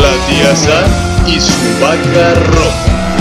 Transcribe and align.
La 0.00 0.12
tía 0.26 0.54
Sam 0.54 1.26
y 1.26 1.40
su 1.40 1.80
vaca 1.80 2.34
roja. 2.34 3.18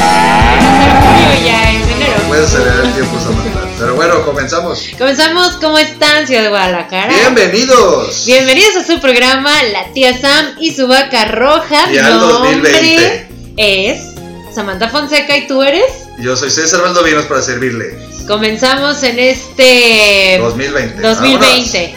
ya 1.46 1.72
es 1.72 1.90
enero. 1.90 2.22
Puedes 2.28 2.48
acelerar 2.48 2.86
el 2.86 2.94
tiempo, 2.94 3.18
Samantha. 3.18 3.62
Pero 3.80 3.96
bueno, 3.96 4.26
comenzamos. 4.26 4.84
Comenzamos, 4.98 5.52
¿cómo 5.62 5.78
están, 5.78 6.28
Ciudad 6.28 6.44
de 6.44 6.50
Guadalajara? 6.50 7.14
Bienvenidos. 7.14 8.26
Bienvenidos 8.26 8.76
a 8.76 8.84
su 8.84 9.00
programa 9.00 9.64
La 9.72 9.94
tía 9.94 10.20
Sam 10.20 10.56
y 10.60 10.76
su 10.76 10.88
vaca 10.88 11.26
roja. 11.26 11.92
Y 11.94 11.98
al 11.98 12.20
Nombre 12.20 12.58
2020. 12.58 13.28
Es 13.56 14.16
Samantha 14.54 14.90
Fonseca 14.90 15.38
y 15.38 15.48
tú 15.48 15.64
eres. 15.64 15.86
Yo 16.20 16.36
soy 16.36 16.52
César 16.52 16.82
Valdovinos 16.82 17.24
para 17.26 17.42
servirle. 17.42 17.98
Comenzamos 18.28 19.02
en 19.04 19.20
este 19.20 20.40
2020. 20.42 21.02
2020. 21.02 21.96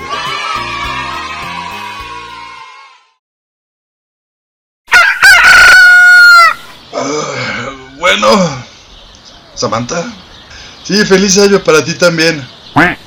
Bueno, 8.20 8.64
Samantha. 9.54 10.04
Sí, 10.84 11.04
feliz 11.04 11.38
año 11.38 11.62
para 11.62 11.84
ti 11.84 11.94
también. 11.94 12.46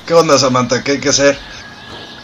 ¿Qué 0.06 0.14
onda, 0.14 0.38
Samantha? 0.38 0.82
¿Qué 0.82 0.92
hay 0.92 1.00
que 1.00 1.08
hacer? 1.08 1.38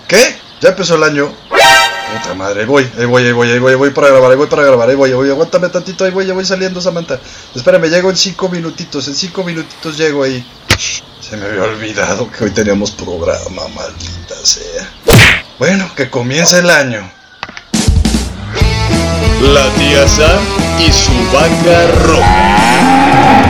¿Qué? 0.07 0.39
¿Ya 0.61 0.71
empezó 0.71 0.97
el 0.97 1.03
año? 1.03 1.33
Puta 1.49 2.35
madre, 2.35 2.61
ahí 2.61 2.67
voy, 2.67 2.91
ahí 2.99 3.05
voy, 3.05 3.27
ahí 3.27 3.33
voy, 3.33 3.51
ahí 3.51 3.59
voy, 3.59 3.73
ahí 3.73 3.79
voy 3.79 3.91
para 3.91 4.09
grabar, 4.09 4.31
ahí 4.31 4.37
voy 4.37 4.47
para 4.47 4.63
grabar, 4.63 4.89
ahí 4.89 4.97
voy, 4.97 5.11
ahí 5.11 5.17
voy, 5.17 5.29
aguántame 5.29 5.69
tantito, 5.69 6.05
ahí 6.05 6.11
voy, 6.11 6.25
ya 6.25 6.33
voy 6.33 6.47
saliendo, 6.47 6.81
Samantha. 6.81 7.21
Espérame, 7.55 7.91
llego 7.91 8.09
en 8.09 8.17
cinco 8.17 8.49
minutitos, 8.49 9.07
en 9.09 9.15
cinco 9.15 9.45
minutitos 9.45 9.99
llego 9.99 10.23
ahí. 10.23 10.45
Se 11.21 11.37
me 11.37 11.47
había 11.47 11.65
olvidado 11.65 12.31
que 12.31 12.45
hoy 12.45 12.51
teníamos 12.51 12.93
programa, 12.93 13.69
maldita 13.75 14.35
sea. 14.43 14.91
Bueno, 15.59 15.91
que 15.95 16.09
comience 16.09 16.59
el 16.59 16.71
año. 16.71 17.18
La 19.41 19.69
tía 19.75 20.07
Sam 20.09 20.41
y 20.79 20.93
su 20.93 21.13
vaca 21.33 21.87
roja. 22.05 23.45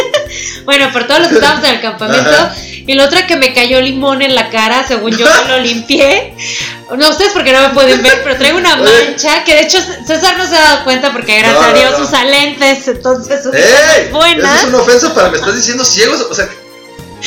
Bueno, 0.67 0.91
por 0.91 1.07
todos 1.07 1.21
los 1.21 1.29
que 1.29 1.35
estábamos 1.35 1.63
en 1.65 1.75
el 1.75 1.81
campamento. 1.81 2.29
Ajá. 2.29 2.53
Y 2.85 2.93
la 2.93 3.05
otra 3.05 3.25
que 3.25 3.37
me 3.37 3.53
cayó 3.53 3.79
limón 3.81 4.21
en 4.21 4.35
la 4.35 4.49
cara, 4.49 4.85
según 4.87 5.15
yo 5.17 5.25
me 5.25 5.47
lo 5.49 5.59
limpié. 5.59 6.33
No, 6.97 7.09
ustedes 7.09 7.31
porque 7.33 7.53
no 7.53 7.61
me 7.61 7.69
pueden 7.69 8.01
ver, 8.03 8.21
pero 8.21 8.35
traigo 8.37 8.57
una 8.57 8.75
mancha 8.75 9.43
que 9.45 9.53
de 9.55 9.61
hecho 9.61 9.77
César 10.05 10.37
no 10.37 10.45
se 10.47 10.55
ha 10.57 10.61
dado 10.61 10.83
cuenta 10.83 11.11
porque 11.13 11.37
gracias 11.39 11.61
No, 11.61 11.67
a 11.69 11.73
Dios 11.73 11.99
no. 11.99 12.05
usa 12.05 12.23
lentes, 12.25 12.87
entonces 12.87 13.45
cosas 13.45 14.11
buenas. 14.11 14.57
Eso 14.57 14.67
es 14.67 14.73
una 14.73 14.83
ofensa 14.83 15.13
para. 15.15 15.29
Me 15.29 15.37
estás 15.37 15.55
diciendo 15.55 15.83
ciegos. 15.85 16.21
O 16.29 16.33
sea, 16.35 16.47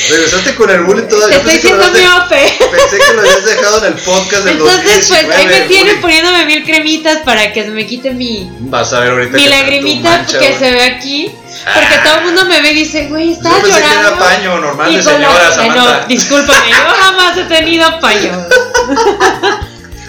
regresaste 0.09 0.55
con 0.55 0.69
el 0.69 0.81
bullying 0.81 1.03
Te 1.03 1.09
todavía. 1.09 1.37
estoy 1.37 1.59
que 1.59 1.69
lo 1.69 1.77
diciendo 1.77 1.99
miope. 2.19 2.57
Pensé 2.71 2.97
que 2.97 3.13
lo 3.13 3.21
habías 3.21 3.45
dejado 3.45 3.77
en 3.79 3.85
el 3.93 3.99
podcast 3.99 4.43
del 4.45 4.53
Entonces, 4.57 5.05
pues 5.07 5.11
ahí 5.11 5.25
2019, 5.25 5.59
me 5.59 5.67
tienen 5.67 6.01
poniéndome 6.01 6.45
mil 6.45 6.63
cremitas 6.63 7.17
para 7.25 7.51
que 7.53 7.63
se 7.63 7.69
me 7.69 7.85
quite 7.87 8.11
mi, 8.11 8.49
Vas 8.61 8.93
a 8.93 8.99
ver 8.99 9.11
ahorita. 9.11 9.35
mi 9.37 9.47
lagrimita 9.47 10.09
mancha, 10.09 10.39
que 10.39 10.57
se 10.57 10.71
ve 10.71 10.81
aquí. 10.83 11.31
Porque 11.73 11.97
todo 12.03 12.17
el 12.19 12.25
mundo 12.25 12.45
me 12.45 12.61
ve 12.61 12.71
y 12.71 12.75
dice, 12.75 13.07
güey, 13.07 13.27
Yo 13.27 13.33
estaba 13.33 13.55
pensé 13.61 13.81
que 13.81 13.87
llorando. 13.87 14.07
era 14.09 14.19
paño 14.19 14.59
normal 14.59 14.91
Y 14.91 14.97
de 14.97 15.03
la- 15.03 15.11
señora, 15.11 15.47
Ay, 15.47 15.53
Samantha. 15.55 15.99
No, 16.01 16.07
discúlpame, 16.07 16.69
yo 16.69 16.75
jamás 17.01 17.37
he 17.37 17.43
tenido 17.43 17.99
paño. 17.99 18.45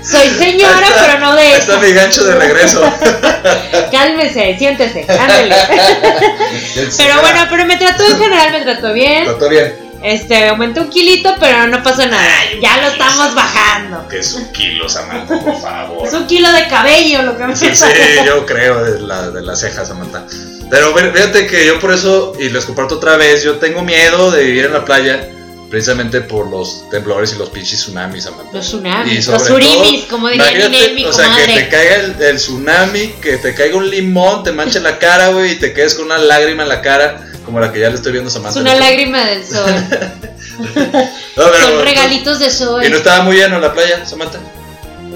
Soy 0.03 0.29
señora, 0.31 0.89
está, 0.89 1.01
pero 1.07 1.19
no 1.21 1.35
de 1.37 1.43
ahí 1.43 1.53
Está 1.53 1.77
mi 1.79 1.93
gancho 1.93 2.25
de 2.25 2.35
regreso. 2.35 2.83
Cálmese, 3.93 4.57
siéntese, 4.59 5.07
ándale. 5.09 5.55
Pero 6.97 7.21
bueno, 7.21 7.47
pero 7.49 7.67
me 7.67 7.77
trató 7.77 8.05
en 8.07 8.19
general, 8.19 8.51
me 8.53 8.61
trató 8.63 8.93
bien. 8.93 9.25
Todo 9.27 9.49
bien. 9.49 9.77
Este, 10.03 10.49
aumenté 10.49 10.81
un 10.81 10.91
kilito, 10.91 11.33
pero 11.39 11.69
no 11.69 11.81
pasa 11.85 12.07
nada. 12.07 12.29
Ya 12.61 12.79
lo 12.79 12.89
estamos 12.89 13.33
bajando. 13.37 14.09
Que 14.09 14.19
es 14.19 14.33
un 14.35 14.51
kilo, 14.53 14.89
Samantha, 14.89 15.39
por 15.39 15.61
favor. 15.61 16.09
Es 16.09 16.13
un 16.15 16.27
kilo 16.27 16.51
de 16.51 16.67
cabello 16.67 17.23
lo 17.23 17.37
que 17.39 17.45
me 17.47 17.55
Sí, 17.57 17.69
sí, 17.73 17.85
yo 18.27 18.45
creo 18.45 18.83
de, 18.83 18.99
la, 19.01 19.31
de 19.31 19.43
las 19.43 19.61
cejas, 19.61 19.87
Samantha. 19.87 20.25
Pero 20.73 20.95
fíjate 20.95 21.47
que 21.47 21.67
yo 21.67 21.79
por 21.79 21.93
eso, 21.93 22.33
y 22.41 22.49
les 22.49 22.65
comparto 22.65 22.95
otra 22.95 23.19
vez, 23.19 23.43
yo 23.45 23.57
tengo 23.59 23.83
miedo 23.83 24.31
de 24.31 24.43
vivir 24.43 24.65
en 24.65 24.73
la 24.73 24.83
playa, 24.87 25.29
precisamente 25.69 26.23
por 26.23 26.49
los 26.49 26.89
temblores 26.89 27.35
y 27.35 27.39
los 27.39 27.51
pinches 27.51 27.81
tsunamis, 27.81 28.25
Samantha. 28.25 28.53
Los 28.55 28.67
tsunamis, 28.69 29.27
los 29.27 29.43
surimis, 29.45 30.01
todo, 30.07 30.09
como 30.17 30.29
diría 30.31 30.71
mi 30.71 31.05
O 31.05 31.13
sea, 31.13 31.37
que 31.37 31.53
te 31.53 31.69
caiga 31.69 31.97
el, 31.97 32.23
el 32.23 32.37
tsunami, 32.39 33.09
que 33.21 33.37
te 33.37 33.55
caiga 33.55 33.77
un 33.77 33.91
limón, 33.91 34.45
te 34.45 34.53
manche 34.53 34.81
la 34.81 34.99
cara, 34.99 35.29
güey, 35.29 35.53
y 35.53 35.57
te 35.57 35.75
quedes 35.75 35.95
con 35.95 36.07
una 36.07 36.17
lágrima 36.17 36.63
en 36.63 36.71
la 36.71 36.81
cara, 36.81 37.21
como 37.45 37.61
la 37.61 37.71
que 37.71 37.79
ya 37.81 37.91
le 37.91 37.97
estoy 37.97 38.13
viendo 38.13 38.31
a 38.31 38.33
Samantha. 38.33 38.59
Es 38.59 38.65
una 38.65 38.75
lágrima 38.75 39.25
del 39.27 39.45
sol. 39.47 39.71
No, 40.59 41.45
pero- 41.51 41.67
Son 41.67 41.85
regalitos 41.85 42.39
de 42.39 42.51
sol. 42.51 42.83
¿Y 42.85 42.89
no 42.89 42.97
estaba 42.99 43.25
muy 43.25 43.37
lleno 43.37 43.59
la 43.59 43.73
playa, 43.73 44.07
Samantha? 44.07 44.39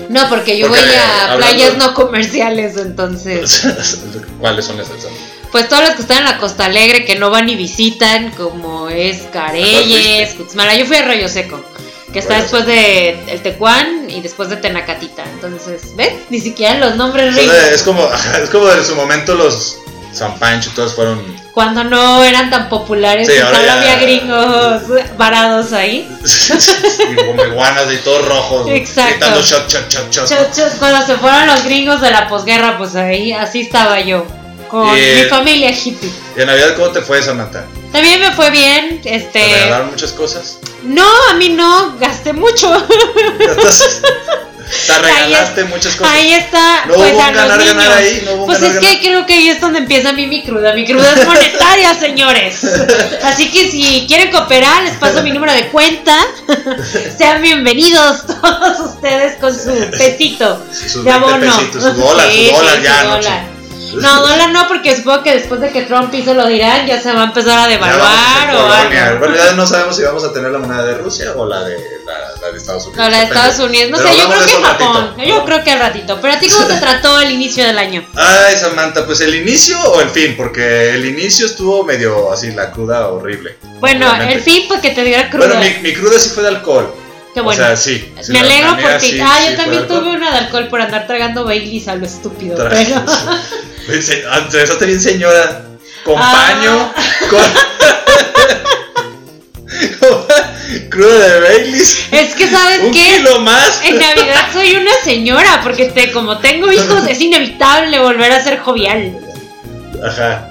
No, 0.08 0.28
porque 0.28 0.58
yo 0.58 0.68
Porque, 0.68 0.82
voy 0.82 0.94
a 0.94 1.32
hablando- 1.32 1.46
playas 1.46 1.76
no 1.78 1.94
comerciales, 1.94 2.76
entonces. 2.76 3.62
¿Cuáles 4.40 4.64
son 4.64 4.80
esas? 4.80 5.00
Samantha? 5.02 5.20
Pues 5.52 5.68
todas 5.68 5.84
las 5.88 5.94
que 5.96 6.02
están 6.02 6.18
en 6.18 6.24
la 6.24 6.38
Costa 6.38 6.66
Alegre, 6.66 7.04
que 7.04 7.16
no 7.16 7.30
van 7.30 7.48
y 7.48 7.54
visitan, 7.56 8.30
como 8.32 8.88
es 8.88 9.22
Careyes, 9.32 10.34
Cutzmala. 10.34 10.74
Yo 10.74 10.84
fui 10.86 10.96
a 10.96 11.02
Rayo 11.02 11.28
Seco, 11.28 11.64
que 12.12 12.18
está 12.18 12.34
Rayo 12.34 12.42
después 12.42 12.66
de 12.66 13.10
El 13.32 13.40
Tecuán 13.42 14.10
y 14.10 14.20
después 14.20 14.48
de 14.50 14.56
Tenacatita. 14.56 15.24
Entonces, 15.24 15.94
¿ves? 15.96 16.12
Ni 16.30 16.40
siquiera 16.40 16.78
los 16.78 16.96
nombres 16.96 17.34
ricos. 17.34 17.54
es 17.72 17.82
como, 17.82 18.06
es 18.42 18.50
como 18.50 18.70
en 18.70 18.84
su 18.84 18.94
momento 18.96 19.34
los 19.34 19.78
San 20.12 20.38
Pancho 20.38 20.70
todos 20.74 20.94
fueron 20.94 21.20
Cuando 21.52 21.84
no 21.84 22.24
eran 22.24 22.48
tan 22.50 22.68
populares, 22.70 23.26
Sí, 23.28 23.34
y 23.34 23.38
solo 23.38 23.62
ya- 23.64 23.76
había 23.78 23.98
gringos 23.98 24.82
varados 25.18 25.72
ahí. 25.74 26.08
y 27.12 27.16
como 27.26 27.44
iguanas 27.44 27.84
y 27.92 27.96
todos 27.98 28.26
rojos 28.26 28.66
Exacto. 28.70 29.26
shot, 29.42 29.68
shot, 29.70 30.10
shot, 30.10 30.78
Cuando 30.78 31.06
se 31.06 31.16
fueron 31.16 31.46
los 31.46 31.64
gringos 31.64 32.00
de 32.00 32.10
la 32.10 32.28
posguerra, 32.28 32.78
pues 32.78 32.94
ahí 32.96 33.32
así 33.32 33.60
estaba 33.62 34.00
yo. 34.00 34.26
Con 34.68 34.92
mi 34.94 35.24
familia 35.28 35.70
hippie. 35.70 36.10
¿Y 36.36 36.40
en 36.40 36.46
Navidad 36.46 36.74
cómo 36.76 36.90
te 36.90 37.00
fue, 37.02 37.22
Samantha? 37.22 37.64
También 37.92 38.20
me 38.20 38.32
fue 38.32 38.50
bien, 38.50 39.00
¿Te 39.00 39.14
este... 39.14 39.38
regalaron 39.40 39.90
muchas 39.90 40.12
cosas? 40.12 40.58
No, 40.82 41.08
a 41.30 41.34
mí 41.34 41.48
no, 41.50 41.96
gasté 41.98 42.32
mucho. 42.32 42.70
Te 44.86 44.92
arregalaste 44.92 45.64
muchas 45.64 45.94
cosas. 45.94 46.12
Ahí 46.12 46.34
está. 46.34 46.86
No 46.86 46.94
pues 46.94 47.12
hubo 47.12 47.22
a 47.22 47.28
un 47.28 47.34
los 47.34 47.42
ganar, 47.42 47.58
niños. 47.58 47.74
ganar 47.76 47.92
ahí, 47.98 48.22
no 48.24 48.32
hubo 48.32 48.46
pues 48.46 48.60
ganar, 48.60 48.74
es 48.76 48.80
que 48.80 48.86
ganar. 48.86 49.00
creo 49.00 49.26
que 49.26 49.34
ahí 49.34 49.48
es 49.48 49.60
donde 49.60 49.78
empieza 49.78 50.12
mí 50.12 50.26
mi 50.26 50.42
cruda. 50.42 50.74
Mi 50.74 50.84
cruda 50.84 51.12
es 51.12 51.24
monetaria, 51.26 51.94
señores. 52.00 52.64
Así 53.22 53.50
que 53.52 53.70
si 53.70 54.06
quieren 54.08 54.32
cooperar, 54.32 54.82
les 54.82 54.94
paso 54.94 55.22
mi 55.22 55.30
número 55.30 55.52
de 55.52 55.68
cuenta. 55.68 56.16
Sean 57.16 57.42
bienvenidos 57.42 58.26
todos 58.26 58.80
ustedes 58.80 59.38
con 59.38 59.54
su 59.54 59.72
pesito 59.96 60.58
de 60.58 61.02
20 61.02 61.10
abono. 61.12 61.38
pesitos, 61.58 61.82
su 61.84 61.92
dólar, 61.92 62.30
Sí, 62.32 62.46
su 62.48 62.56
dólar 62.56 62.76
sí, 62.76 62.82
ya, 62.82 63.02
su 63.02 63.08
dólar. 63.08 63.55
No, 64.02 64.20
dólar 64.28 64.50
no, 64.50 64.68
porque 64.68 64.96
supongo 64.96 65.22
que 65.22 65.34
después 65.34 65.60
de 65.60 65.70
que 65.70 65.82
Trump 65.82 66.12
hizo 66.14 66.34
lo 66.34 66.46
de 66.46 66.54
Irán 66.56 66.86
ya 66.86 67.00
se 67.00 67.12
va 67.12 67.22
a 67.22 67.24
empezar 67.26 67.58
a 67.58 67.66
devaluar 67.68 68.54
o 68.54 68.72
algo. 68.72 68.92
En 68.92 69.20
realidad 69.20 69.52
no 69.56 69.66
sabemos 69.66 69.96
si 69.96 70.02
vamos 70.02 70.24
a 70.24 70.32
tener 70.32 70.50
la 70.50 70.58
moneda 70.58 70.84
de 70.84 70.94
Rusia 70.94 71.32
o 71.36 71.46
la 71.46 71.62
de, 71.64 71.76
la, 72.06 72.14
la 72.40 72.50
de 72.52 72.58
Estados 72.58 72.84
Unidos. 72.86 73.04
No, 73.04 73.10
la 73.10 73.18
de. 73.18 73.24
Estados 73.24 73.58
Unidos. 73.58 73.90
No 73.90 73.96
Pero 73.98 74.08
sé, 74.10 74.18
yo 74.18 74.28
creo 74.28 74.40
que 74.46 74.52
Japón. 74.62 74.96
ratito. 75.16 75.24
Yo 75.28 75.44
creo 75.44 75.64
que 75.64 75.70
al 75.72 75.78
ratito. 75.78 76.18
Pero 76.20 76.34
a 76.34 76.38
ti, 76.38 76.48
¿cómo 76.48 76.66
te 76.66 76.76
trató 76.80 77.20
el 77.20 77.30
inicio 77.30 77.64
del 77.66 77.78
año? 77.78 78.06
Ay, 78.14 78.56
Samantha, 78.56 79.04
pues 79.06 79.20
el 79.20 79.34
inicio 79.34 79.78
o 79.80 80.00
el 80.00 80.10
fin, 80.10 80.34
porque 80.36 80.90
el 80.94 81.04
inicio 81.06 81.46
estuvo 81.46 81.84
medio 81.84 82.32
así, 82.32 82.50
la 82.52 82.70
cruda 82.70 83.08
horrible. 83.08 83.56
Bueno, 83.80 84.12
el 84.22 84.40
fin 84.42 84.64
porque 84.68 84.90
te 84.90 85.02
diera 85.04 85.28
cruda. 85.30 85.46
Bueno, 85.46 85.60
mi, 85.60 85.88
mi 85.88 85.94
cruda 85.94 86.18
sí 86.18 86.30
fue 86.30 86.42
de 86.42 86.50
alcohol. 86.50 86.94
Qué 87.34 87.42
bueno. 87.42 87.62
O 87.62 87.66
sea, 87.66 87.76
sí. 87.76 88.14
sí, 88.22 88.32
Me 88.32 88.40
alegro 88.40 88.70
la 88.70 88.76
mía 88.76 88.90
por 88.92 89.00
ti. 89.00 89.10
sí, 89.10 89.20
ah, 89.22 89.36
sí 89.42 89.50
yo 89.50 89.56
también 89.58 89.82
alcohol. 89.82 90.00
tuve 90.04 90.10
una 90.16 90.30
de 90.30 90.38
alcohol 90.38 90.68
por 90.68 90.80
andar 90.80 91.06
tragando 91.06 91.44
Baileys 91.44 91.86
a 91.88 91.94
lo 91.96 92.06
estúpido. 92.06 92.56
Tra- 92.56 92.70
Pero... 92.70 93.02
Pues, 93.86 94.10
eh, 94.10 94.24
ah, 94.30 94.46
Te 94.50 94.58
besaste 94.58 94.84
bien, 94.86 95.00
señora. 95.00 95.62
Con 96.04 96.16
Ah. 96.18 96.32
paño. 96.32 96.92
Con- 97.30 97.40
cruda 100.90 101.28
de 101.28 101.40
Baileys. 101.40 102.06
Es 102.10 102.34
que, 102.34 102.48
¿sabes 102.48 102.80
Un 102.84 102.92
qué? 102.92 103.16
kilo 103.18 103.40
más. 103.40 103.80
En 103.84 103.98
Navidad 103.98 104.46
soy 104.52 104.76
una 104.76 104.92
señora, 105.04 105.60
porque 105.62 105.84
este, 105.86 106.12
como 106.12 106.38
tengo 106.38 106.70
hijos, 106.72 107.06
es 107.08 107.20
inevitable 107.20 107.98
volver 107.98 108.32
a 108.32 108.42
ser 108.42 108.58
jovial. 108.60 109.18
Ajá. 110.04 110.48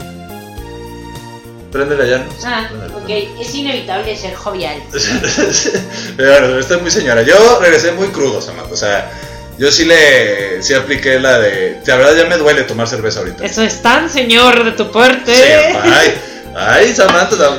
Préndele 1.72 2.10
ya, 2.10 2.18
¿no? 2.20 2.26
Ah, 2.46 2.70
ok, 2.96 3.10
es 3.42 3.54
inevitable 3.56 4.16
ser 4.16 4.36
jovial. 4.36 4.78
Pero 6.18 6.42
bueno, 6.48 6.60
estoy 6.60 6.80
muy 6.82 6.92
señora. 6.92 7.22
Yo 7.24 7.60
regresé 7.60 7.92
muy 7.92 8.08
crudo, 8.10 8.42
Samantha. 8.42 8.74
O 8.74 8.78
sea, 8.78 9.12
yo 9.57 9.72
sí 9.72 9.86
le 9.86 10.62
sí 10.62 10.74
apliqué 10.74 11.19
la 11.19 11.40
de. 11.40 11.81
La 11.86 11.96
verdad 11.98 12.16
ya 12.16 12.25
me 12.25 12.38
duele 12.38 12.63
tomar 12.63 12.88
cerveza 12.88 13.19
ahorita. 13.19 13.46
Eso 13.46 13.62
es 13.62 13.81
tan 13.81 14.10
señor 14.10 14.63
de 14.63 14.72
tu 14.72 14.92
parte. 14.92 15.34
Sí, 15.34 15.78
ay, 15.84 16.13
ay, 16.56 16.94
Samantha. 16.94 17.57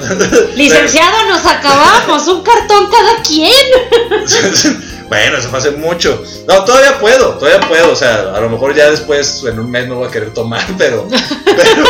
Licenciado, 0.55 1.29
nos 1.29 1.45
acabamos, 1.45 2.27
un 2.29 2.43
cartón 2.43 2.91
cada 2.91 3.23
quien. 3.23 4.87
bueno, 5.09 5.39
eso 5.39 5.49
fue 5.49 5.59
hace 5.59 5.71
mucho. 5.73 6.23
No, 6.49 6.65
todavía 6.65 6.99
puedo, 6.99 7.35
todavía 7.39 7.67
puedo. 7.69 7.93
O 7.93 7.97
sea, 7.97 8.33
a 8.35 8.41
lo 8.41 8.49
mejor 8.49 8.75
ya 8.75 8.91
después, 8.91 9.43
en 9.49 9.59
un 9.59 9.71
mes, 9.71 9.87
no 9.89 9.97
voy 9.97 10.09
a 10.09 10.11
querer 10.11 10.33
tomar, 10.35 10.65
pero. 10.79 11.07
Pero, 11.57 11.85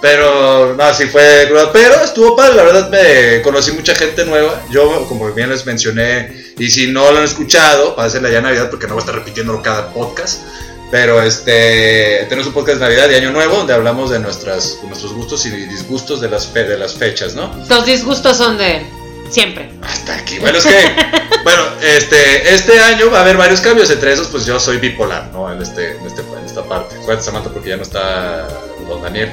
pero 0.00 0.74
no, 0.76 0.94
sí 0.94 1.04
fue 1.06 1.46
cruda. 1.48 1.70
Pero 1.72 1.94
estuvo 2.02 2.34
padre, 2.34 2.54
la 2.56 2.62
verdad 2.62 2.88
me 2.88 3.42
conocí 3.42 3.72
mucha 3.72 3.94
gente 3.94 4.24
nueva. 4.24 4.62
Yo, 4.70 5.06
como 5.08 5.30
bien 5.32 5.50
les 5.50 5.66
mencioné, 5.66 6.52
y 6.58 6.70
si 6.70 6.86
no 6.86 7.10
lo 7.12 7.18
han 7.18 7.24
escuchado, 7.24 7.94
pásenla 7.94 8.30
ya 8.30 8.38
en 8.38 8.44
Navidad 8.44 8.70
porque 8.70 8.86
no 8.86 8.94
voy 8.94 9.00
a 9.02 9.04
estar 9.04 9.14
repitiéndolo 9.14 9.60
cada 9.62 9.92
podcast. 9.92 10.40
Pero 10.90 11.22
este 11.22 12.24
tenemos 12.28 12.46
un 12.48 12.52
podcast 12.54 12.78
de 12.78 12.84
Navidad 12.86 13.10
y 13.10 13.14
Año 13.14 13.30
Nuevo 13.30 13.58
donde 13.58 13.74
hablamos 13.74 14.10
de 14.10 14.18
nuestras, 14.18 14.78
nuestros 14.88 15.12
gustos 15.12 15.44
y 15.46 15.50
disgustos 15.50 16.20
de 16.20 16.28
las, 16.30 16.46
fe- 16.46 16.64
de 16.64 16.76
las 16.78 16.94
fechas, 16.94 17.34
¿no? 17.34 17.54
Los 17.68 17.84
disgustos 17.86 18.36
son 18.38 18.56
de 18.58 18.86
siempre. 19.30 19.70
Hasta 19.82 20.14
aquí. 20.14 20.38
Bueno, 20.38 20.58
es 20.58 20.64
que, 20.64 20.92
bueno, 21.44 21.62
este, 21.82 22.54
este 22.54 22.78
año 22.80 23.10
va 23.10 23.18
a 23.18 23.22
haber 23.22 23.36
varios 23.36 23.60
cambios. 23.60 23.90
Entre 23.90 24.12
esos, 24.12 24.28
pues 24.28 24.44
yo 24.46 24.58
soy 24.60 24.78
bipolar, 24.78 25.28
¿no? 25.32 25.50
En, 25.52 25.60
este, 25.62 25.96
en, 25.96 26.06
este, 26.06 26.22
en 26.22 26.44
esta 26.44 26.62
parte. 26.64 26.94
Acuérdate, 26.96 27.24
Samantha, 27.26 27.50
porque 27.50 27.70
ya 27.70 27.76
no 27.76 27.82
está 27.82 28.48
don 28.88 29.02
Daniel. 29.02 29.30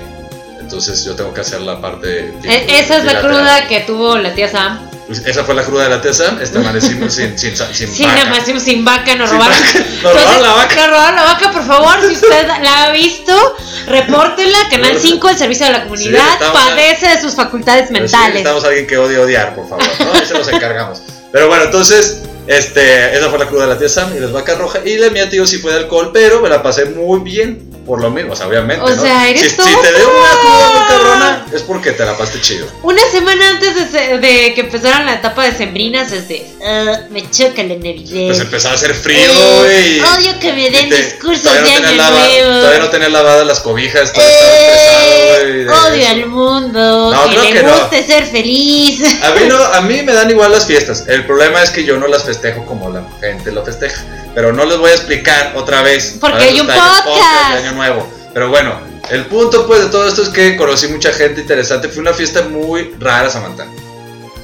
Entonces 0.59 1.03
yo 1.05 1.15
tengo 1.15 1.33
que 1.33 1.41
hacer 1.41 1.61
la 1.61 1.79
parte. 1.79 2.33
E- 2.43 2.79
Esa 2.79 2.97
es 2.97 3.05
la 3.05 3.21
cruda 3.21 3.67
que 3.67 3.81
tuvo 3.81 4.17
la 4.17 4.33
tía 4.35 4.49
Sam. 4.49 4.89
Pues 5.07 5.19
Esa 5.25 5.45
fue 5.45 5.55
la 5.55 5.63
cruda 5.63 5.83
de 5.83 5.89
la 5.89 6.01
tía 6.01 6.13
Sam. 6.13 6.39
Este 6.41 6.57
amanecimos 6.57 7.13
sin, 7.13 7.39
sin, 7.39 7.55
sin, 7.55 7.87
sin 7.87 8.07
vaca. 8.13 8.37
hicimos 8.39 8.63
sin 8.63 8.83
vaca, 8.83 9.15
nos 9.15 9.29
Sin 9.29 9.39
robaron. 9.39 9.61
vaca. 9.61 9.79
Nos 10.03 10.13
robaron 10.13 10.41
la 10.43 10.51
vaca. 10.51 10.75
Nos 10.75 10.87
robaron 10.89 11.15
la 11.15 11.23
vaca, 11.23 11.51
por 11.53 11.65
favor. 11.65 11.95
Si 12.05 12.13
usted 12.15 12.47
la 12.61 12.83
ha 12.83 12.91
visto, 12.91 13.55
repórtela. 13.87 14.57
Canal 14.69 14.97
5, 14.99 15.29
el 15.29 15.37
servicio 15.37 15.65
de 15.65 15.71
la 15.71 15.83
comunidad, 15.83 16.19
Sí, 16.19 16.33
estamos- 16.33 16.61
padece 16.61 17.07
de 17.07 17.21
sus 17.21 17.33
facultades 17.35 17.87
Pues 17.89 17.89
sí, 17.89 17.93
mentales. 18.01 18.27
necesitamos 18.29 18.63
a 18.63 18.67
alguien 18.67 18.87
que 18.87 18.97
odie 18.97 19.17
odiar, 19.17 19.55
por 19.55 19.67
favor. 19.67 19.83
¿no? 19.99 20.13
Ahí 20.13 20.25
se 20.25 20.33
los 20.33 20.47
encargamos. 20.47 21.01
Pero 21.31 21.47
bueno, 21.47 21.63
entonces, 21.65 22.21
este, 22.47 23.17
esa 23.17 23.29
fue 23.29 23.39
la 23.39 23.47
cruda 23.47 23.63
de 23.63 23.73
la 23.73 23.77
tía 23.79 23.89
Sam 23.89 24.15
y 24.15 24.19
las 24.19 24.31
vacas 24.31 24.57
rojas. 24.57 24.81
Y 24.85 24.97
la 24.97 25.09
mía, 25.09 25.29
tío, 25.29 25.45
sí 25.45 25.57
fue 25.57 25.71
de 25.73 25.79
alcohol, 25.79 26.11
pero 26.13 26.41
me 26.41 26.49
la 26.49 26.61
pasé 26.63 26.85
muy 26.85 27.19
bien. 27.19 27.66
Por 27.87 28.01
lo 28.01 28.09
mismo, 28.11 28.33
o 28.33 28.35
sea, 28.35 28.47
obviamente. 28.47 28.83
O 28.83 28.89
¿no? 28.89 29.01
sea, 29.01 29.29
eres 29.29 29.41
si, 29.43 29.49
si 29.49 29.55
te 29.55 29.63
dio 29.95 30.09
una 30.09 30.39
cruda 30.41 30.69
muy 30.75 30.87
cabrona, 30.87 31.45
es 31.53 31.61
porque 31.61 31.93
te 31.93 32.03
la 32.05 32.17
pasaste 32.17 32.41
chido. 32.41 32.67
Una 32.83 33.01
semana 33.11 33.47
antes 33.49 33.75
de, 33.75 33.87
se- 33.99 34.17
de 34.17 34.53
que 34.53 34.61
empezaran 34.61 35.05
la 35.05 35.13
etapa 35.15 35.45
de 35.45 35.55
sembrinas, 35.55 36.11
es 36.11 36.27
de. 36.27 36.45
"Ah, 36.65 36.99
me 37.09 37.21
choca 37.31 37.63
la 37.63 37.75
Navidad. 37.75 38.27
Pues 38.27 38.39
empezaba 38.41 38.73
a 38.73 38.77
hacer 38.77 38.93
frío, 38.93 39.17
Eh, 39.31 39.61
güey. 39.61 39.99
odio 40.01 40.39
que 40.39 40.51
me 40.51 40.69
den 40.69 40.89
te- 40.89 40.95
discursos 41.01 41.43
de 41.53 41.61
no 41.61 41.87
año 41.87 41.91
lava- 41.97 42.19
nuevo. 42.27 42.51
Todavía 42.59 42.79
no 42.79 42.89
tenías 42.89 43.11
lavadas 43.11 43.47
las 43.47 43.59
cobijas, 43.61 44.11
todavía 44.11 44.35
estaba 44.35 44.53
estresado, 44.53 45.05
güey. 45.39 45.61
Eh, 45.61 45.67
odio 45.69 46.07
al 46.09 46.25
mundo, 46.25 47.11
No, 47.13 47.23
que 47.23 47.29
creo 47.37 47.43
le 47.43 47.53
que 47.53 47.61
guste 47.61 48.03
ser 48.05 48.25
feliz. 48.25 49.01
A 49.23 49.31
mí, 49.31 49.41
no, 49.47 49.55
a 49.63 49.81
mí 49.81 50.01
me 50.03 50.13
dan 50.13 50.29
igual 50.29 50.51
las 50.51 50.65
fiestas. 50.65 51.05
El 51.07 51.25
problema 51.25 51.63
es 51.63 51.69
que 51.69 51.85
yo 51.85 51.97
no 51.97 52.07
las 52.07 52.23
festejo 52.25 52.65
como 52.65 52.89
la 52.89 53.03
gente 53.21 53.51
lo 53.51 53.63
festeja. 53.63 54.03
Pero 54.35 54.53
no 54.53 54.65
les 54.65 54.77
voy 54.77 54.91
a 54.91 54.93
explicar 54.93 55.53
otra 55.55 55.81
vez. 55.81 56.15
Porque 56.19 56.37
eso 56.37 56.47
hay 56.53 56.59
un 56.59 56.69
el 56.69 56.77
podcast. 56.77 57.76
Nuevo. 57.77 58.07
Pero 58.33 58.49
bueno, 58.49 58.79
el 59.09 59.25
punto 59.25 59.65
pues 59.65 59.81
de 59.85 59.87
todo 59.87 60.07
esto 60.07 60.23
es 60.23 60.29
que 60.29 60.57
conocí 60.57 60.87
mucha 60.89 61.11
gente 61.13 61.41
interesante. 61.41 61.87
Fue 61.87 62.01
una 62.01 62.13
fiesta 62.13 62.43
muy 62.43 62.93
rara, 62.99 63.29
Samantha. 63.29 63.65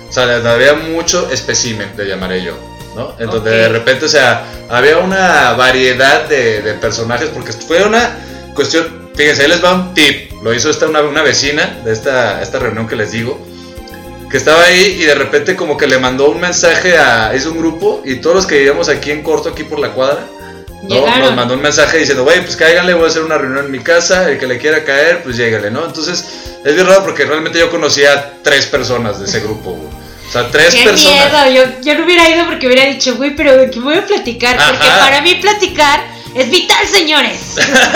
O 0.07 0.11
sea, 0.11 0.23
había 0.51 0.73
mucho 0.75 1.29
espécimen, 1.31 1.91
le 1.97 2.07
llamaré 2.07 2.43
yo. 2.43 2.53
¿no? 2.95 3.15
En 3.19 3.27
donde 3.27 3.49
Ok. 3.49 3.55
de 3.57 3.69
repente, 3.69 4.05
o 4.05 4.09
sea, 4.09 4.45
había 4.69 4.99
una 4.99 5.53
variedad 5.53 6.27
de, 6.29 6.61
de 6.61 6.73
personajes. 6.75 7.29
Porque 7.33 7.51
fue 7.51 7.83
una 7.83 8.15
cuestión. 8.53 9.09
Fíjense, 9.15 9.43
ahí 9.43 9.49
les 9.49 9.63
va 9.63 9.73
un 9.73 9.93
tip. 9.93 10.31
Lo 10.43 10.53
hizo 10.53 10.69
esta 10.69 10.87
una, 10.87 11.01
una 11.01 11.21
vecina 11.23 11.81
de 11.83 11.91
esta, 11.93 12.41
esta 12.41 12.59
reunión 12.59 12.87
que 12.87 12.95
les 12.95 13.11
digo 13.11 13.39
que 14.29 14.37
estaba 14.37 14.63
ahí 14.63 14.97
y 14.99 15.03
de 15.03 15.13
repente 15.13 15.55
como 15.55 15.77
que 15.77 15.85
le 15.85 15.99
mandó 15.99 16.31
un 16.31 16.41
mensaje 16.41 16.97
a 16.97 17.35
hizo 17.35 17.51
un 17.51 17.59
grupo 17.59 18.01
y 18.03 18.15
todos 18.15 18.35
los 18.35 18.45
que 18.47 18.55
vivíamos 18.55 18.89
aquí 18.89 19.11
en 19.11 19.21
corto 19.21 19.49
aquí 19.49 19.63
por 19.63 19.77
la 19.77 19.89
cuadra 19.91 20.25
¿no? 20.83 20.95
Llegaron. 20.95 21.21
nos 21.21 21.35
mandó 21.35 21.53
un 21.55 21.61
mensaje 21.61 21.97
diciendo 21.97 22.23
güey 22.23 22.41
pues 22.41 22.55
cáiganle 22.55 22.93
voy 22.93 23.05
a 23.05 23.07
hacer 23.07 23.23
una 23.23 23.37
reunión 23.37 23.65
en 23.65 23.71
mi 23.71 23.79
casa 23.79 24.29
el 24.29 24.37
que 24.37 24.47
le 24.47 24.57
quiera 24.57 24.83
caer 24.83 25.23
pues 25.23 25.37
llégale 25.37 25.71
no 25.71 25.85
entonces 25.85 26.25
es 26.63 26.75
bien 26.75 26.87
raro 26.87 27.03
porque 27.03 27.25
realmente 27.25 27.59
yo 27.59 27.69
conocía 27.69 28.13
a 28.13 28.31
tres 28.43 28.65
personas 28.67 29.19
de 29.19 29.25
ese 29.25 29.39
grupo 29.39 29.71
güey. 29.71 29.89
o 30.27 30.31
sea 30.31 30.49
tres 30.51 30.73
Qué 30.73 30.83
personas 30.83 31.31
miedo, 31.31 31.65
yo, 31.65 31.81
yo 31.81 31.97
no 31.97 32.05
hubiera 32.05 32.29
ido 32.29 32.45
porque 32.45 32.67
hubiera 32.67 32.85
dicho, 32.85 33.15
güey, 33.15 33.35
pero 33.35 33.57
¿de 33.57 33.69
qué 33.69 33.79
voy 33.79 33.95
a 33.95 34.05
platicar? 34.05 34.57
Porque 34.57 34.87
para 34.87 35.21
mí 35.21 35.35
platicar 35.35 36.03
es 36.35 36.49
vital, 36.49 36.87
señores. 36.87 37.55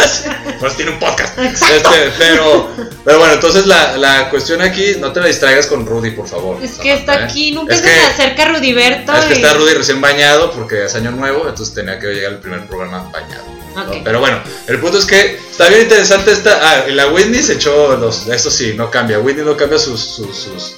pues 0.59 0.75
tiene 0.75 0.91
un 0.91 0.99
podcast 0.99 1.37
Exacto. 1.39 1.93
Este, 1.93 2.11
pero 2.17 2.69
pero 3.03 3.19
bueno 3.19 3.33
entonces 3.33 3.65
la, 3.65 3.97
la 3.97 4.29
cuestión 4.29 4.61
aquí 4.61 4.95
no 4.99 5.11
te 5.11 5.19
la 5.21 5.27
distraigas 5.27 5.67
con 5.67 5.85
Rudy 5.85 6.11
por 6.11 6.27
favor 6.27 6.63
Es 6.63 6.71
que 6.73 6.93
está 6.93 7.13
Samantha, 7.13 7.21
¿eh? 7.27 7.31
aquí, 7.31 7.51
nunca 7.51 7.73
Es 7.73 7.79
se 7.81 7.85
que- 7.87 7.95
me 7.95 8.05
acerca 8.05 8.45
Rudiberto. 8.45 9.13
Es 9.13 9.25
que 9.25 9.33
y- 9.33 9.37
está 9.37 9.53
Rudy 9.53 9.73
recién 9.73 10.01
bañado 10.01 10.51
porque 10.51 10.85
es 10.85 10.95
año 10.95 11.11
nuevo, 11.11 11.47
entonces 11.47 11.73
tenía 11.73 11.99
que 11.99 12.07
llegar 12.07 12.33
el 12.33 12.39
primer 12.39 12.65
programa 12.67 13.09
bañado. 13.11 13.43
¿no? 13.75 13.83
Ok. 13.83 13.97
Pero 14.03 14.19
bueno, 14.19 14.39
el 14.67 14.79
punto 14.79 14.97
es 14.97 15.05
que 15.05 15.35
está 15.51 15.67
bien 15.69 15.81
interesante 15.83 16.31
esta. 16.31 16.59
Ah, 16.63 16.85
y 16.89 16.93
la 16.93 17.07
Whitney 17.09 17.43
se 17.43 17.53
echó 17.53 17.95
los. 17.97 18.25
Eso 18.27 18.49
sí, 18.49 18.73
no 18.75 18.89
cambia. 18.89 19.19
Whitney 19.19 19.45
no 19.45 19.55
cambia 19.55 19.77
sus. 19.77 19.99
sus, 20.01 20.35
sus- 20.35 20.75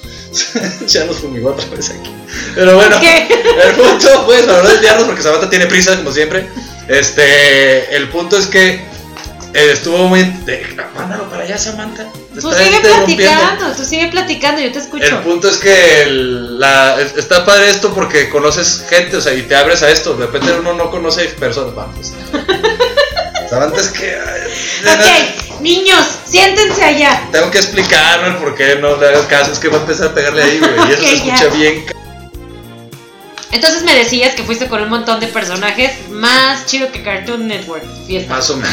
ya 0.86 1.04
nos 1.06 1.16
fumigó 1.16 1.50
otra 1.50 1.64
vez 1.74 1.88
aquí. 1.90 2.14
Pero 2.54 2.76
bueno, 2.76 3.00
¿Qué? 3.00 3.26
el 3.64 3.72
punto, 3.74 4.26
pues, 4.26 4.42
para 4.42 4.62
no 4.62 4.68
desviarnos 4.68 5.04
porque 5.06 5.22
Samantha 5.22 5.48
tiene 5.48 5.64
prisa, 5.66 5.96
como 5.96 6.12
siempre. 6.12 6.50
Este. 6.90 7.94
El 7.96 8.08
punto 8.08 8.36
es 8.36 8.46
que. 8.46 8.74
eh, 9.54 9.70
estuvo 9.72 9.98
muy. 10.08 10.22
de- 10.22 10.66
mándalo 10.96 11.28
para 11.30 11.44
allá, 11.44 11.56
Samantha. 11.58 12.06
Tú 12.40 12.52
sigue 12.52 12.80
platicando, 12.80 13.72
tú 13.76 13.84
sigue 13.84 14.06
platicando, 14.08 14.60
yo 14.62 14.72
te 14.72 14.78
escucho. 14.78 15.04
El 15.04 15.18
punto 15.18 15.48
es 15.48 15.56
que 15.56 16.02
el- 16.02 16.58
la, 16.60 17.00
es- 17.00 17.16
está 17.16 17.44
padre 17.44 17.70
esto 17.70 17.92
porque 17.94 18.28
conoces 18.28 18.84
gente, 18.88 19.16
o 19.16 19.20
sea, 19.20 19.34
y 19.34 19.42
te 19.42 19.56
abres 19.56 19.82
a 19.82 19.90
esto. 19.90 20.14
De 20.14 20.26
repente 20.26 20.52
uno 20.52 20.72
no 20.74 20.90
conoce 20.90 21.24
personas. 21.26 21.76
Va, 21.76 21.86
pues. 21.92 22.12
Samantha, 23.50 23.80
es 23.80 23.88
que. 23.88 24.16
Ok, 24.86 25.60
niños, 25.60 26.06
siéntense 26.24 26.82
allá. 26.84 27.22
Tengo 27.32 27.50
que 27.50 27.58
explicarme 27.58 28.28
el 28.28 28.36
por 28.36 28.54
qué 28.54 28.76
no 28.76 28.96
le 28.96 29.08
hagas 29.08 29.26
caso. 29.26 29.52
Es 29.52 29.58
que 29.58 29.68
va 29.68 29.78
a 29.78 29.80
empezar 29.80 30.08
a 30.08 30.14
pegarle 30.14 30.42
ahí, 30.42 30.58
güey. 30.60 30.72
Y 30.88 30.92
eso 30.92 31.02
se 31.02 31.16
Ok, 31.16 31.24
ya. 31.26 31.34
escucha 31.34 31.56
bien. 31.56 31.84
Entonces 33.52 33.82
me 33.82 33.94
decías 33.94 34.34
que 34.34 34.44
fuiste 34.44 34.68
con 34.68 34.80
un 34.82 34.88
montón 34.88 35.18
de 35.18 35.26
personajes 35.26 36.08
más 36.10 36.66
chido 36.66 36.92
que 36.92 37.02
Cartoon 37.02 37.48
Network. 37.48 37.84
Más 38.28 38.50
o 38.50 38.56
menos. 38.56 38.72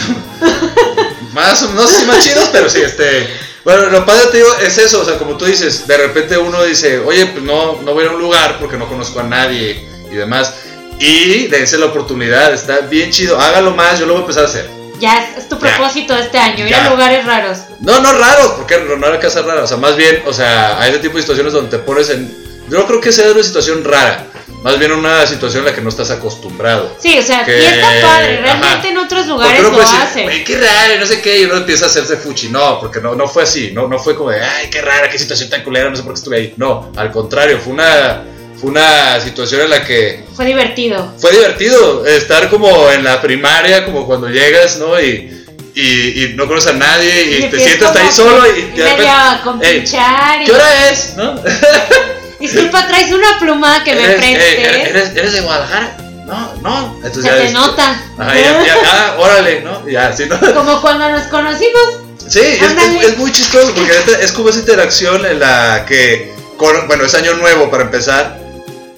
más 1.33 1.63
o 1.63 1.73
no 1.73 1.87
sé 1.87 1.99
si 2.01 2.05
más 2.05 2.23
chidos, 2.23 2.49
pero 2.51 2.69
sí, 2.69 2.79
este. 2.81 3.27
Bueno, 3.63 3.87
lo 3.87 4.05
padre 4.05 4.27
te 4.31 4.37
digo 4.37 4.49
es 4.61 4.77
eso, 4.77 5.01
o 5.01 5.05
sea, 5.05 5.17
como 5.17 5.35
tú 5.35 5.45
dices, 5.45 5.87
de 5.87 5.97
repente 5.97 6.37
uno 6.37 6.63
dice, 6.63 6.99
oye, 6.99 7.25
pues 7.25 7.43
no, 7.43 7.81
no 7.81 7.93
voy 7.93 8.03
a 8.03 8.05
ir 8.05 8.11
a 8.11 8.15
un 8.15 8.21
lugar 8.21 8.57
porque 8.59 8.77
no 8.77 8.87
conozco 8.87 9.19
a 9.19 9.23
nadie 9.23 9.83
y 10.09 10.15
demás. 10.15 10.53
Y 10.99 11.47
dense 11.47 11.77
la 11.77 11.87
oportunidad, 11.87 12.53
está 12.53 12.79
bien 12.81 13.11
chido. 13.11 13.39
Hágalo 13.39 13.71
más, 13.71 13.99
yo 13.99 14.05
lo 14.05 14.13
voy 14.13 14.21
a 14.21 14.25
empezar 14.25 14.43
a 14.43 14.47
hacer. 14.47 14.69
Ya 14.99 15.17
es, 15.23 15.43
es 15.43 15.49
tu 15.49 15.59
propósito 15.59 16.15
este 16.17 16.39
año, 16.39 16.65
ir 16.65 16.71
Ya. 16.71 16.85
a 16.85 16.89
lugares 16.89 17.23
raros. 17.25 17.59
No, 17.81 17.99
no 17.99 18.13
raros, 18.13 18.53
porque 18.57 18.77
no, 18.79 19.05
era 19.05 19.19
casa 19.19 19.41
rara. 19.41 19.63
O 19.63 19.67
sea, 19.67 19.77
más 19.77 19.95
bien, 19.95 20.23
o 20.25 20.33
sea, 20.33 20.81
hay 20.81 20.91
ese 20.91 20.99
tipo 20.99 21.15
de 21.17 21.21
situaciones 21.21 21.53
donde 21.53 21.69
te 21.69 21.83
pones 21.83 22.09
en. 22.09 22.33
Yo 22.69 22.85
creo 22.87 22.99
que 23.01 23.11
sea 23.11 23.31
una 23.31 23.43
situación 23.43 23.83
rara. 23.83 24.25
Más 24.67 24.79
bien 24.79 24.91
una 24.91 25.25
situación 25.25 25.61
en 25.63 25.69
la 25.69 25.75
que 25.75 25.81
no 25.81 25.89
estás 25.89 26.11
acostumbrado. 26.11 26.91
Sí, 26.99 27.17
o 27.17 27.23
sea, 27.23 27.45
Que- 27.45 27.57
y 27.61 27.65
está 27.65 27.87
padre. 28.01 28.33
ajá. 28.39 28.41
Realmente 28.43 28.89
en 28.89 28.97
otros 28.97 29.25
lugares 29.27 29.59
uno 29.61 29.77
lo 29.77 29.81
hacen. 29.81 30.23
"Güey, 30.23 30.43
qué 30.43 30.57
raro, 30.59 30.95
y 30.95 30.99
no 30.99 31.05
sé 31.05 31.21
qué, 31.21 31.39
y 31.39 31.45
uno 31.45 31.55
empieza 31.57 31.85
a 31.85 31.87
hacerse 31.87 32.17
fuchi. 32.17 32.49
No, 32.49 32.79
porque 32.79 32.99
no, 32.99 33.15
no 33.15 33.27
fue 33.27 33.43
así. 33.43 33.71
No, 33.73 33.87
no 33.87 33.97
fue 33.97 34.15
como 34.15 34.29
de, 34.31 34.41
ay, 34.43 34.69
qué 34.69 34.81
rara, 34.81 35.09
qué 35.09 35.17
situación 35.17 35.49
tan 35.49 35.63
culera, 35.63 35.89
no 35.89 35.95
sé 35.95 36.03
por 36.03 36.13
qué 36.13 36.17
estuve 36.19 36.37
ahí. 36.37 36.53
No, 36.57 36.91
al 36.97 37.11
contrario, 37.11 37.59
fue 37.63 37.73
una, 37.73 38.23
fue 38.59 38.69
una 38.71 39.19
situación 39.21 39.61
en 39.61 39.69
la 39.69 39.85
que 39.85 40.25
Fue 40.35 40.45
divertido. 40.45 41.13
fue 41.17 41.31
divertido 41.31 42.05
estar 42.05 42.49
como 42.49 42.91
en 42.91 43.03
la 43.05 43.21
primaria, 43.21 43.85
como 43.85 44.05
cuando 44.05 44.27
llegas, 44.27 44.77
¿no? 44.79 44.99
Y, 44.99 45.45
y, 45.75 46.23
y 46.23 46.33
no 46.35 46.47
conoces 46.47 46.71
a 46.71 46.73
nadie 46.73 47.21
y, 47.23 47.29
te 47.29 47.45
empiezas 47.45 47.67
sientas 47.69 47.95
ahí 47.95 48.11
solo 48.11 48.43
y, 48.47 48.61
que 48.73 48.81
de 48.81 48.89
repente, 48.89 48.97
medio 48.97 49.11
a 49.11 49.33
"Ey, 49.35 49.39
compinchar. 49.43 50.41
y- 50.41 50.45
¿Qué 50.45 50.51
hora 50.51 50.89
es? 50.89 51.13
¿No? 51.15 51.35
Disculpa, 52.39 52.87
traes 52.87 53.11
una 53.11 53.39
pluma 53.39 53.83
que 53.83 53.95
me 53.95 54.03
¿Eres, 54.03 54.15
prestes. 54.17 54.43
eh, 54.43 54.89
eres, 54.89 55.09
eres 55.15 55.33
de 55.33 55.41
Guadalajara? 55.41 55.97
No, 56.25 56.53
no. 56.61 56.95
Entonces 57.03 57.23
Se 57.23 57.29
ya 57.29 57.37
te 57.37 57.51
nota. 57.51 58.01
Ajá, 58.17 58.35
ya, 58.35 58.63
ya, 58.65 58.75
ah, 58.85 59.15
órale, 59.17 59.61
¿no? 59.61 59.87
Ya, 59.87 60.11
sí, 60.13 60.25
¿no? 60.27 60.37
Como 60.53 60.81
cuando 60.81 61.09
nos 61.09 61.23
conocimos. 61.27 61.81
Sí, 62.27 62.39
es, 62.41 62.61
es- 62.61 63.03
es 63.11 63.17
muy 63.17 63.31
chistoso 63.31 63.73
porque 63.73 63.93
es 64.21 64.31
como 64.33 64.49
esa 64.49 64.59
interacción 64.59 65.25
en 65.25 65.39
la 65.39 65.85
que, 65.87 66.33
con- 66.57 66.85
bueno, 66.87 67.05
es 67.05 67.15
año 67.15 67.33
nuevo 67.35 67.71
para 67.71 67.83
empezar 67.83 68.37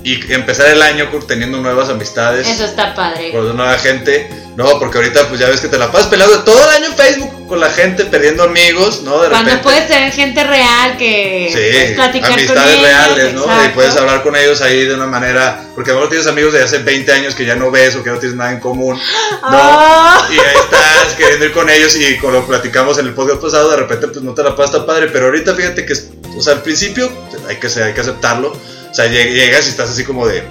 y 0.03 0.31
empezar 0.33 0.67
el 0.69 0.81
año 0.81 1.11
con- 1.11 1.25
teniendo 1.27 1.57
nuevas 1.59 1.89
amistades, 1.89 2.47
Eso 2.47 2.63
está 2.65 2.95
padre. 2.95 3.31
con 3.31 3.55
nueva 3.55 3.77
gente, 3.77 4.29
¿no? 4.55 4.79
Porque 4.79 4.97
ahorita 4.97 5.27
pues 5.27 5.39
ya 5.41 5.49
ves 5.49 5.59
que 5.59 5.67
te 5.67 5.77
la 5.77 5.91
pasas 5.91 6.07
peleando 6.07 6.39
todo 6.43 6.57
el 6.63 6.69
año 6.77 6.85
en 6.87 6.95
Facebook 6.95 7.47
con 7.47 7.59
la 7.59 7.69
gente, 7.69 8.05
perdiendo 8.05 8.43
amigos, 8.43 9.01
¿no? 9.03 9.21
De 9.21 9.27
Cuando 9.29 9.49
repente. 9.51 9.63
puedes 9.63 9.87
tener 9.87 10.11
gente 10.13 10.43
real 10.45 10.95
que 10.97 11.49
puedes 11.51 11.87
Sí, 11.89 11.95
platicar 11.95 12.29
con 12.29 12.39
amistades 12.39 12.71
ellos. 12.75 12.81
reales, 12.83 13.33
¿no? 13.33 13.65
Y 13.65 13.69
puedes 13.69 13.95
hablar 13.97 14.23
con 14.23 14.35
ellos 14.37 14.61
ahí 14.61 14.85
de 14.85 14.93
una 14.93 15.05
manera, 15.07 15.65
porque 15.75 15.91
a 15.91 15.93
lo 15.95 15.99
mejor 15.99 16.09
tienes 16.11 16.27
amigos 16.27 16.53
de 16.53 16.63
hace 16.63 16.77
20 16.79 17.11
años 17.11 17.35
que 17.35 17.45
ya 17.45 17.55
no 17.55 17.69
ves 17.69 17.95
o 17.97 18.03
que 18.03 18.09
no 18.11 18.19
tienes 18.19 18.37
nada 18.37 18.51
en 18.53 18.59
común, 18.61 18.95
¿no? 18.97 18.99
Ah. 19.43 20.27
Y 20.31 20.33
ahí 20.39 20.55
estás 20.63 21.13
queriendo 21.17 21.45
ir 21.45 21.51
con 21.51 21.69
ellos 21.69 21.93
y 21.97 22.17
con 22.19 22.31
lo 22.31 22.41
que 22.41 22.47
platicamos 22.47 22.97
en 22.99 23.07
el 23.07 23.13
podcast 23.13 23.41
pasado, 23.41 23.69
de 23.71 23.77
repente 23.77 24.07
pues 24.07 24.21
no 24.21 24.33
te 24.33 24.43
la 24.43 24.55
pasas 24.55 24.73
tan 24.77 24.85
padre, 24.85 25.07
pero 25.11 25.25
ahorita 25.25 25.53
fíjate 25.55 25.85
que, 25.85 25.93
o 26.37 26.41
sea, 26.41 26.53
al 26.53 26.61
principio 26.61 27.11
hay 27.49 27.57
que, 27.57 27.67
hay 27.81 27.93
que 27.93 28.01
aceptarlo, 28.01 28.55
o 28.89 28.93
sea, 28.93 29.05
lleg- 29.07 29.31
llegas 29.33 29.65
y 29.67 29.69
estás 29.69 29.89
así 29.89 30.03
como 30.03 30.25
de, 30.27 30.43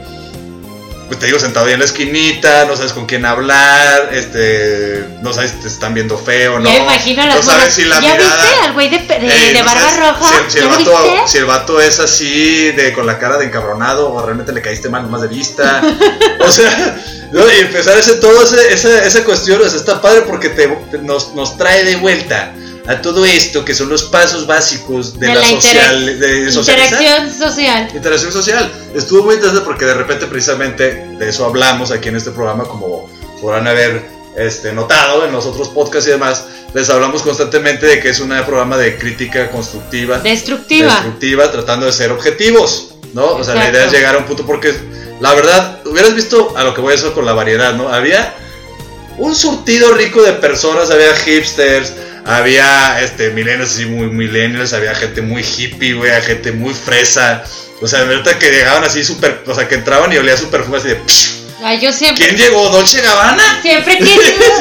pues 1.09 1.18
te 1.21 1.26
digo, 1.26 1.38
sentado 1.38 1.66
ahí 1.66 1.73
en 1.73 1.78
la 1.78 1.87
esquinita, 1.87 2.66
no 2.66 2.76
sabes 2.76 2.92
con 2.92 3.07
quién 3.07 3.25
hablar, 3.25 4.11
este, 4.12 5.04
no 5.23 5.33
sabes 5.33 5.52
si 5.52 5.57
te 5.59 5.68
están 5.68 5.95
viendo 5.95 6.18
feo, 6.18 6.59
¿no? 6.61 6.68
Ya 6.68 6.80
imagino 6.83 7.25
las 7.25 7.37
no 7.37 7.42
sabes 7.42 7.73
si 7.73 7.85
la 7.87 7.99
¿Ya 8.00 8.12
mirada... 8.12 8.42
viste 8.45 8.61
al 8.66 8.73
güey 8.75 8.88
de, 8.90 8.99
de, 8.99 9.14
Eh, 9.26 9.52
de 9.54 9.59
no 9.61 9.64
barba 9.64 9.80
sabes 9.90 9.97
roja? 10.00 10.45
Si, 10.49 10.52
si 10.52 10.59
el 10.59 10.64
¿Ya 10.64 10.71
lo 10.71 10.78
vato, 10.92 11.02
viste? 11.12 11.28
si 11.28 11.38
el 11.38 11.45
vato 11.47 11.80
es 11.80 11.99
así, 12.00 12.71
de, 12.73 12.92
con 12.92 13.07
la 13.07 13.18
cara 13.18 13.38
de 13.38 13.47
encabronado, 13.47 14.12
o 14.12 14.23
realmente 14.25 14.52
le 14.52 14.61
caíste 14.61 14.90
mal 14.90 15.02
nomás 15.02 15.23
de 15.23 15.28
vista. 15.28 15.80
o 16.40 16.50
sea, 16.50 16.99
¿no? 17.33 17.40
y 17.50 17.61
empezar 17.61 17.97
ese, 17.97 18.14
todo 18.16 18.42
ese, 18.45 18.73
esa, 18.75 19.02
esa 19.02 19.25
cuestión, 19.25 19.62
o 19.62 19.68
sea, 19.68 19.78
está 19.78 20.02
padre 20.02 20.23
porque 20.26 20.50
te, 20.50 20.68
te- 20.90 20.99
nos, 20.99 21.35
nos 21.35 21.57
trae 21.57 21.85
de 21.85 21.97
vuelta 21.97 22.52
a 22.88 23.02
todo 23.02 23.25
esto 23.25 23.64
que 23.64 23.75
son 23.75 23.88
los 23.90 24.02
pasos 24.04 24.47
básicos 24.47 25.18
de, 25.18 25.26
De 25.28 25.35
la, 25.35 25.40
la 25.40 25.49
social, 25.49 26.02
interac- 26.09 26.18
de 26.18 26.52
socializar. 26.52 27.02
Interacción 27.02 27.38
social. 27.38 27.88
Interacción 27.95 28.33
social. 28.33 28.73
Estuvo 28.95 29.23
muy 29.25 29.35
interesante 29.35 29.64
porque 29.64 29.85
de 29.85 29.95
repente 29.95 30.26
precisamente 30.26 31.07
de 31.18 31.28
eso 31.28 31.45
hablamos 31.45 31.90
aquí 31.90 32.09
en 32.09 32.16
este 32.16 32.30
programa, 32.30 32.64
como 32.64 33.09
podrán 33.40 33.66
haber 33.68 34.07
este, 34.37 34.73
notado 34.73 35.26
en 35.26 35.33
los 35.33 35.45
otros 35.47 35.68
podcasts 35.68 36.09
y 36.09 36.12
demás. 36.12 36.45
Les 36.75 36.88
hablamos 36.90 37.23
constantemente 37.23 37.87
de 37.87 38.00
que 38.00 38.09
es 38.11 38.21
un 38.21 38.28
programa 38.47 38.76
de 38.76 38.97
crítica 38.99 39.50
constructiva, 39.50 40.18
Destructiva. 40.18 40.92
destructiva, 40.95 41.50
tratando 41.50 41.87
de 41.87 41.92
ser 41.92 42.11
objetivos, 42.11 42.95
¿no? 43.14 43.26
O 43.26 43.45
sea, 43.45 43.54
la 43.54 43.68
idea 43.71 43.85
es 43.87 43.92
llegar 43.92 44.14
a 44.14 44.18
un 44.18 44.25
punto 44.25 44.45
porque 44.47 44.75
la 45.21 45.35
verdad, 45.35 45.80
hubieras 45.87 46.14
visto 46.14 46.54
a 46.57 46.64
lo 46.64 46.75
que 46.75 46.80
voy 46.80 46.92
a 46.92 46.97
eso 46.97 47.12
con 47.12 47.25
la 47.26 47.33
variedad, 47.33 47.75
¿no? 47.75 47.88
Había 47.88 48.35
un 49.18 49.35
surtido 49.35 49.92
rico 49.95 50.23
de 50.23 50.35
personas, 50.35 50.90
había 50.90 51.14
hipsters, 51.16 51.92
había 52.28 53.00
este 53.00 53.30
millennials 53.30 53.73
así 53.73 53.87
muy 53.87 54.06
millennials, 54.08 54.73
había 54.73 54.94
gente 54.94 55.23
muy 55.23 55.42
hippie, 55.42 55.94
güey, 55.94 56.11
gente 56.23 56.52
muy 56.52 56.75
fresa. 56.75 57.42
O 57.80 57.87
sea, 57.87 58.00
de 58.00 58.06
verdad 58.16 58.32
que 58.38 58.50
llegaban 58.50 58.85
así 58.85 59.02
súper, 59.04 59.42
o 59.47 59.54
sea, 59.54 59.66
que 59.68 59.76
entraban 59.76 60.12
y 60.12 60.16
olía 60.18 60.37
su 60.37 60.50
perfume 60.50 60.78
así 60.78 60.88
de 60.88 60.97
"Psh, 60.97 61.28
Ay, 61.64 61.80
yo 61.80 61.92
siempre. 61.92 62.25
¿Quién 62.25 62.37
llegó? 62.37 62.68
¿Dolce 62.70 63.00
Gabbana? 63.00 63.61
Siempre 63.62 63.99
querido 63.99 64.14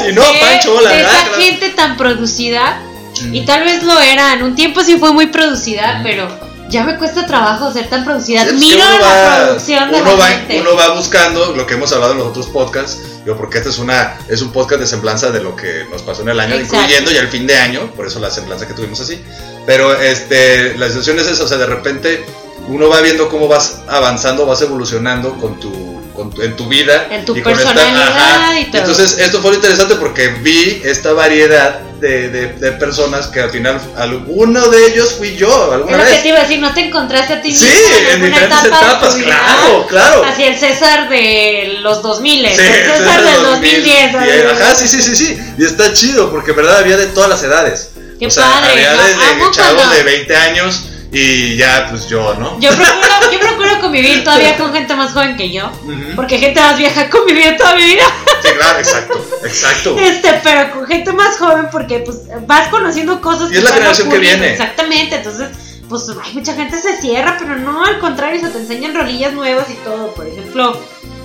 Si 0.06 0.12
no, 0.12 0.22
Pancho, 0.40 0.80
la 0.80 0.90
de 0.90 0.96
verdad, 0.96 1.12
esa 1.12 1.22
claro. 1.28 1.42
gente 1.42 1.68
tan 1.70 1.96
producida. 1.96 2.80
Mm. 3.22 3.34
Y 3.34 3.44
tal 3.44 3.64
vez 3.64 3.82
lo 3.84 4.00
era. 4.00 4.32
En 4.34 4.42
un 4.42 4.54
tiempo 4.56 4.82
sí 4.82 4.96
fue 4.98 5.12
muy 5.12 5.26
producida, 5.26 6.00
pero 6.02 6.28
ya 6.70 6.82
me 6.84 6.96
cuesta 6.96 7.24
trabajo 7.26 7.72
ser 7.72 7.88
tan 7.88 8.04
producida. 8.04 8.40
Sí, 8.44 8.46
pues, 8.50 8.60
Miro 8.60 8.78
la 8.84 8.98
va- 9.00 9.36
producción 9.46 9.90
de 9.92 9.96
uno 10.00 10.10
la 10.12 10.16
va, 10.18 10.26
gente. 10.26 10.60
uno 10.60 10.74
va 10.76 10.88
buscando 10.94 11.54
lo 11.54 11.66
que 11.66 11.74
hemos 11.74 11.92
hablado 11.92 12.12
en 12.12 12.18
los 12.18 12.26
otros 12.28 12.46
podcasts, 12.46 12.98
porque 13.36 13.58
este 13.58 13.70
es 13.70 13.78
una 13.78 14.18
es 14.28 14.42
un 14.42 14.52
podcast 14.52 14.80
de 14.80 14.86
semblanza 14.86 15.30
de 15.30 15.40
lo 15.40 15.56
que 15.56 15.86
nos 15.90 16.02
pasó 16.02 16.22
en 16.22 16.30
el 16.30 16.40
año, 16.40 16.54
Exacto. 16.54 16.76
incluyendo 16.76 17.10
ya 17.10 17.20
el 17.20 17.28
fin 17.28 17.46
de 17.46 17.56
año, 17.56 17.92
por 17.94 18.06
eso 18.06 18.18
la 18.20 18.30
semblanza 18.30 18.66
que 18.66 18.74
tuvimos 18.74 19.00
así. 19.00 19.22
Pero 19.66 19.94
este 19.94 20.76
la 20.78 20.88
situación 20.88 21.18
es 21.18 21.26
esa, 21.26 21.44
o 21.44 21.48
sea, 21.48 21.58
de 21.58 21.66
repente 21.66 22.24
uno 22.68 22.88
va 22.88 23.00
viendo 23.00 23.28
cómo 23.28 23.48
vas 23.48 23.80
avanzando, 23.88 24.46
vas 24.46 24.62
evolucionando 24.62 25.34
con 25.38 25.58
tu, 25.58 25.97
con 26.18 26.30
tu- 26.34 26.42
en 26.42 26.56
tu 26.56 26.66
vida 26.66 27.06
En 27.12 27.24
tu 27.24 27.36
y 27.36 27.42
personalidad 27.42 28.56
y 28.58 28.64
todo. 28.64 28.80
Entonces, 28.82 29.18
esto 29.18 29.40
fue 29.40 29.54
interesante 29.54 29.94
porque 29.94 30.26
vi 30.42 30.82
esta 30.84 31.12
variedad 31.12 31.78
de, 32.00 32.28
de- 32.28 32.52
de 32.54 32.72
personas 32.72 33.28
que 33.28 33.40
al 33.40 33.50
final 33.50 33.80
alguno 33.96 34.68
de 34.68 34.86
ellos 34.88 35.14
fui 35.16 35.36
yo 35.36 35.72
alguna 35.72 35.92
Es 35.92 35.98
lo 35.98 36.04
que 36.04 36.10
vez. 36.10 36.22
te 36.22 36.28
iba 36.28 36.38
a 36.38 36.42
decir, 36.42 36.58
¿no 36.58 36.74
te 36.74 36.80
encontraste 36.86 37.34
a 37.34 37.40
ti 37.42 37.52
Sí, 37.56 37.64
mismo 37.66 38.10
en 38.10 38.22
diferentes 38.24 38.64
etapa 38.64 38.86
etapas, 38.86 39.14
claro, 39.14 39.86
claro. 39.88 40.24
Así 40.24 40.42
el 40.42 40.58
César 40.58 41.08
de 41.08 41.78
los 41.82 42.02
2000, 42.02 42.46
Sí, 42.46 42.60
el 42.60 42.90
César 42.96 43.22
del 43.24 43.42
2010. 43.42 44.12
¿sabes? 44.12 44.44
Ajá, 44.60 44.74
sí, 44.74 44.88
sí, 44.88 45.02
sí, 45.02 45.14
sí. 45.16 45.38
Y 45.58 45.64
está 45.64 45.92
chido 45.92 46.30
porque, 46.32 46.50
verdad, 46.52 46.78
había 46.78 46.96
de 46.96 47.06
todas 47.06 47.30
las 47.30 47.42
edades. 47.44 47.90
Qué 48.18 48.26
o 48.26 48.30
sea, 48.30 48.44
padre, 48.44 48.72
había 48.72 48.92
¿no? 48.94 49.02
desde 49.04 49.24
Amo 49.30 49.50
chavos 49.52 49.74
cuando- 49.74 49.94
de 49.94 50.02
20 50.02 50.36
años 50.36 50.82
y 51.10 51.56
ya, 51.56 51.86
pues 51.90 52.08
yo, 52.08 52.34
¿no? 52.34 52.60
Yo 52.60 52.70
procuro, 52.70 53.32
yo 53.32 53.40
procuro 53.40 53.80
convivir 53.80 54.24
todavía 54.24 54.56
con 54.56 54.72
gente 54.74 54.94
más 54.94 55.12
joven 55.12 55.36
que 55.36 55.50
yo. 55.50 55.70
Porque 56.14 56.38
gente 56.38 56.60
más 56.60 56.76
vieja 56.76 57.08
convivir 57.08 57.56
toda 57.56 57.74
mi 57.76 57.84
vida. 57.84 58.04
Sí, 58.42 58.48
claro, 58.56 58.78
exacto, 58.78 59.26
exacto. 59.42 59.96
Este, 59.98 60.40
pero 60.44 60.70
con 60.72 60.86
gente 60.86 61.12
más 61.12 61.36
joven 61.38 61.68
porque 61.72 62.00
pues 62.00 62.18
vas 62.46 62.68
conociendo 62.68 63.20
cosas 63.20 63.50
Y 63.50 63.56
es 63.56 63.64
la 63.64 63.72
generación 63.72 64.10
que 64.10 64.18
viene. 64.18 64.52
Exactamente, 64.52 65.16
entonces 65.16 65.48
pues 65.88 66.02
hay 66.22 66.34
mucha 66.34 66.52
gente 66.54 66.78
se 66.78 67.00
cierra, 67.00 67.36
pero 67.38 67.56
no, 67.56 67.82
al 67.84 67.98
contrario, 67.98 68.40
se 68.40 68.50
te 68.50 68.58
enseñan 68.58 68.94
rolillas 68.94 69.32
nuevas 69.32 69.70
y 69.70 69.74
todo. 69.76 70.12
Por 70.14 70.26
ejemplo, 70.26 70.78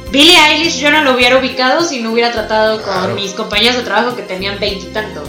Billie 0.09 0.39
Eilish 0.39 0.79
yo 0.79 0.89
no 0.91 1.03
lo 1.03 1.13
hubiera 1.15 1.37
ubicado 1.37 1.83
si 1.83 1.99
no 2.01 2.13
hubiera 2.13 2.31
tratado 2.31 2.81
con 2.81 2.93
Claro. 2.93 3.15
mis 3.15 3.31
compañeros 3.33 3.75
de 3.75 3.83
trabajo 3.83 4.15
que 4.15 4.21
tenían 4.21 4.59
veintitantos. 4.61 5.27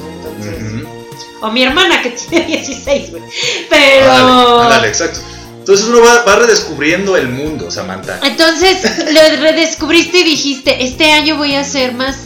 O 1.45 1.51
mi 1.51 1.63
hermana 1.63 2.03
que 2.03 2.11
tiene 2.31 2.47
16, 2.47 3.11
güey. 3.11 3.23
Pero 3.69 4.11
Ándale, 4.13 4.63
ándale, 4.65 4.89
exacto. 4.89 5.21
Entonces 5.59 5.87
uno 5.87 6.01
va, 6.03 6.25
va 6.25 6.37
redescubriendo 6.37 7.17
el 7.17 7.29
mundo, 7.29 7.71
Samantha. 7.71 8.19
entonces 8.23 8.79
lo 9.13 9.41
redescubriste 9.43 10.19
y 10.19 10.25
dijiste, 10.25 10.85
este 10.85 11.11
año 11.13 11.37
voy 11.37 11.55
a 11.55 11.65
ser 11.65 11.93
más 11.95 12.17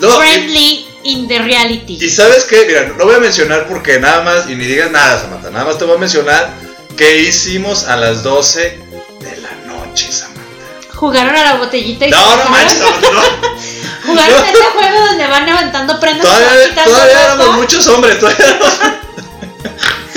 No, 0.00 0.08
y, 0.08 0.16
friendly 0.18 0.86
in 1.04 1.28
the 1.28 1.38
reality. 1.40 1.98
y 2.00 2.08
sabes 2.10 2.44
qué, 2.44 2.64
mira, 2.66 2.86
no 2.96 3.04
voy 3.04 3.14
a 3.14 3.18
mencionar 3.18 3.66
porque 3.68 3.98
nada 4.00 4.22
más, 4.22 4.48
y 4.48 4.54
ni 4.54 4.64
digas 4.64 4.90
nada, 4.90 5.20
Samantha, 5.20 5.50
nada 5.50 5.66
más 5.66 5.78
te 5.78 5.84
voy 5.84 5.96
a 5.96 5.98
mencionar 5.98 6.50
que 6.96 7.18
hicimos 7.22 7.84
a 7.84 7.96
las 7.96 8.22
12 8.22 8.60
de 9.20 9.36
la 9.42 9.52
noche, 9.74 10.10
Samantha. 10.10 10.40
Jugaron 10.94 11.36
a 11.36 11.44
la 11.44 11.54
botellita 11.56 12.06
y 12.06 12.10
se 12.10 12.16
No, 12.16 12.36
no 12.36 12.50
manches, 12.50 12.78
Samantha, 12.78 13.10
no. 13.12 13.20
Jugaron 14.06 14.44
este 14.44 14.64
juego 14.64 15.06
donde 15.06 15.26
van 15.26 15.46
levantando 15.46 15.98
prendas 16.00 16.26
Todavía, 16.84 17.22
éramos 17.24 17.56
muchos 17.56 17.86
hombres, 17.88 18.18
todavía 18.20 18.46
éramos, 18.46 18.74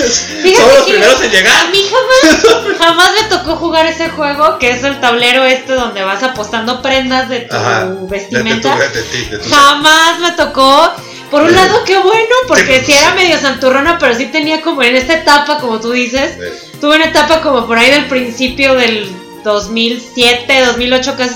somos 0.00 0.74
los 0.74 0.84
primeros 0.86 1.20
en 1.20 1.28
A 1.28 1.32
llegar. 1.32 1.68
mí 1.70 1.82
jamás, 1.90 2.76
jamás 2.78 3.10
me 3.20 3.28
tocó 3.36 3.56
jugar 3.56 3.86
ese 3.86 4.08
juego, 4.10 4.58
que 4.58 4.70
es 4.70 4.82
el 4.84 5.00
tablero 5.00 5.44
este 5.44 5.72
donde 5.74 6.02
vas 6.02 6.22
apostando 6.22 6.80
prendas 6.82 7.28
de 7.28 7.40
tu 7.40 7.54
Ajá, 7.54 7.84
de, 7.84 7.90
de 7.90 7.96
tu, 7.96 8.08
vestimenta. 8.08 8.76
de, 8.76 9.02
ti, 9.02 9.24
de 9.26 9.38
tu- 9.38 9.50
Jamás 9.50 10.18
me 10.20 10.32
tocó. 10.32 10.92
Por 11.30 11.42
un 11.42 11.54
lado, 11.54 11.84
qué 11.84 11.96
bueno, 11.98 12.34
porque 12.48 12.80
Sí, 12.80 12.86
sí 12.86 12.92
era 12.94 13.14
medio 13.14 13.38
santurrona, 13.38 13.98
pero 14.00 14.16
sí 14.16 14.26
tenía 14.26 14.62
como 14.62 14.82
en 14.82 14.96
esta 14.96 15.12
etapa, 15.14 15.58
como 15.58 15.78
tú 15.78 15.92
dices, 15.92 16.36
de- 16.38 16.50
tuve 16.80 16.96
una 16.96 17.04
etapa 17.04 17.40
como 17.40 17.66
por 17.68 17.78
ahí 17.78 17.90
del 17.90 18.06
principio 18.06 18.74
del 18.74 19.08
2007, 19.44 20.64
2008, 20.66 21.14
casi 21.16 21.34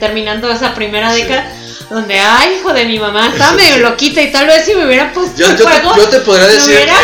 terminando 0.00 0.50
esa 0.50 0.74
primera 0.74 1.12
Sí. 1.12 1.22
Donde, 1.90 2.18
ay, 2.18 2.56
hijo 2.58 2.72
de 2.72 2.84
mi 2.86 2.98
mamá, 2.98 3.28
estaba 3.28 3.52
medio 3.52 3.78
loquita 3.78 4.20
y 4.22 4.32
tal 4.32 4.46
vez 4.46 4.64
si 4.64 4.74
me 4.74 4.86
hubiera 4.86 5.12
puesto 5.12 5.36
Yo, 5.38 5.48
yo, 5.48 5.56
te, 5.56 5.62
juego, 5.64 5.96
yo 5.96 6.08
te 6.08 6.20
podría 6.20 6.46
decir 6.46 6.74
hubiera 6.76 6.94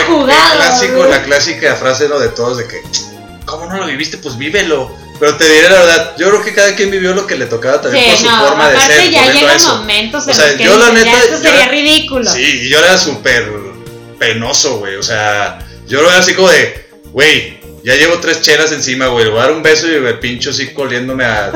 clásico, 0.56 1.04
la 1.04 1.22
clásica 1.22 1.76
frase 1.76 2.08
¿no? 2.08 2.18
de 2.18 2.28
todos 2.28 2.58
de 2.58 2.66
que, 2.66 2.80
¿cómo 3.44 3.66
no 3.66 3.76
lo 3.76 3.87
viviste? 3.87 4.18
Pues 4.18 4.37
vívelo. 4.38 4.94
Pero 5.20 5.37
te 5.37 5.44
diré 5.46 5.68
la 5.68 5.80
verdad, 5.80 6.16
yo 6.16 6.28
creo 6.30 6.42
que 6.42 6.54
cada 6.54 6.75
quien 6.75 6.90
vivió 6.90 7.12
lo 7.14 7.26
que 7.26 7.37
le 7.37 7.44
tocaba 7.44 7.78
también 7.82 8.06
por 8.06 8.16
Sí, 8.16 8.25
su 8.25 8.30
no, 8.30 8.38
forma 8.46 8.70
de 8.70 8.76
aparte 8.76 8.94
ser. 8.94 9.10
ya 9.10 9.32
llegan 9.32 9.56
eso. 9.56 9.76
momentos 9.76 10.25
en 10.25 10.30
O 10.30 10.34
sea, 10.34 10.46
los 10.46 10.54
que 10.56 10.64
yo 10.64 10.78
la 10.78 10.90
neta, 10.92 11.18
esto 11.18 11.38
sería 11.38 11.68
ridículo. 11.68 12.30
Sí, 12.32 12.42
y 12.62 12.68
yo 12.70 12.78
era 12.78 12.96
súper 12.96 13.52
penoso, 14.18 14.78
güey. 14.78 14.96
O 14.96 15.02
sea, 15.02 15.58
yo 15.87 16.00
lo 16.00 16.08
era 16.08 16.20
así 16.20 16.32
como 16.32 16.49
de, 16.49 16.88
güey, 17.12 17.60
ya 17.84 17.96
llevo 17.96 18.18
tres 18.18 18.40
chelas 18.40 18.72
encima, 18.72 19.08
güey. 19.08 19.26
Le 19.26 19.30
voy 19.30 19.40
a 19.40 19.42
dar 19.42 19.52
un 19.52 19.62
beso 19.62 19.87
y 19.88 19.94
el 19.94 20.18
pincho 20.20 20.50
así 20.50 20.72
coliéndome 20.72 21.25
a, 21.26 21.52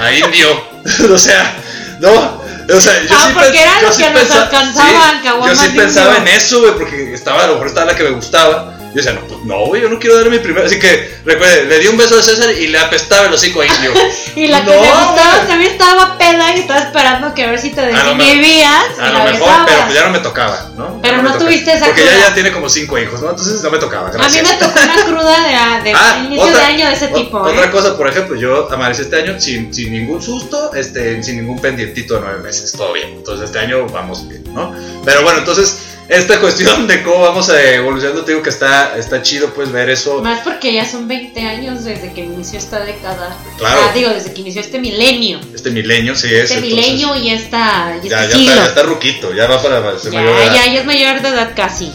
a 0.00 0.12
indio. 0.12 0.48
o 1.10 1.16
sea, 1.18 1.56
no. 2.02 2.42
O 2.76 2.80
sea, 2.80 3.02
yo 3.02 3.08
Ah, 3.16 3.26
sí 3.28 3.32
porque 3.34 3.62
era 3.62 3.80
yo 3.80 3.86
lo 3.88 3.92
sí 3.92 4.02
que 4.02 4.10
nos 4.10 4.30
alcanzaban, 4.30 5.22
sí, 5.22 5.28
Yo 5.46 5.54
sí 5.56 5.68
pensaba 5.76 6.16
en 6.18 6.28
eso, 6.28 6.60
güey, 6.60 6.74
porque 6.74 7.14
estaba, 7.14 7.44
a 7.44 7.46
lo 7.46 7.52
mejor 7.54 7.68
estaba 7.68 7.86
la 7.86 7.96
que 7.96 8.04
me 8.04 8.10
gustaba. 8.10 8.74
Yo 8.94 8.96
decía, 8.96 9.12
no, 9.14 9.20
pues 9.26 9.40
no, 9.44 9.66
güey, 9.66 9.80
yo 9.82 9.88
no 9.88 9.98
quiero 9.98 10.16
dar 10.18 10.28
mi 10.28 10.38
primer. 10.38 10.66
Así 10.66 10.78
que, 10.78 11.10
recuerde, 11.24 11.64
le 11.64 11.78
di 11.78 11.86
un 11.88 11.96
beso 11.96 12.18
a 12.18 12.22
César 12.22 12.50
y 12.52 12.66
le 12.68 12.78
apestaba 12.78 13.26
el 13.26 13.32
hocico 13.32 13.62
a 13.62 13.66
indio. 13.66 13.92
Y 14.36 14.46
la 14.48 14.64
que 14.64 14.70
No, 14.70 14.80
me 14.80 14.88
gustaba 14.88 15.46
también 15.46 15.72
estaba 15.72 16.16
peda 16.16 16.56
y 16.56 16.60
estaba 16.60 16.80
esperando 16.80 17.34
que 17.34 17.44
a 17.44 17.50
ver 17.50 17.58
si 17.58 17.70
te 17.70 17.80
A 17.82 17.84
lo 17.86 17.92
mejor- 17.92 18.16
desinhibías 18.16 18.84
A 18.98 19.10
lo 19.10 19.18
mejor, 19.24 19.32
besabas. 19.32 19.66
pero 19.66 19.82
pues 19.82 19.94
ya 19.94 20.04
no 20.06 20.10
me 20.10 20.18
tocaba, 20.20 20.70
¿no? 20.76 21.00
Pero 21.02 21.16
Ya 21.16 21.22
no 21.22 21.36
tuviste 21.38 21.72
esa 21.72 21.84
Porque 21.84 22.00
cruda. 22.00 22.14
ella 22.16 22.28
ya 22.28 22.34
tiene 22.34 22.52
como 22.52 22.68
cinco 22.70 22.98
hijos, 22.98 23.20
¿no? 23.20 23.28
Entonces 23.30 23.62
no 23.62 23.70
me 23.70 23.78
tocaba, 23.78 24.08
A 24.08 24.12
mí 24.12 24.16
gracias. 24.18 24.42
me 24.48 24.54
tocó 24.54 24.78
una 24.82 25.04
cruda 25.04 25.40
de, 25.82 25.82
de 25.90 25.92
Ah, 25.94 26.22
inicio 26.24 26.44
otra- 26.46 26.58
de 26.60 26.64
año 26.64 26.86
de 26.88 26.92
ese 26.94 27.06
o- 27.06 27.14
tipo. 27.14 27.38
Otra 27.42 27.64
¿eh? 27.66 27.70
cosa, 27.70 27.96
por 27.96 28.08
ejemplo, 28.08 28.36
yo 28.36 28.68
amanecí 28.72 29.02
este 29.02 29.16
año 29.16 29.38
sin, 29.38 29.72
sin 29.74 29.92
ningún 29.92 30.22
susto, 30.22 30.72
este, 30.74 31.22
sin 31.22 31.36
ningún 31.36 31.60
pendientito 31.60 32.14
de 32.14 32.20
nueve 32.20 32.38
meses, 32.42 32.72
todo 32.72 32.92
bien. 32.94 33.08
Entonces 33.16 33.46
este 33.46 33.58
año 33.58 33.86
vamos 33.86 34.26
bien, 34.28 34.44
¿no? 34.54 34.74
Pero 35.04 35.22
bueno, 35.24 35.40
entonces 35.40 35.76
esta 36.12 36.40
cuestión 36.40 36.86
de 36.86 37.02
cómo 37.02 37.20
vamos 37.20 37.48
eh, 37.48 37.76
evolucionando, 37.76 38.24
te 38.24 38.32
digo 38.32 38.42
que 38.42 38.50
está, 38.50 38.96
está 38.96 39.22
chido 39.22 39.50
pues 39.54 39.72
ver 39.72 39.88
eso. 39.90 40.20
Más 40.22 40.40
porque 40.40 40.72
ya 40.72 40.84
son 40.88 41.08
20 41.08 41.40
años 41.40 41.84
desde 41.84 42.12
que 42.12 42.22
inició 42.22 42.58
esta 42.58 42.80
década. 42.84 43.36
Claro. 43.58 43.80
Ah, 43.88 43.92
digo, 43.94 44.10
desde 44.10 44.32
que 44.32 44.42
inició 44.42 44.60
este 44.60 44.78
milenio. 44.78 45.40
Este 45.54 45.70
milenio, 45.70 46.14
sí 46.14 46.26
es. 46.28 46.50
Este 46.50 46.54
entonces, 46.54 46.76
milenio 46.76 47.16
y, 47.16 47.30
esta, 47.30 47.96
y 48.02 48.08
Ya, 48.08 48.24
este 48.24 48.32
ya, 48.32 48.38
siglo. 48.38 48.52
está, 48.52 48.62
ya 48.64 48.68
está 48.68 48.82
ruquito, 48.82 49.32
ya 49.34 49.46
va 49.46 49.62
para 49.62 49.98
ser 49.98 50.12
mayor 50.12 50.36
de 50.36 50.40
ya, 50.40 50.46
edad. 50.46 50.54
ya, 50.66 50.72
ya 50.74 50.80
es 50.80 50.86
mayor 50.86 51.22
de 51.22 51.28
edad 51.28 51.50
casi. 51.56 51.92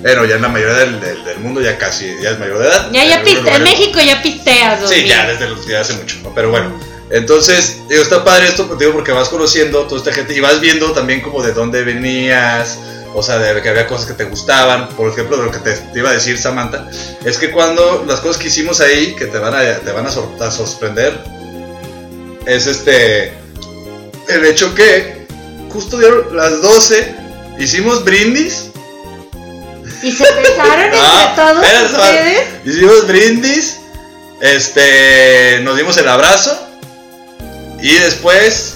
Bueno, 0.00 0.24
ya 0.24 0.36
en 0.36 0.42
la 0.42 0.48
mayoría 0.48 0.74
del, 0.74 1.00
del, 1.00 1.24
del 1.24 1.38
mundo 1.40 1.60
ya 1.60 1.76
casi, 1.76 2.06
ya 2.22 2.30
es 2.30 2.38
mayor 2.38 2.58
de 2.60 2.68
edad. 2.68 2.90
Ya, 2.92 3.04
ya 3.04 3.22
piste, 3.22 3.50
en 3.54 3.62
México 3.64 3.98
ya 4.00 4.22
pisteas. 4.22 4.88
Sí, 4.88 5.04
ya 5.06 5.26
desde, 5.26 5.48
los- 5.48 5.66
ya 5.66 5.80
hace 5.80 5.94
mucho, 5.94 6.16
¿no? 6.22 6.32
Pero 6.34 6.50
bueno, 6.50 6.78
entonces, 7.10 7.78
digo, 7.88 8.02
está 8.02 8.22
padre 8.24 8.46
esto, 8.46 8.76
digo, 8.78 8.92
porque 8.92 9.10
vas 9.12 9.28
conociendo 9.28 9.82
toda 9.88 9.98
esta 9.98 10.12
gente 10.12 10.34
y 10.34 10.40
vas 10.40 10.60
viendo 10.60 10.92
también 10.92 11.20
como 11.20 11.42
de 11.42 11.52
dónde 11.52 11.82
venías, 11.82 12.78
o 13.14 13.22
sea, 13.22 13.38
de 13.38 13.60
que 13.62 13.68
había 13.68 13.86
cosas 13.86 14.06
que 14.06 14.14
te 14.14 14.24
gustaban. 14.24 14.88
Por 14.90 15.10
ejemplo, 15.10 15.36
de 15.36 15.44
lo 15.44 15.50
que 15.50 15.58
te, 15.58 15.72
te 15.72 15.98
iba 15.98 16.10
a 16.10 16.14
decir 16.14 16.38
Samantha, 16.38 16.88
es 17.24 17.38
que 17.38 17.50
cuando 17.50 18.04
las 18.06 18.20
cosas 18.20 18.40
que 18.40 18.48
hicimos 18.48 18.80
ahí, 18.80 19.14
que 19.16 19.26
te 19.26 19.38
van 19.38 19.54
a, 19.54 19.60
te 19.78 19.90
van 19.92 20.06
a, 20.06 20.10
sor- 20.10 20.30
a 20.40 20.50
sorprender, 20.50 21.18
es 22.46 22.66
este, 22.66 23.32
el 24.28 24.44
hecho 24.46 24.74
que 24.74 25.26
justo 25.70 25.98
dieron 25.98 26.34
las 26.36 26.62
12, 26.62 27.14
hicimos 27.58 28.04
brindis. 28.04 28.64
Y 30.02 30.12
se 30.12 30.24
besaron 30.32 30.84
entre 30.84 30.98
Ah, 31.02 31.32
todos 31.34 31.64
Samantha. 31.66 32.10
ustedes. 32.10 32.40
Hicimos 32.64 33.06
brindis, 33.08 33.76
este, 34.40 35.60
nos 35.62 35.76
dimos 35.76 35.96
el 35.98 36.08
abrazo 36.08 36.56
y 37.80 37.94
después 37.94 38.74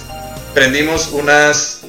prendimos 0.54 1.08
unas, 1.12 1.81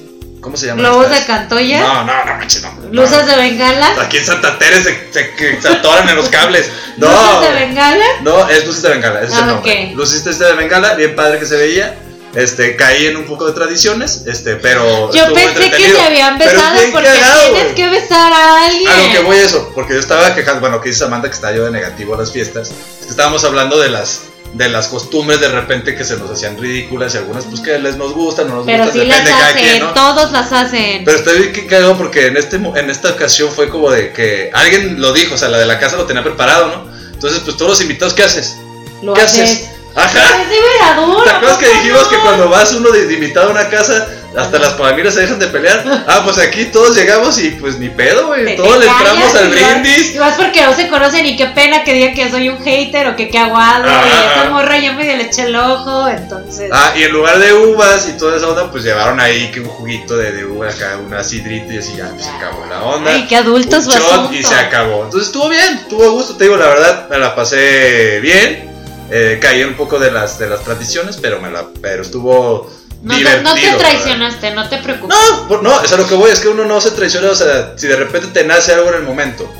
¿cómo 0.43 0.55
se 0.57 0.67
llaman? 0.67 0.85
Globos 0.85 1.09
de 1.09 1.25
cantoya. 1.25 1.79
No, 1.81 2.03
no, 2.03 2.25
no 2.25 2.33
manches, 2.35 2.61
no. 2.61 2.71
Luces 2.91 3.21
no. 3.21 3.25
de 3.25 3.35
bengala. 3.37 3.95
Aquí 4.01 4.17
en 4.17 4.25
Santa 4.25 4.59
Tere 4.59 4.83
se, 4.83 5.11
se, 5.11 5.67
atoran 5.67 6.07
en 6.09 6.15
los 6.15 6.29
cables. 6.29 6.69
No, 6.97 7.07
Luces 7.07 7.49
de 7.49 7.65
bengala. 7.65 8.05
no, 8.21 8.47
es 8.49 8.67
luces 8.67 8.83
de 8.83 8.89
bengala, 8.89 9.21
ese 9.23 9.31
es 9.33 9.37
el 9.39 9.43
Ah, 9.43 9.47
nombre. 9.47 9.87
ok. 9.89 9.95
Luces 9.97 10.37
de 10.37 10.53
bengala, 10.53 10.93
bien 10.93 11.15
padre 11.15 11.39
que 11.39 11.47
se 11.47 11.57
veía. 11.57 11.95
Este, 12.35 12.75
caí 12.75 13.05
en 13.07 13.17
un 13.17 13.25
poco 13.25 13.45
de 13.47 13.53
tradiciones, 13.53 14.23
este, 14.27 14.55
pero. 14.57 15.11
Yo 15.11 15.33
pensé 15.33 15.69
que 15.71 15.91
se 15.91 16.01
habían 16.01 16.37
besado 16.37 16.79
porque 16.91 17.07
cagado, 17.07 17.51
tienes 17.51 17.73
que 17.73 17.89
besar 17.89 18.31
a 18.33 18.65
alguien. 18.65 18.87
A 18.91 18.97
lo 18.97 19.11
que 19.11 19.19
voy 19.19 19.37
eso, 19.37 19.71
porque 19.73 19.93
yo 19.93 19.99
estaba 19.99 20.33
quejando, 20.35 20.59
bueno, 20.61 20.81
que 20.81 20.89
dice 20.89 20.99
Samantha 21.01 21.27
que 21.29 21.35
está 21.35 21.51
yo 21.51 21.65
de 21.65 21.71
negativo 21.71 22.13
a 22.15 22.17
las 22.17 22.31
fiestas, 22.31 22.69
es 22.69 23.05
que 23.05 23.09
estábamos 23.11 23.43
hablando 23.43 23.79
de 23.79 23.89
las 23.89 24.21
de 24.53 24.69
las 24.69 24.87
costumbres 24.87 25.39
de 25.39 25.49
repente 25.49 25.95
que 25.95 26.03
se 26.03 26.15
nos 26.17 26.29
hacían 26.29 26.57
ridículas 26.57 27.15
y 27.15 27.17
algunas 27.17 27.45
pues 27.45 27.59
que 27.59 27.77
les 27.79 27.97
nos 27.97 28.13
gustan, 28.13 28.47
no 28.47 28.57
nos 28.57 28.65
Pero 28.65 28.85
gustan, 28.85 29.01
sí 29.01 29.07
las 29.07 29.17
depende 29.19 29.31
de 29.31 29.37
cada 29.37 29.53
quien, 29.53 29.79
¿no? 29.79 29.93
todos 29.93 30.31
las 30.31 30.51
hacen. 30.51 31.03
Pero 31.03 31.17
estoy 31.17 31.47
bien 31.47 31.67
cagado 31.67 31.97
porque 31.97 32.27
en 32.27 32.37
este 32.37 32.57
en 32.57 32.89
esta 32.89 33.09
ocasión 33.09 33.51
fue 33.51 33.69
como 33.69 33.89
de 33.89 34.13
que 34.13 34.51
alguien 34.53 35.01
lo 35.01 35.11
dijo, 35.11 35.35
o 35.35 35.37
sea, 35.37 35.49
la 35.49 35.57
de 35.57 35.65
la 35.65 35.79
casa 35.79 35.97
lo 35.97 36.05
tenía 36.05 36.23
preparado, 36.23 36.67
¿no? 36.67 36.93
Entonces, 37.11 37.41
pues 37.43 37.57
todos 37.57 37.71
los 37.71 37.81
invitados, 37.81 38.13
¿qué 38.13 38.23
haces? 38.23 38.57
Lo 39.01 39.13
¿Qué 39.13 39.21
haces. 39.21 39.69
Ajá. 39.95 40.43
¿Te 40.49 41.29
¿a 41.29 41.35
acuerdas 41.35 41.57
que 41.57 41.69
dijimos 41.69 42.03
no? 42.03 42.09
que 42.09 42.17
cuando 42.17 42.49
vas 42.49 42.73
uno 42.73 42.89
de, 42.91 43.05
de 43.05 43.13
invitado 43.13 43.49
a 43.49 43.51
una 43.51 43.69
casa, 43.69 44.07
hasta 44.35 44.59
las 44.59 44.73
palmeras 44.73 45.13
se 45.13 45.21
dejan 45.21 45.39
de 45.39 45.47
pelear? 45.47 45.83
Ah, 46.07 46.21
pues 46.23 46.37
aquí 46.37 46.65
todos 46.65 46.95
llegamos 46.95 47.39
y 47.39 47.51
pues 47.51 47.77
ni 47.79 47.89
pedo, 47.89 48.27
güey. 48.27 48.55
Todos 48.55 48.79
le 48.79 48.87
entramos 48.87 49.35
al 49.35 49.49
brindis. 49.49 50.15
Y 50.15 50.19
porque 50.37 50.63
no 50.63 50.73
se 50.75 50.87
conocen 50.87 51.25
y 51.25 51.35
qué 51.35 51.47
pena 51.47 51.83
que 51.83 51.93
diga 51.93 52.13
que 52.13 52.29
soy 52.29 52.49
un 52.49 52.57
hater 52.63 53.07
o 53.07 53.15
que 53.15 53.29
qué 53.29 53.39
aguado. 53.39 53.85
Ajá, 53.87 54.45
y 54.45 54.49
morra 54.49 54.77
ya 54.77 54.93
medio 54.93 55.15
le 55.15 55.23
eché 55.23 55.43
el 55.43 55.55
ojo, 55.55 56.07
entonces. 56.07 56.69
Ah, 56.71 56.93
y 56.95 57.03
en 57.03 57.11
lugar 57.11 57.39
de 57.39 57.53
uvas 57.53 58.07
y 58.09 58.17
toda 58.17 58.37
esa 58.37 58.47
onda, 58.47 58.71
pues 58.71 58.83
llevaron 58.83 59.19
ahí 59.19 59.51
que 59.51 59.59
un 59.59 59.67
juguito 59.67 60.17
de, 60.17 60.31
de 60.31 60.45
uva 60.45 60.69
acá, 60.69 60.97
una 61.05 61.23
sidrita 61.23 61.73
y 61.73 61.77
así 61.77 61.95
ya 61.95 62.09
pues, 62.09 62.23
se 62.25 62.29
acabó 62.29 62.65
la 62.65 62.83
onda. 62.83 63.11
Ay, 63.11 63.25
qué 63.27 63.35
adultos 63.35 63.85
un 63.85 63.93
shot 63.93 64.33
y 64.33 64.43
se 64.43 64.55
acabó. 64.55 65.05
Entonces 65.05 65.27
estuvo 65.27 65.49
bien, 65.49 65.79
estuvo 65.83 66.03
a 66.03 66.09
gusto, 66.09 66.35
te 66.35 66.45
digo, 66.45 66.57
la 66.57 66.67
verdad, 66.67 67.09
me 67.09 67.17
la 67.17 67.35
pasé 67.35 68.19
bien. 68.21 68.71
Eh, 69.11 69.37
caí 69.39 69.63
un 69.63 69.75
poco 69.75 69.99
de 69.99 70.09
las 70.09 70.39
de 70.39 70.49
las 70.49 70.63
tradiciones, 70.63 71.17
pero 71.21 71.39
me 71.39 71.51
la 71.51 71.67
pero 71.81 72.01
estuvo 72.01 72.71
No 73.03 73.13
no 73.41 73.53
te 73.53 73.61
verdad. 73.61 73.77
traicionaste, 73.77 74.51
no 74.51 74.69
te 74.69 74.77
preocupes. 74.77 75.17
No, 75.49 75.61
no, 75.61 75.83
es 75.83 75.91
a 75.91 75.97
lo 75.97 76.07
que 76.07 76.15
voy, 76.15 76.31
es 76.31 76.39
que 76.39 76.47
uno 76.47 76.63
no 76.65 76.79
se 76.79 76.91
traiciona, 76.91 77.29
o 77.31 77.35
sea, 77.35 77.73
si 77.75 77.87
de 77.87 77.97
repente 77.97 78.27
te 78.33 78.43
nace 78.45 78.73
algo 78.73 78.89
en 78.89 78.95
el 78.95 79.03
momento, 79.03 79.51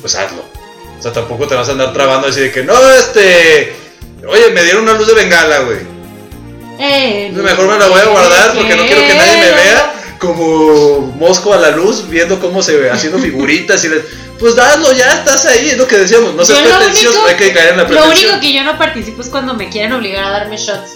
pues 0.00 0.14
hazlo. 0.14 0.44
O 0.98 1.02
sea, 1.02 1.12
tampoco 1.12 1.46
te 1.46 1.54
vas 1.54 1.68
a 1.68 1.72
andar 1.72 1.92
trabando 1.94 2.28
así 2.28 2.40
de 2.40 2.52
que, 2.52 2.62
no, 2.62 2.74
este, 2.90 3.74
oye, 4.28 4.50
me 4.52 4.62
dieron 4.62 4.82
una 4.82 4.92
luz 4.92 5.06
de 5.06 5.14
bengala, 5.14 5.60
güey. 5.60 5.78
Eh, 6.78 7.30
Mejor 7.34 7.66
me 7.66 7.78
la 7.78 7.86
voy 7.88 8.00
a 8.00 8.04
guardar 8.06 8.54
porque 8.54 8.76
no 8.76 8.86
quiero 8.86 9.06
que 9.06 9.14
nadie 9.14 9.36
me 9.38 9.50
vea 9.52 9.94
como 10.18 11.00
mosco 11.18 11.54
a 11.54 11.56
la 11.56 11.70
luz, 11.70 12.08
viendo 12.08 12.38
cómo 12.40 12.62
se 12.62 12.76
ve, 12.76 12.90
haciendo 12.90 13.18
figuritas 13.18 13.82
y 13.84 13.88
les, 13.88 14.02
pues 14.38 14.56
hazlo, 14.58 14.92
ya 14.92 15.10
estás 15.12 15.46
ahí, 15.46 15.70
es 15.70 15.78
lo 15.78 15.86
que 15.86 15.96
decíamos, 15.96 16.34
no 16.34 16.44
seas 16.44 16.58
pretencioso, 16.60 17.18
único- 17.20 17.28
hay 17.30 17.36
que 17.36 17.52
caer 17.54 17.70
en 17.70 17.76
la 17.78 17.82
Lo 17.84 18.04
único 18.06 18.38
que 18.40 18.52
yo 18.52 18.62
no 18.64 18.76
participo 18.76 19.22
es 19.22 19.28
cuando 19.28 19.54
me 19.54 19.70
quieren 19.70 19.92
obligar 19.94 20.24
a 20.24 20.30
darme 20.30 20.56
shots 20.58 20.90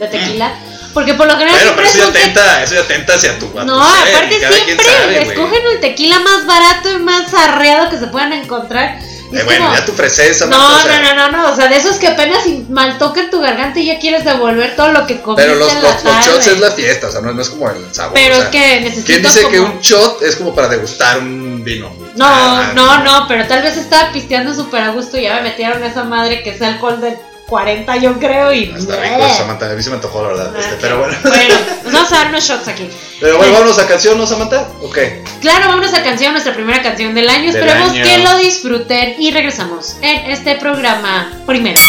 de 0.00 0.06
tequila. 0.08 0.52
Porque 0.96 1.12
por 1.12 1.26
lo 1.26 1.36
general 1.36 1.58
Bueno, 1.60 1.72
pero 1.76 1.88
eso 1.88 1.98
ya 1.98 2.02
es 2.04 2.08
un 2.08 2.32
te- 2.32 2.62
eso 2.64 2.74
ya 2.74 2.88
tenta 2.88 3.14
hacia 3.16 3.38
tu 3.38 3.48
No, 3.50 3.84
ser, 3.84 4.14
aparte 4.14 4.38
siempre 4.38 4.76
sabe, 4.82 5.22
escogen 5.28 5.60
el 5.74 5.80
tequila 5.80 6.20
más 6.20 6.46
barato 6.46 6.90
y 6.90 6.96
más 7.02 7.34
arreado 7.34 7.90
que 7.90 7.98
se 7.98 8.06
puedan 8.06 8.32
encontrar. 8.32 8.98
Eh, 9.30 9.42
bueno, 9.44 9.66
como- 9.66 9.76
ya 9.76 9.84
tu 9.84 9.92
freseza, 9.92 10.46
no, 10.46 10.56
no, 10.56 11.02
no, 11.02 11.14
no, 11.14 11.30
no, 11.32 11.52
o 11.52 11.54
sea, 11.54 11.68
de 11.68 11.76
esos 11.76 11.96
que 11.96 12.08
apenas 12.08 12.46
mal 12.70 12.96
tocan 12.96 13.28
tu 13.28 13.40
garganta 13.42 13.78
y 13.78 13.84
ya 13.86 13.98
quieres 13.98 14.24
devolver 14.24 14.74
todo 14.74 14.92
lo 14.92 15.06
que 15.06 15.20
comiste 15.20 15.42
Pero 15.44 15.58
los, 15.58 15.68
en 15.70 15.82
los, 15.82 15.84
la 15.84 15.92
los 15.92 16.02
tarde. 16.02 16.32
shots 16.32 16.46
es 16.46 16.60
la 16.60 16.70
fiesta, 16.70 17.08
o 17.08 17.12
sea, 17.12 17.20
no, 17.20 17.32
no 17.34 17.42
es 17.42 17.50
como 17.50 17.68
el 17.68 17.92
sabor. 17.94 18.14
Pero 18.14 18.36
o 18.38 18.42
es 18.42 18.48
que 18.48 18.80
necesito 18.80 19.04
¿Quién 19.06 19.22
dice 19.22 19.42
como... 19.42 19.52
que 19.52 19.60
un 19.60 19.80
shot 19.80 20.22
es 20.22 20.36
como 20.36 20.54
para 20.54 20.68
degustar 20.68 21.18
un 21.18 21.62
vino? 21.62 21.92
No, 22.14 22.24
Ah, 22.26 22.72
no, 22.74 23.04
no, 23.04 23.28
pero 23.28 23.46
tal 23.46 23.60
vez 23.62 23.76
estaba 23.76 24.12
pisteando 24.12 24.54
súper 24.54 24.80
a 24.82 24.88
gusto 24.92 25.18
y 25.18 25.24
ya 25.24 25.34
me 25.34 25.42
metieron 25.42 25.84
esa 25.84 26.04
madre 26.04 26.42
que 26.42 26.50
es 26.50 26.62
alcohol 26.62 27.02
de 27.02 27.18
40 27.46 27.96
yo 27.96 28.18
creo 28.18 28.52
y... 28.52 28.64
Está 28.76 29.00
rico, 29.00 29.28
Samantha, 29.36 29.70
a 29.70 29.74
mí 29.74 29.82
se 29.82 29.90
me 29.90 29.96
antojó, 29.96 30.22
la 30.22 30.28
verdad. 30.28 30.56
este, 30.58 30.76
pero 30.80 30.98
bueno. 30.98 31.16
Bueno, 31.22 31.54
pues 31.82 31.94
vamos 31.94 32.12
a 32.12 32.16
dar 32.16 32.28
unos 32.28 32.44
shots 32.44 32.68
aquí. 32.68 32.88
Pero 33.20 33.38
bueno, 33.38 33.52
vámonos 33.52 33.78
a 33.78 33.86
canción, 33.86 34.18
¿no, 34.18 34.26
Samantha? 34.26 34.68
Ok. 34.82 34.98
Claro, 35.40 35.68
vámonos 35.68 35.94
a 35.94 36.02
canción, 36.02 36.32
nuestra 36.32 36.54
primera 36.54 36.82
canción 36.82 37.14
del 37.14 37.28
año. 37.28 37.52
Del 37.52 37.62
Esperemos 37.62 37.90
año. 37.90 38.04
que 38.04 38.18
lo 38.18 38.36
disfruten 38.38 39.14
y 39.18 39.30
regresamos 39.30 39.96
en 40.02 40.30
este 40.30 40.56
programa 40.56 41.32
primero. 41.46 41.80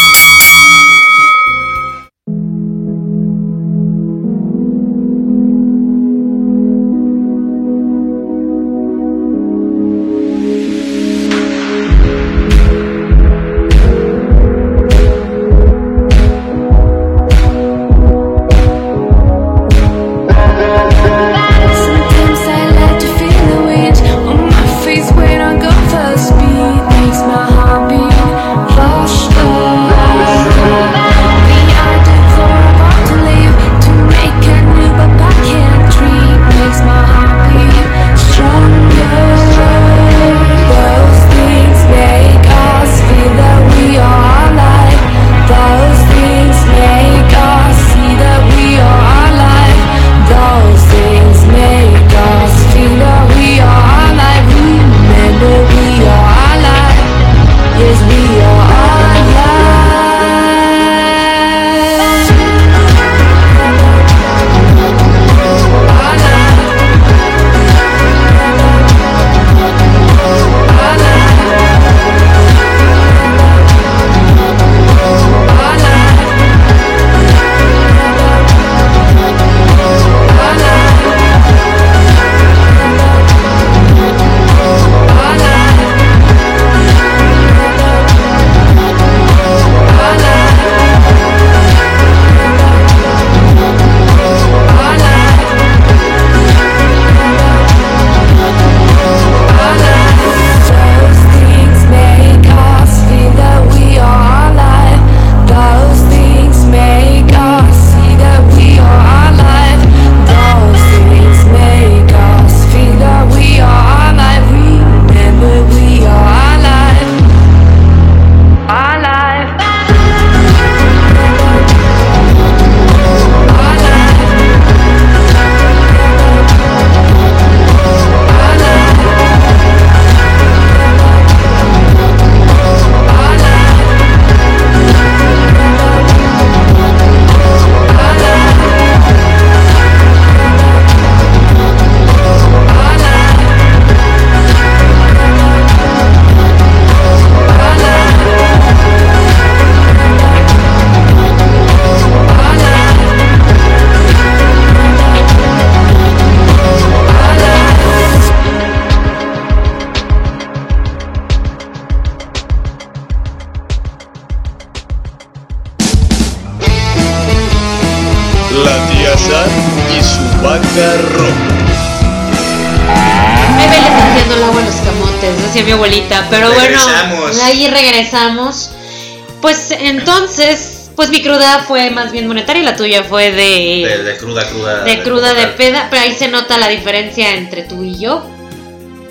Pues 179.40 179.70
entonces, 179.70 180.90
pues 180.96 181.10
mi 181.10 181.22
cruda 181.22 181.64
fue 181.66 181.90
más 181.90 182.10
bien 182.12 182.26
monetaria 182.26 182.62
y 182.62 182.64
la 182.64 182.76
tuya 182.76 183.04
fue 183.04 183.30
de, 183.30 183.86
De, 183.88 184.02
de 184.02 184.16
cruda, 184.16 184.48
cruda. 184.48 184.82
de 184.84 185.02
cruda 185.02 185.34
de 185.34 185.46
peda. 185.48 185.86
Pero 185.90 186.02
ahí 186.02 186.14
se 186.14 186.28
nota 186.28 186.58
la 186.58 186.68
diferencia 186.68 187.34
entre 187.34 187.62
tú 187.62 187.84
y 187.84 187.98
yo. 187.98 188.24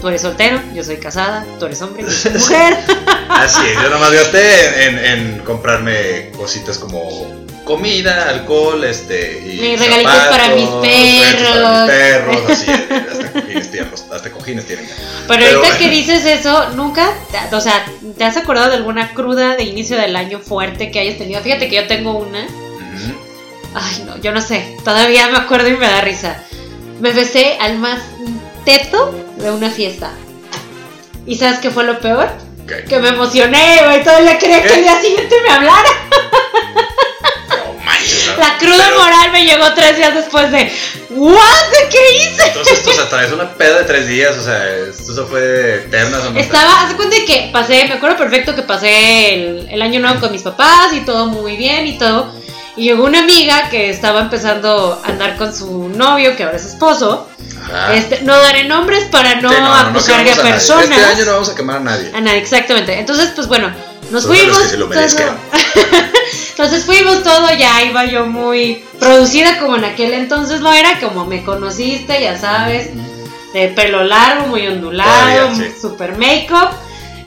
Tú 0.02 0.10
eres 0.10 0.22
soltero, 0.22 0.62
yo 0.76 0.84
soy 0.84 0.98
casada, 0.98 1.44
tú 1.60 1.66
eres 1.66 1.82
hombre, 1.82 2.04
yo 2.04 2.12
soy 2.12 2.32
mujer. 2.38 2.78
Así 3.30 3.66
es, 3.66 3.82
yo 3.82 3.90
nomás 3.90 4.12
gasté 4.12 4.86
en, 4.86 5.00
en 5.00 5.40
comprarme 5.40 6.30
cositas 6.38 6.78
como 6.78 7.47
comida, 7.68 8.30
alcohol, 8.30 8.84
este. 8.86 9.40
Y 9.46 9.60
Mis 9.60 9.80
regalitos 9.80 10.14
para 10.30 10.48
mis 10.56 10.66
juguetes 10.66 11.36
Para 11.44 11.86
mis 11.86 11.92
perros. 11.92 12.38
perros, 12.38 12.50
así, 12.50 12.72
hasta 13.12 13.32
cojines 13.34 13.72
tienen, 13.72 13.92
hasta 14.12 14.32
cojines 14.32 14.66
tienen. 14.66 14.86
Pero, 14.88 15.28
Pero 15.28 15.60
ahorita 15.60 15.78
que 15.78 15.90
dices 15.90 16.26
eso, 16.26 16.70
nunca, 16.72 17.14
o 17.52 17.60
sea, 17.60 17.86
¿te 18.18 18.24
has 18.24 18.38
acordado 18.38 18.70
de 18.70 18.78
alguna 18.78 19.14
cruda 19.14 19.56
de 19.56 19.64
inicio 19.64 19.98
del 19.98 20.16
año 20.16 20.40
fuerte 20.40 20.90
que 20.90 21.00
hayas 21.00 21.18
tenido? 21.18 21.42
Fíjate 21.42 21.68
que 21.68 21.76
yo 21.76 21.88
tengo 21.88 22.14
una. 22.14 22.48
Ay, 23.76 24.04
no, 24.06 24.18
yo 24.22 24.32
no 24.32 24.42
sé. 24.42 24.78
Todavía 24.84 25.28
me 25.28 25.38
acuerdo 25.38 25.68
y 25.68 25.74
me 25.74 25.86
da 25.86 26.02
risa. 26.02 26.42
Me 27.02 27.12
besé 27.12 27.58
al 27.60 27.78
más 27.78 28.00
teto 28.66 29.14
de 29.38 29.52
una 29.52 29.70
fiesta. 29.70 30.12
¿Y 31.28 31.36
sabes 31.36 31.60
qué 31.60 31.70
fue 31.70 31.84
lo 31.84 32.00
peor? 32.00 32.30
Que 32.90 33.00
me 33.00 33.10
emocioné, 33.10 33.82
güey. 33.84 34.04
Todavía 34.04 34.38
quería 34.40 34.62
que 34.64 34.70
¿Qué? 34.70 34.76
el 34.76 34.84
día 34.84 35.02
siguiente 35.02 35.36
me 35.46 35.54
hablara. 35.54 35.90
No. 38.36 38.38
La 38.40 38.58
cruda 38.58 38.84
Pero- 38.86 39.00
moral 39.00 39.32
me 39.32 39.46
llegó 39.46 39.74
tres 39.74 39.98
días 39.98 40.14
después 40.14 40.52
de. 40.52 40.72
¿What? 41.10 41.36
¿De 41.72 41.90
qué 41.90 42.18
hice? 42.18 42.48
Entonces, 42.48 42.86
o 42.88 42.92
sea, 42.94 43.10
traes 43.10 43.32
una 43.32 43.54
peda 43.54 43.80
de 43.80 43.84
tres 43.86 44.08
días, 44.08 44.38
o 44.38 44.44
sea, 44.44 44.68
esto 44.70 45.14
se 45.16 45.24
fue 45.24 45.76
eterna. 45.86 46.20
Estaba, 46.36 46.82
haz 46.82 46.90
de 46.90 46.96
cuenta 46.96 47.16
que 47.26 47.50
pasé, 47.52 47.86
me 47.88 47.94
acuerdo 47.96 48.18
perfecto 48.18 48.56
que 48.56 48.62
pasé 48.64 49.34
el, 49.34 49.68
el 49.72 49.82
año 49.82 50.00
nuevo 50.00 50.20
con 50.20 50.32
mis 50.32 50.42
papás 50.44 50.94
y 50.94 51.02
todo 51.02 51.28
muy 51.28 51.58
bien 51.58 51.88
y 51.88 51.98
todo. 51.98 52.32
Y 52.76 52.84
llegó 52.84 53.06
una 53.06 53.22
amiga 53.22 53.70
que 53.72 53.90
estaba 53.90 54.20
empezando 54.22 55.02
a 55.04 55.08
andar 55.10 55.36
con 55.38 55.56
su 55.56 55.90
novio, 55.90 56.36
que 56.36 56.44
ahora 56.44 56.58
es 56.58 56.66
esposo. 56.66 57.28
Ajá. 57.74 57.96
Este, 57.96 58.22
no 58.22 58.38
daré 58.40 58.66
nombres 58.66 59.06
para 59.06 59.42
no 59.42 59.50
Sí, 59.50 59.56
acusar 59.56 59.84
quemamos 59.88 60.10
a 60.10 60.18
nadie. 60.44 60.52
personas. 60.52 60.84
Este 60.92 61.04
año 61.06 61.26
no 61.26 61.32
vamos 61.34 61.50
a 61.50 61.56
quemar 61.56 61.78
a 61.78 61.80
nadie. 61.80 62.12
A 62.14 62.22
nadie, 62.22 62.38
exactamente. 62.38 63.00
Entonces, 63.00 63.32
pues 63.36 63.48
bueno, 63.48 63.74
nos 64.12 64.24
Solo 64.24 64.34
a 64.36 64.38
los 64.38 64.44
fuimos. 64.46 64.62
que 64.64 64.70
se 64.70 64.78
lo 64.78 64.88
merezcan. 64.88 65.38
entonces 66.58 66.86
fuimos 66.86 67.22
todo, 67.22 67.54
ya 67.54 67.84
iba 67.84 68.06
yo 68.06 68.26
muy 68.26 68.84
producida 69.00 69.60
como 69.60 69.76
en 69.76 69.86
aquel 69.86 70.14
entonces 70.14 70.60
lo 70.60 70.74
era, 70.74 71.00
como 71.00 71.24
me 71.24 71.44
conociste, 71.44 72.20
ya 72.20 72.36
sabes, 72.36 72.90
de 73.54 73.68
pelo 73.68 74.04
largo, 74.04 74.48
muy 74.48 74.66
ondulado, 74.66 75.56
sí. 75.56 75.66
super 75.80 76.18
make-up, 76.18 76.70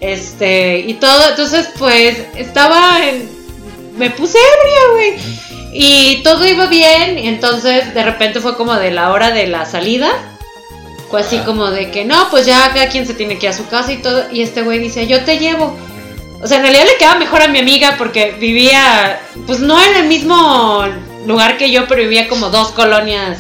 este, 0.01 0.81
y 0.81 0.95
todo. 0.95 1.29
Entonces, 1.29 1.69
pues, 1.79 2.19
estaba 2.35 3.07
en. 3.07 3.31
Me 3.97 4.11
puse 4.11 4.37
ebria, 4.37 4.81
güey. 4.95 5.41
Y 5.75 6.23
todo 6.25 6.45
iba 6.45 6.67
bien, 6.67 7.17
y 7.17 7.29
entonces 7.29 7.95
de 7.95 8.03
repente 8.03 8.41
fue 8.41 8.57
como 8.57 8.75
de 8.75 8.91
la 8.91 9.13
hora 9.13 9.31
de 9.31 9.47
la 9.47 9.65
salida. 9.65 10.11
Fue 11.09 11.21
así 11.21 11.39
como 11.39 11.71
de 11.71 11.93
que 11.93 12.05
no, 12.05 12.31
pues 12.31 12.47
ya 12.47 12.73
cada 12.75 12.89
quien 12.89 13.07
se 13.07 13.15
tiene 13.15 13.39
que 13.39 13.47
ir 13.47 13.51
a 13.51 13.57
su 13.57 13.69
casa 13.69 13.93
y 13.93 13.99
todo. 13.99 14.25
Y 14.33 14.43
este 14.43 14.63
güey 14.63 14.81
dice, 14.81 15.07
yo 15.07 15.25
te 15.25 15.39
llevo. 15.39 15.77
O 16.43 16.47
sea, 16.47 16.57
en 16.57 16.63
realidad 16.63 16.85
le 16.87 16.97
quedaba 16.97 17.19
mejor 17.19 17.43
a 17.43 17.49
mi 17.49 17.59
amiga 17.59 17.97
porque 17.99 18.33
vivía, 18.33 19.21
pues 19.47 19.61
no 19.61 19.83
en 19.83 19.95
el 19.97 20.07
mismo 20.07 20.85
lugar 21.27 21.59
que 21.59 21.71
yo, 21.71 21.87
pero 21.87 22.03
vivía 22.03 22.29
como 22.29 22.49
dos 22.49 22.71
colonias 22.71 23.39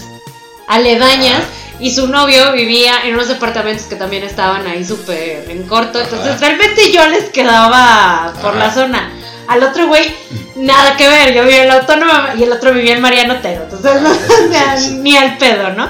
aledañas. 0.68 1.42
Y 1.78 1.92
su 1.92 2.08
novio 2.08 2.52
vivía 2.52 3.04
en 3.04 3.14
unos 3.14 3.28
departamentos 3.28 3.86
que 3.86 3.96
también 3.96 4.22
estaban 4.22 4.66
ahí 4.66 4.84
súper 4.84 5.50
en 5.50 5.66
corto. 5.66 5.98
Entonces, 5.98 6.38
realmente 6.38 6.92
yo 6.92 7.08
les 7.08 7.30
quedaba 7.30 8.34
por 8.42 8.54
la 8.54 8.70
zona. 8.70 9.10
Al 9.48 9.62
otro 9.62 9.88
güey, 9.88 10.14
nada 10.56 10.94
que 10.98 11.08
ver. 11.08 11.32
Yo 11.32 11.42
vivía 11.42 11.62
en 11.62 11.68
la 11.68 11.76
autónoma 11.76 12.34
y 12.36 12.42
el 12.42 12.52
otro 12.52 12.74
vivía 12.74 12.94
en 12.96 13.00
Mariano 13.00 13.34
Otero. 13.34 13.62
Entonces, 13.62 14.02
no, 14.02 14.12
sí, 14.12 14.20
o 14.46 14.48
sea, 14.52 14.76
ni 14.90 15.16
al 15.16 15.38
pedo, 15.38 15.70
¿no? 15.70 15.88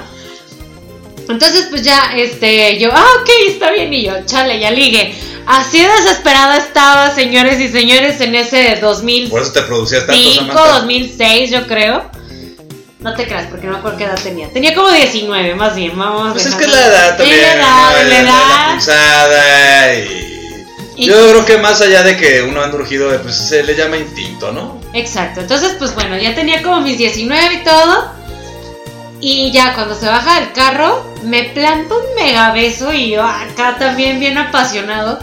Entonces, 1.33 1.67
pues 1.71 1.83
ya, 1.83 2.13
este, 2.17 2.79
yo, 2.79 2.91
ah, 2.93 3.07
ok, 3.21 3.29
está 3.49 3.71
bien. 3.73 3.93
Y 3.93 4.05
yo, 4.05 4.13
chale, 4.27 4.59
ya 4.61 4.71
ligue. 4.71 5.15
Así 5.47 5.83
desesperada 5.83 6.59
estaba, 6.59 7.15
señores 7.15 7.59
y 7.61 7.69
señores, 7.69 8.21
en 8.21 8.35
ese 8.35 8.77
2005, 8.81 9.31
Por 9.31 9.43
eso 9.43 9.53
te 9.53 9.63
producías 9.63 10.07
tanto, 10.07 10.33
Samantha. 10.35 10.69
2006, 10.81 11.51
yo 11.51 11.67
creo. 11.67 12.11
No 13.01 13.15
te 13.15 13.25
creas, 13.27 13.47
porque 13.51 13.67
no 13.67 13.73
me 13.73 13.79
acuerdo 13.79 13.97
qué 13.99 14.05
edad 14.05 14.19
tenía. 14.23 14.49
Tenía 14.51 14.75
como 14.75 14.91
19, 14.91 15.55
más 15.55 15.75
bien, 15.75 15.97
vamos. 15.99 16.33
Pues 16.35 16.45
es 16.47 16.55
que 16.55 16.67
la 16.67 16.87
edad 16.87 17.17
también. 17.17 17.39
Es 17.41 17.47
la 17.47 17.53
edad, 17.55 17.91
¿no? 17.91 17.97
es 17.97 18.09
la 18.09 18.23
La 18.23 18.31
edad. 18.31 18.71
pulsada 18.73 19.95
y... 19.95 20.27
Y- 20.97 21.07
Yo 21.07 21.15
creo 21.31 21.45
que 21.47 21.57
más 21.57 21.81
allá 21.81 22.03
de 22.03 22.17
que 22.19 22.43
uno 22.43 22.63
anda 22.63 22.77
urgido, 22.77 23.09
pues 23.23 23.35
se 23.35 23.63
le 23.63 23.75
llama 23.75 23.97
instinto, 23.97 24.53
¿no? 24.53 24.79
Exacto, 24.93 25.41
entonces 25.41 25.75
pues 25.79 25.95
bueno, 25.95 26.19
ya 26.19 26.35
tenía 26.35 26.63
como 26.63 26.83
mis 26.83 26.99
19 26.99 27.55
y 27.55 27.65
todo. 27.65 28.13
Y 29.21 29.51
ya 29.53 29.75
cuando 29.75 29.95
se 29.95 30.07
baja 30.07 30.41
del 30.41 30.53
carro, 30.53 31.15
me 31.23 31.45
planta 31.45 31.95
un 31.95 32.15
mega 32.15 32.53
beso 32.53 32.93
y 32.93 33.11
yo 33.11 33.23
acá 33.23 33.77
también 33.79 34.19
bien 34.19 34.39
apasionado. 34.39 35.19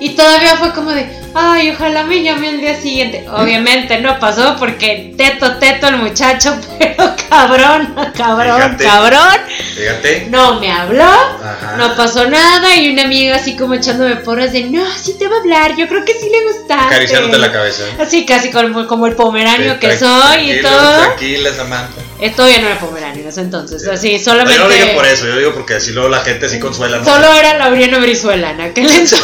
Y 0.00 0.10
todavía 0.10 0.56
fue 0.56 0.72
como 0.72 0.90
de, 0.90 1.10
ay, 1.34 1.70
ojalá 1.70 2.04
me 2.04 2.22
llame 2.22 2.50
el 2.50 2.60
día 2.60 2.74
siguiente. 2.80 3.26
Obviamente 3.30 4.00
no 4.00 4.18
pasó 4.18 4.56
porque 4.58 5.14
teto, 5.16 5.56
teto 5.58 5.88
el 5.88 5.96
muchacho, 5.98 6.56
pero 6.78 7.14
cabrón, 7.28 7.94
cabrón, 8.16 8.56
Fíjate. 8.78 8.84
cabrón. 8.84 9.36
Fíjate. 9.76 10.26
No 10.30 10.58
me 10.60 10.70
habló, 10.72 11.04
Ajá. 11.04 11.76
no 11.76 11.94
pasó 11.96 12.28
nada. 12.28 12.76
Y 12.76 12.90
una 12.92 13.02
amiga 13.04 13.36
así 13.36 13.56
como 13.56 13.74
echándome 13.74 14.16
porras 14.16 14.52
de, 14.52 14.64
no, 14.64 14.84
sí 14.96 15.14
te 15.18 15.28
va 15.28 15.36
a 15.36 15.40
hablar, 15.40 15.76
yo 15.76 15.86
creo 15.88 16.04
que 16.04 16.12
sí 16.14 16.28
le 16.30 16.42
gustaste. 16.52 16.94
Acariciándote 16.94 17.38
la 17.38 17.52
cabeza. 17.52 17.84
Así 18.00 18.26
casi 18.26 18.50
como, 18.50 18.86
como 18.86 19.06
el 19.06 19.14
pomeranio 19.14 19.74
Sí, 19.74 19.78
que 19.80 19.96
soy 19.96 20.52
y 20.52 20.62
todo. 20.62 20.96
Tranquila, 20.98 21.52
Samantha. 21.54 22.02
Eh, 22.20 22.30
todavía 22.30 22.58
no 22.60 22.66
era 22.66 22.80
pomeranio 22.80 23.22
en 23.22 23.28
ese 23.28 23.42
entonces, 23.42 23.80
Sí. 23.82 23.88
así 23.90 24.12
No, 24.14 24.24
solamente. 24.24 24.58
yo 24.58 24.68
no 24.68 24.74
digo 24.74 24.94
por 24.96 25.06
eso, 25.06 25.26
yo 25.26 25.36
digo 25.38 25.54
porque 25.54 25.74
así 25.74 25.92
luego 25.92 26.08
la 26.08 26.18
gente 26.20 26.46
así 26.46 26.58
consuela, 26.58 26.98
¿no? 26.98 27.04
Solo 27.04 27.32
era 27.32 27.56
Laureano 27.58 28.00
Brizuela 28.00 28.50
en 28.50 28.60
aquel 28.60 28.86
entonces. 28.90 29.22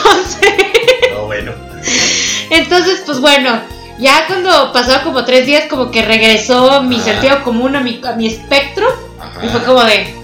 Entonces, 2.54 3.02
pues 3.04 3.20
bueno, 3.20 3.60
ya 3.98 4.26
cuando 4.26 4.72
pasó 4.72 5.02
como 5.02 5.24
tres 5.24 5.46
días, 5.46 5.64
como 5.68 5.90
que 5.90 6.02
regresó 6.02 6.82
mi 6.82 6.96
Ajá. 6.96 7.04
sentido 7.04 7.42
común 7.42 7.76
a 7.76 7.80
mi, 7.80 8.00
a 8.04 8.12
mi 8.12 8.26
espectro. 8.28 8.86
Ajá. 9.20 9.44
Y 9.44 9.48
fue 9.48 9.62
como 9.64 9.82
de, 9.84 10.14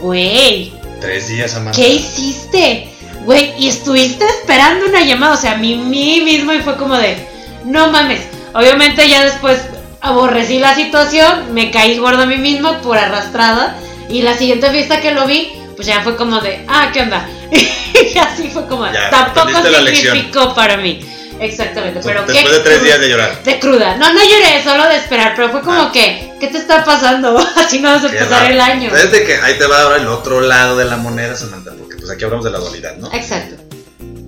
güey, 0.00 0.72
Tres 1.00 1.28
días, 1.28 1.52
Samantha. 1.52 1.80
¿qué 1.80 1.88
hiciste? 1.88 2.88
Güey, 3.24 3.54
y 3.58 3.68
estuviste 3.68 4.24
esperando 4.24 4.86
una 4.86 5.02
llamada, 5.02 5.34
o 5.34 5.36
sea, 5.36 5.52
a 5.52 5.56
mí, 5.56 5.76
mí 5.76 6.22
mismo 6.22 6.52
y 6.52 6.60
fue 6.60 6.76
como 6.76 6.96
de, 6.96 7.16
no 7.64 7.90
mames. 7.90 8.22
Obviamente 8.54 9.08
ya 9.08 9.24
después 9.24 9.60
aborrecí 10.00 10.58
la 10.58 10.74
situación, 10.74 11.52
me 11.52 11.70
caí 11.70 11.98
gordo 11.98 12.22
a 12.22 12.26
mí 12.26 12.38
mismo 12.38 12.80
por 12.80 12.96
arrastrada 12.96 13.76
y 14.08 14.22
la 14.22 14.34
siguiente 14.36 14.70
fiesta 14.70 15.00
que 15.00 15.12
lo 15.12 15.26
vi, 15.26 15.52
pues 15.76 15.86
ya 15.86 16.00
fue 16.02 16.16
como 16.16 16.40
de, 16.40 16.64
ah, 16.68 16.90
¿qué 16.92 17.02
onda? 17.02 17.28
y 17.50 18.18
así 18.18 18.48
fue 18.48 18.66
como, 18.66 18.86
Ya, 18.86 19.10
tampoco 19.10 19.62
significó 19.62 20.54
para 20.54 20.76
mí. 20.78 21.00
Exactamente, 21.40 22.00
pero 22.04 22.24
Después 22.24 22.44
qué 22.44 22.52
de 22.52 22.60
tres 22.60 22.82
días 22.82 23.00
de 23.00 23.08
llorar. 23.08 23.42
de 23.42 23.58
cruda. 23.60 23.96
No, 23.96 24.12
no 24.12 24.20
lloré, 24.20 24.62
solo 24.64 24.84
de 24.88 24.96
esperar, 24.96 25.34
pero 25.36 25.50
fue 25.50 25.60
como 25.62 25.82
Ah. 25.82 25.90
que, 25.92 26.32
¿qué 26.40 26.48
te 26.48 26.58
está 26.58 26.84
pasando? 26.84 27.38
Así 27.56 27.80
no 27.80 27.90
vas 27.90 28.04
a 28.04 28.08
raro. 28.08 28.46
el 28.52 28.60
año. 28.60 28.94
Es 28.94 29.10
de 29.12 29.24
que 29.24 29.36
ahí 29.36 29.56
te 29.58 29.66
va 29.66 29.82
ahora 29.82 29.96
el 29.96 30.06
otro 30.08 30.40
lado 30.40 30.76
de 30.76 30.84
la 30.86 30.96
moneda, 30.96 31.36
Samantha, 31.36 31.72
porque 31.78 31.96
pues 31.96 32.10
aquí 32.10 32.24
hablamos 32.24 32.44
de 32.44 32.50
la 32.50 32.58
dualidad, 32.58 32.96
¿no? 32.96 33.12
Exacto. 33.12 33.56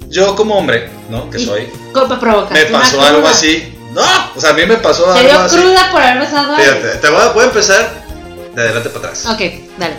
Yo 0.09 0.35
como 0.35 0.57
hombre, 0.57 0.88
¿no? 1.09 1.31
Que 1.31 1.38
Y- 1.40 1.46
soy, 1.46 1.68
¿Cómo 1.92 2.18
provocaste 2.18 2.64
me 2.64 2.70
pasó 2.70 2.96
cruda? 2.96 3.09
algo 3.09 3.29
así. 3.29 3.75
No, 3.92 4.03
o 4.37 4.40
sea, 4.40 4.51
a 4.51 4.53
mí 4.53 4.66
me 4.66 4.77
pasó 4.77 5.05
Te 5.12 5.20
algo 5.20 5.31
dio 5.33 5.40
así. 5.40 5.57
cruda 5.57 5.88
por 5.90 6.03
haber 6.03 6.18
besado. 6.20 6.57
Fíjate, 6.57 6.88
te 6.99 7.09
voy 7.11 7.20
a, 7.23 7.29
voy 7.29 7.42
a 7.42 7.46
empezar 7.46 8.05
de 8.55 8.62
adelante 8.62 8.88
para 8.90 9.09
atrás. 9.09 9.27
Ok, 9.27 9.40
dale. 9.79 9.94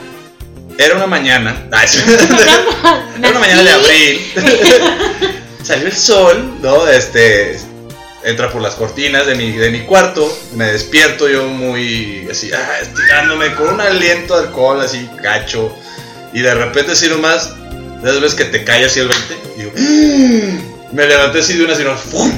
Era 0.78 0.96
una 0.96 1.08
mañana. 1.08 1.56
Era 1.72 3.30
una 3.30 3.40
mañana 3.40 3.64
de 3.64 3.72
abril. 3.72 5.41
Salió 5.64 5.88
el 5.88 5.96
sol, 5.98 6.58
¿no? 6.62 6.88
Este. 6.88 7.60
Entra 8.24 8.52
por 8.52 8.62
las 8.62 8.76
cortinas 8.76 9.26
de 9.26 9.34
mi, 9.36 9.52
de 9.52 9.72
mi 9.72 9.82
cuarto. 9.82 10.32
Me 10.56 10.66
despierto 10.72 11.28
yo 11.28 11.46
muy 11.48 12.28
así, 12.30 12.52
ah, 12.54 12.74
estirándome 12.82 13.54
con 13.56 13.70
un 13.70 13.82
aliento 13.82 14.38
de 14.40 14.48
alcohol 14.48 14.80
así, 14.80 15.10
gacho. 15.24 15.76
Y 16.32 16.42
de 16.42 16.54
repente, 16.54 16.92
así 16.92 17.08
nomás, 17.10 17.50
de 18.02 18.10
esas 18.10 18.22
veces 18.22 18.38
que 18.38 18.46
te 18.46 18.64
cae 18.64 18.86
así 18.86 19.00
el 19.00 19.08
20. 19.08 19.38
Y 19.58 19.60
digo, 19.62 19.72
"Mm". 19.76 20.96
me 20.96 21.08
levanté 21.08 21.40
así 21.40 21.54
de 21.58 21.64
una 21.64 21.74
así, 21.74 21.84
nomás, 21.84 22.02
¡fum! 22.02 22.32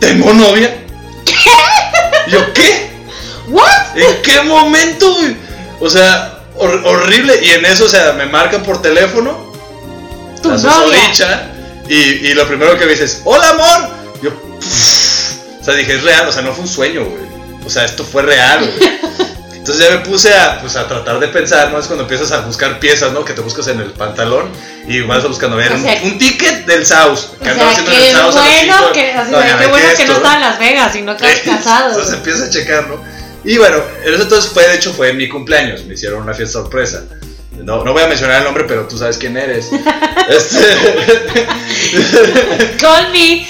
¿Tengo 0.00 0.32
novia? 0.32 0.76
¿Qué? 1.24 2.30
¿Yo 2.30 2.52
qué? 2.52 2.90
¿What? 3.48 3.96
¿En 3.96 4.22
qué 4.22 4.42
momento, 4.42 5.12
güey? 5.14 5.36
O 5.80 5.90
sea, 5.90 6.38
hor- 6.56 6.82
horrible. 6.84 7.40
Y 7.42 7.50
en 7.50 7.64
eso, 7.64 7.86
o 7.86 7.88
sea, 7.88 8.12
me 8.12 8.26
marcan 8.26 8.62
por 8.62 8.80
teléfono. 8.80 9.52
Tu 10.40 10.50
la 10.50 10.56
novia. 10.86 11.52
Y, 11.88 11.94
y 12.28 12.34
lo 12.34 12.46
primero 12.46 12.76
que 12.78 12.84
me 12.86 12.92
dices, 12.92 13.20
¡Hola, 13.24 13.50
amor! 13.50 13.88
Yo, 14.22 14.30
"Pff". 14.60 15.60
o 15.60 15.64
sea, 15.64 15.74
dije, 15.74 15.94
es 15.94 16.02
real, 16.02 16.28
o 16.28 16.32
sea, 16.32 16.42
no 16.42 16.52
fue 16.52 16.62
un 16.64 16.68
sueño, 16.70 17.04
güey. 17.04 17.22
o 17.64 17.70
sea, 17.70 17.84
esto 17.84 18.04
fue 18.04 18.22
real, 18.22 18.60
güey. 18.78 18.90
Entonces 19.56 19.84
ya 19.84 19.96
me 19.96 20.04
puse 20.04 20.32
a, 20.32 20.60
pues, 20.60 20.76
a 20.76 20.86
tratar 20.86 21.18
de 21.18 21.26
pensar, 21.26 21.72
¿no? 21.72 21.80
Es 21.80 21.86
cuando 21.86 22.04
empiezas 22.04 22.30
a 22.30 22.38
buscar 22.42 22.78
piezas, 22.78 23.10
¿no? 23.10 23.24
Que 23.24 23.32
te 23.32 23.40
buscas 23.40 23.66
en 23.66 23.80
el 23.80 23.90
pantalón 23.90 24.48
y 24.86 25.00
vas 25.00 25.26
buscando, 25.26 25.56
a 25.56 25.58
ver, 25.58 25.72
un, 25.72 25.82
sea, 25.82 26.00
un 26.04 26.18
ticket 26.18 26.66
del 26.66 26.86
Saus. 26.86 27.32
Que 27.42 27.48
andaba 27.48 27.72
haciendo 27.72 27.90
en 27.90 27.98
el 27.98 28.04
qué 28.04 28.12
Saus 28.12 28.36
a 28.36 28.40
bueno 28.42 28.92
que, 28.92 29.10
o 29.10 29.12
sea, 29.14 29.24
No, 29.24 29.40
ya 29.40 29.58
qué 29.58 29.66
bueno 29.66 29.86
que 29.88 30.04
no 30.04 30.12
esto, 30.12 30.12
estaba 30.18 30.34
en 30.36 30.40
Las 30.42 30.58
Vegas 30.60 30.94
y 30.94 31.02
no 31.02 31.12
estabas 31.12 31.40
casado. 31.44 31.88
Entonces 31.90 32.14
empiezas 32.14 32.42
a 32.42 32.50
checar, 32.50 32.86
¿no? 32.88 33.02
Y 33.42 33.58
bueno, 33.58 33.78
en 34.04 34.14
ese 34.14 34.22
entonces 34.22 34.52
fue, 34.52 34.68
de 34.68 34.76
hecho, 34.76 34.92
fue 34.92 35.12
mi 35.14 35.28
cumpleaños. 35.28 35.84
Me 35.84 35.94
hicieron 35.94 36.22
una 36.22 36.32
fiesta 36.34 36.60
sorpresa. 36.60 37.02
No, 37.62 37.84
no 37.84 37.92
voy 37.92 38.02
a 38.02 38.06
mencionar 38.06 38.38
el 38.38 38.44
nombre, 38.44 38.64
pero 38.64 38.86
tú 38.86 38.96
sabes 38.98 39.18
quién 39.18 39.36
eres. 39.36 39.70
Este, 40.28 40.58
Call 42.80 43.12
me. 43.12 43.46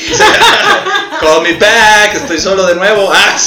call 1.20 1.42
me 1.42 1.54
back, 1.54 2.14
estoy 2.14 2.38
solo 2.38 2.66
de 2.66 2.74
nuevo. 2.74 3.10
Ah. 3.10 3.38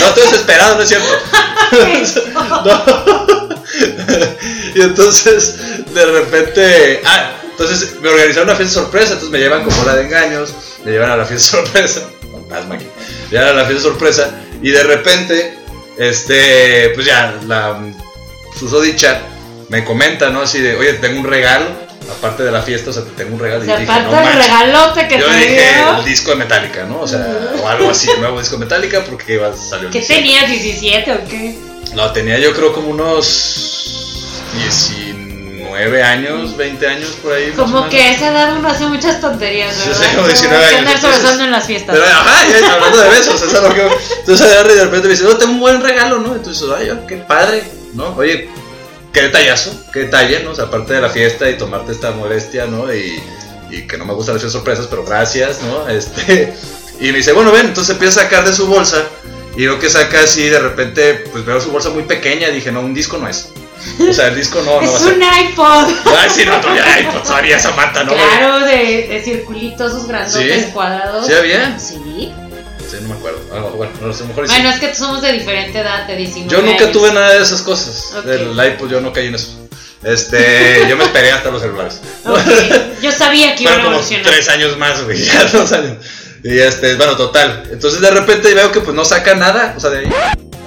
No 0.00 0.06
estoy 0.06 0.22
desesperado, 0.22 0.76
no 0.76 0.82
es 0.82 0.88
cierto. 0.88 1.08
No. 2.62 3.48
Y 4.74 4.82
entonces, 4.82 5.84
de 5.94 6.06
repente, 6.06 7.00
ah, 7.06 7.30
entonces 7.50 8.00
me 8.00 8.08
organizaron 8.08 8.48
una 8.48 8.56
fiesta 8.56 8.80
sorpresa, 8.80 9.12
entonces 9.14 9.30
me 9.30 9.38
llevan 9.38 9.64
como 9.64 9.84
la 9.84 9.94
de 9.96 10.02
engaños, 10.04 10.54
me 10.84 10.90
llevan 10.90 11.10
a 11.10 11.16
la 11.16 11.24
fiesta 11.24 11.56
sorpresa, 11.58 12.10
fantasma 12.32 12.74
aquí, 12.74 12.86
me 13.30 13.38
llevan 13.38 13.56
a 13.56 13.62
la 13.62 13.64
fiesta 13.64 13.84
sorpresa 13.84 14.30
y 14.60 14.70
de 14.70 14.82
repente, 14.82 15.58
este, 15.98 16.90
pues 16.94 17.06
ya, 17.06 17.38
la 17.46 17.78
susodicha 18.58 19.20
me 19.68 19.84
comenta, 19.84 20.30
¿no? 20.30 20.42
Así 20.42 20.60
de, 20.60 20.76
oye, 20.76 20.94
tengo 20.94 21.20
un 21.20 21.26
regalo, 21.26 21.66
aparte 22.18 22.42
de 22.42 22.52
la 22.52 22.62
fiesta, 22.62 22.90
o 22.90 22.92
sea, 22.92 23.04
te 23.04 23.10
tengo 23.10 23.34
un 23.34 23.40
regalo. 23.40 23.62
O 23.62 23.64
y 23.64 23.66
sea, 23.66 23.78
dije, 23.78 23.90
aparte 23.90 24.10
no 24.10 24.16
del 24.16 24.24
manches. 24.24 24.46
regalote 24.46 25.08
que 25.08 25.18
Yo 25.18 25.26
te 25.26 25.36
dije 25.36 25.74
dio. 25.76 25.98
el 25.98 26.04
disco 26.04 26.30
de 26.30 26.36
Metallica, 26.36 26.84
¿no? 26.84 27.00
O 27.00 27.08
sea, 27.08 27.26
o 27.62 27.68
algo 27.68 27.90
así, 27.90 28.10
el 28.10 28.20
nuevo 28.20 28.38
disco 28.40 28.56
de 28.56 28.64
Metallica, 28.64 29.04
porque 29.04 29.34
iba 29.34 29.48
a 29.48 29.56
salir. 29.56 29.90
¿Qué 29.90 30.00
tenías? 30.00 30.50
¿17 30.50 31.24
o 31.24 31.28
qué? 31.28 31.58
No, 31.94 32.10
tenía 32.12 32.38
yo 32.38 32.52
creo 32.54 32.72
como 32.72 32.88
unos 32.88 34.32
19 35.74 36.02
años, 36.02 36.56
20 36.56 36.86
años 36.86 37.10
por 37.22 37.32
ahí. 37.32 37.50
Como 37.56 37.88
que 37.88 38.00
a 38.00 38.12
esa 38.12 38.28
edad 38.28 38.56
uno 38.56 38.68
hace 38.68 38.86
muchas 38.86 39.20
tonterías, 39.20 39.74
Sí, 39.74 39.88
¿verdad? 39.88 40.06
sí, 40.10 40.16
como 40.16 40.28
19 40.28 40.68
que 40.68 40.76
años, 40.76 41.04
andar 41.04 41.40
en 41.40 41.50
las 41.50 41.66
fiestas. 41.66 41.96
Pero, 41.96 42.06
ajá, 42.06 42.48
ya 42.48 42.72
hablando 42.72 42.98
de 42.98 43.08
besos, 43.10 43.42
eso 43.42 43.56
es 43.56 43.62
lo 43.62 43.74
que. 43.74 43.88
Entonces 44.20 44.46
agarra 44.46 44.72
y 44.72 44.76
de 44.76 44.84
repente 44.84 45.08
me 45.08 45.14
dice, 45.14 45.24
no, 45.24 45.36
tengo 45.36 45.52
un 45.52 45.60
buen 45.60 45.80
regalo, 45.82 46.18
¿no? 46.18 46.34
Entonces, 46.34 46.68
ay, 46.76 46.90
oh, 46.90 47.06
qué 47.06 47.16
padre, 47.18 47.64
¿no? 47.94 48.14
Oye, 48.16 48.48
qué 49.12 49.22
detallazo, 49.22 49.72
qué 49.92 50.00
detalle, 50.00 50.40
¿no? 50.42 50.50
O 50.52 50.54
sea, 50.54 50.64
aparte 50.64 50.94
de 50.94 51.00
la 51.00 51.10
fiesta 51.10 51.48
y 51.50 51.56
tomarte 51.58 51.92
esta 51.92 52.10
molestia, 52.12 52.66
¿no? 52.66 52.92
Y, 52.94 53.22
y 53.70 53.86
que 53.86 53.98
no 53.98 54.04
me 54.04 54.14
gustan 54.14 54.36
las 54.36 54.52
sorpresas, 54.52 54.86
pero 54.88 55.04
gracias, 55.04 55.62
¿no? 55.62 55.88
Este. 55.88 56.54
Y 57.00 57.10
me 57.10 57.18
dice, 57.18 57.32
bueno, 57.32 57.50
ven, 57.50 57.66
entonces 57.66 57.94
empieza 57.94 58.20
a 58.20 58.24
sacar 58.24 58.46
de 58.46 58.52
su 58.52 58.66
bolsa. 58.66 59.04
Y 59.56 59.66
veo 59.66 59.78
que 59.78 59.88
saca 59.88 60.20
así, 60.20 60.48
de 60.48 60.58
repente, 60.58 61.24
pues 61.30 61.44
veo 61.44 61.60
su 61.60 61.70
bolsa 61.70 61.90
muy 61.90 62.02
pequeña. 62.04 62.48
Dije, 62.48 62.72
no, 62.72 62.80
un 62.80 62.94
disco 62.94 63.18
no 63.18 63.28
es. 63.28 63.50
O 64.08 64.12
sea, 64.12 64.28
el 64.28 64.36
disco 64.36 64.60
no, 64.62 64.80
no 64.80 64.82
es 64.82 64.90
ser. 65.02 65.14
un 65.14 65.22
iPod. 65.22 65.88
Ay, 66.18 66.30
sí, 66.30 66.44
no, 66.44 66.60
todavía, 66.60 66.84
pues 67.12 67.22
todavía 67.24 67.58
Samantha, 67.58 68.04
¿no? 68.04 68.12
claro, 68.14 68.60
de, 68.60 69.06
de 69.08 69.22
circulitos, 69.24 69.92
esos 69.92 70.08
grandotes 70.08 70.64
Sí. 70.66 70.70
cuadrados. 70.72 71.26
¿Sí 71.26 71.32
había? 71.32 71.78
Sí. 71.78 72.32
Sí, 72.90 72.96
no 73.02 73.08
me 73.08 73.14
acuerdo. 73.14 73.40
Ah, 73.52 73.60
bueno, 73.74 73.92
no 74.00 74.12
sé, 74.12 74.20
a 74.20 74.22
lo 74.22 74.28
mejor 74.28 74.44
y 74.44 74.48
sí. 74.48 74.54
Bueno, 74.54 74.70
es 74.70 74.78
que 74.80 74.94
somos 74.94 75.22
de 75.22 75.32
diferente 75.32 75.78
edad, 75.78 76.06
de 76.06 76.16
19 76.16 76.50
Yo 76.50 76.62
nunca 76.62 76.84
años. 76.84 76.92
tuve 76.92 77.12
nada 77.12 77.32
de 77.34 77.42
esas 77.42 77.62
cosas. 77.62 78.24
Del 78.24 78.50
iPod 78.52 78.90
yo 78.90 79.00
no 79.00 79.12
caí 79.12 79.26
en 79.28 79.34
eso. 79.36 79.58
Este, 80.02 80.86
yo 80.88 80.96
me 80.96 81.04
esperé 81.04 81.32
hasta 81.32 81.50
los 81.50 81.62
celulares. 81.62 82.00
Ok, 82.26 82.38
Yo 83.02 83.10
sabía 83.10 83.54
que 83.56 83.62
iba 83.62 83.72
a 83.72 83.76
como 83.76 83.88
evolucionar. 83.88 84.26
tres 84.26 84.48
años 84.50 84.76
más, 84.76 85.02
güey. 85.04 85.18
Ya 85.24 85.44
dos 85.44 85.72
años. 85.72 85.96
Y 86.42 86.58
este, 86.58 86.94
bueno, 86.96 87.16
total. 87.16 87.62
Entonces 87.72 88.00
de 88.02 88.10
repente 88.10 88.52
veo 88.52 88.70
que 88.70 88.80
pues 88.80 88.94
no 88.94 89.04
saca 89.04 89.34
nada. 89.34 89.72
O 89.76 89.80
sea, 89.80 89.88
de 89.90 90.00
ahí 90.00 90.12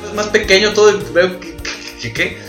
es 0.07 0.13
más 0.15 0.27
pequeño 0.27 0.73
todo. 0.73 0.89
y 0.91 1.03
Veo 1.13 1.39
que, 1.39 1.55
que, 1.55 1.73
que- 2.01 2.13
¿qué? 2.13 2.46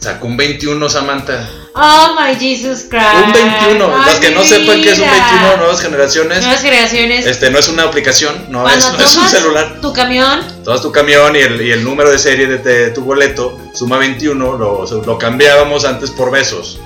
Sacó 0.00 0.26
un 0.28 0.36
21, 0.36 0.88
Samantha. 0.88 1.48
Oh 1.74 2.16
my 2.18 2.34
Jesus 2.36 2.84
Christ. 2.88 3.04
Un 3.26 3.32
21. 3.32 3.84
Ay, 3.96 4.10
Los 4.10 4.14
que 4.20 4.30
no 4.30 4.44
sepan 4.44 4.80
que 4.80 4.90
es 4.92 4.98
un 4.98 5.04
vida. 5.04 5.28
21, 5.30 5.56
nuevas 5.58 5.80
generaciones. 5.80 6.40
Nuevas 6.42 6.62
generaciones. 6.62 7.26
Este, 7.26 7.50
no 7.50 7.58
es 7.58 7.68
una 7.68 7.82
aplicación, 7.84 8.46
no 8.48 8.68
es, 8.68 8.76
es 9.00 9.16
un 9.16 9.28
celular. 9.28 9.78
tu 9.80 9.92
camión, 9.92 10.40
Tomas 10.64 10.82
tu 10.82 10.92
camión 10.92 11.34
y 11.34 11.40
el, 11.40 11.60
y 11.60 11.72
el 11.72 11.82
número 11.84 12.10
de 12.10 12.18
serie 12.18 12.46
de, 12.46 12.58
de 12.58 12.90
tu 12.90 13.02
boleto 13.02 13.58
suma 13.74 13.98
21, 13.98 14.56
lo, 14.56 14.84
lo 15.04 15.18
cambiábamos 15.18 15.84
antes 15.84 16.10
por 16.10 16.30
besos. 16.30 16.78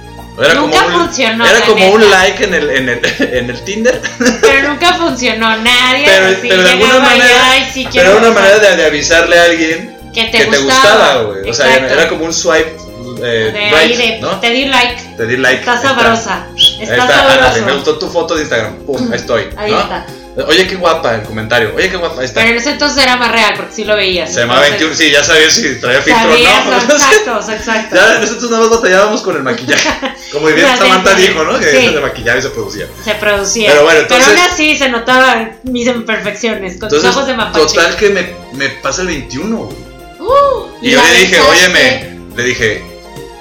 Era 0.42 0.54
Nunca 0.54 0.82
como 0.84 0.96
un, 0.96 1.04
funcionó, 1.04 1.46
Era 1.46 1.60
como 1.66 1.88
un 1.90 2.10
like 2.10 2.44
en 2.44 2.54
el, 2.54 2.70
en 2.70 2.88
el, 2.88 3.00
en 3.20 3.50
el 3.50 3.64
Tinder. 3.64 4.00
pero 4.40 4.70
nunca 4.70 4.94
funcionó. 4.94 5.54
Nadie 5.58 6.04
pero, 6.06 6.26
así 6.28 6.48
pero 6.48 6.62
de 6.62 6.70
alguna 6.70 6.98
manera, 7.00 7.50
"Ay, 7.50 7.70
sí, 7.72 7.86
pero 7.92 8.08
era 8.12 8.16
una 8.18 8.28
besar". 8.30 8.42
manera 8.42 8.70
de, 8.70 8.76
de 8.76 8.86
avisarle 8.86 9.38
a 9.38 9.44
alguien 9.44 9.98
que 10.14 10.24
te 10.24 10.38
que 10.38 10.44
te 10.46 10.58
gustaba, 10.58 11.22
güey. 11.24 11.48
O 11.50 11.52
sea, 11.52 11.76
era 11.76 12.08
como 12.08 12.24
un 12.24 12.32
swipe 12.32 12.76
eh, 13.22 13.50
de 13.52 13.58
ahí 13.76 13.96
de, 13.96 14.18
¿no? 14.20 14.38
te 14.40 14.50
di 14.50 14.64
like. 14.66 15.02
Te 15.16 15.26
di 15.26 15.36
like. 15.36 15.60
Está 15.60 15.80
sabrosa. 15.80 16.46
Ahí 16.50 16.78
Está 16.82 16.96
está, 16.96 17.28
sabroso. 17.38 17.64
me 17.66 17.72
gustó 17.74 17.98
tu 17.98 18.08
foto 18.08 18.34
de 18.34 18.42
Instagram. 18.42 18.74
Pum, 18.84 19.10
ahí 19.12 19.18
estoy. 19.18 19.44
Ahí 19.56 19.70
¿no? 19.70 19.80
está. 19.80 20.06
Oye, 20.48 20.66
qué 20.66 20.76
guapa 20.76 21.14
el 21.14 21.22
comentario. 21.24 21.72
Oye, 21.76 21.90
qué 21.90 21.96
guapa. 21.98 22.20
Ahí 22.20 22.24
está. 22.24 22.40
Pero 22.40 22.52
en 22.52 22.56
ese 22.56 22.70
entonces 22.70 23.02
era 23.02 23.16
más 23.16 23.30
real 23.30 23.52
porque 23.54 23.74
sí 23.74 23.84
lo 23.84 23.94
veías. 23.96 24.32
Se 24.32 24.40
llamaba 24.40 24.66
Entonces, 24.66 24.98
21. 24.98 25.10
Sí, 25.10 25.10
ya 25.12 25.22
sabías 25.22 25.52
si 25.52 25.78
traía 25.78 26.00
filtro 26.00 26.22
o 26.32 26.70
no. 26.70 26.94
exacto, 26.94 27.52
exacto. 27.52 27.96
Ya 27.96 28.16
en 28.16 28.22
ese 28.22 28.32
entonces 28.32 28.50
nada 28.50 28.62
más 28.62 28.70
batallábamos 28.70 29.20
con 29.20 29.36
el 29.36 29.42
maquillaje. 29.42 29.90
Como 30.32 30.46
bien 30.46 30.66
Samantha 30.78 31.14
dijo, 31.16 31.44
¿no? 31.44 31.58
Que 31.58 31.70
sí. 31.70 31.88
se 31.92 32.00
maquillaba 32.00 32.38
y 32.38 32.42
se 32.42 32.48
producía. 32.48 32.86
Se 33.04 33.14
producía. 33.16 33.70
Pero 33.72 33.82
bueno, 33.84 34.00
entonces- 34.00 34.26
aún 34.28 34.38
así 34.38 34.74
se 34.76 34.88
notaban 34.88 35.58
mis 35.64 35.86
imperfecciones 35.86 36.78
con 36.78 36.88
tus 36.88 36.98
Entonces, 36.98 37.10
ojos 37.10 37.26
de 37.26 37.34
mapache. 37.36 37.66
total 37.66 37.96
que 37.96 38.08
me, 38.08 38.34
me 38.54 38.68
pasa 38.70 39.02
el 39.02 39.08
21. 39.08 39.54
güey. 39.56 39.76
Uh, 40.18 40.68
Y 40.80 40.92
yo 40.92 41.02
le 41.02 41.18
dije, 41.18 41.40
óyeme, 41.40 42.18
le 42.34 42.42
dije, 42.42 42.82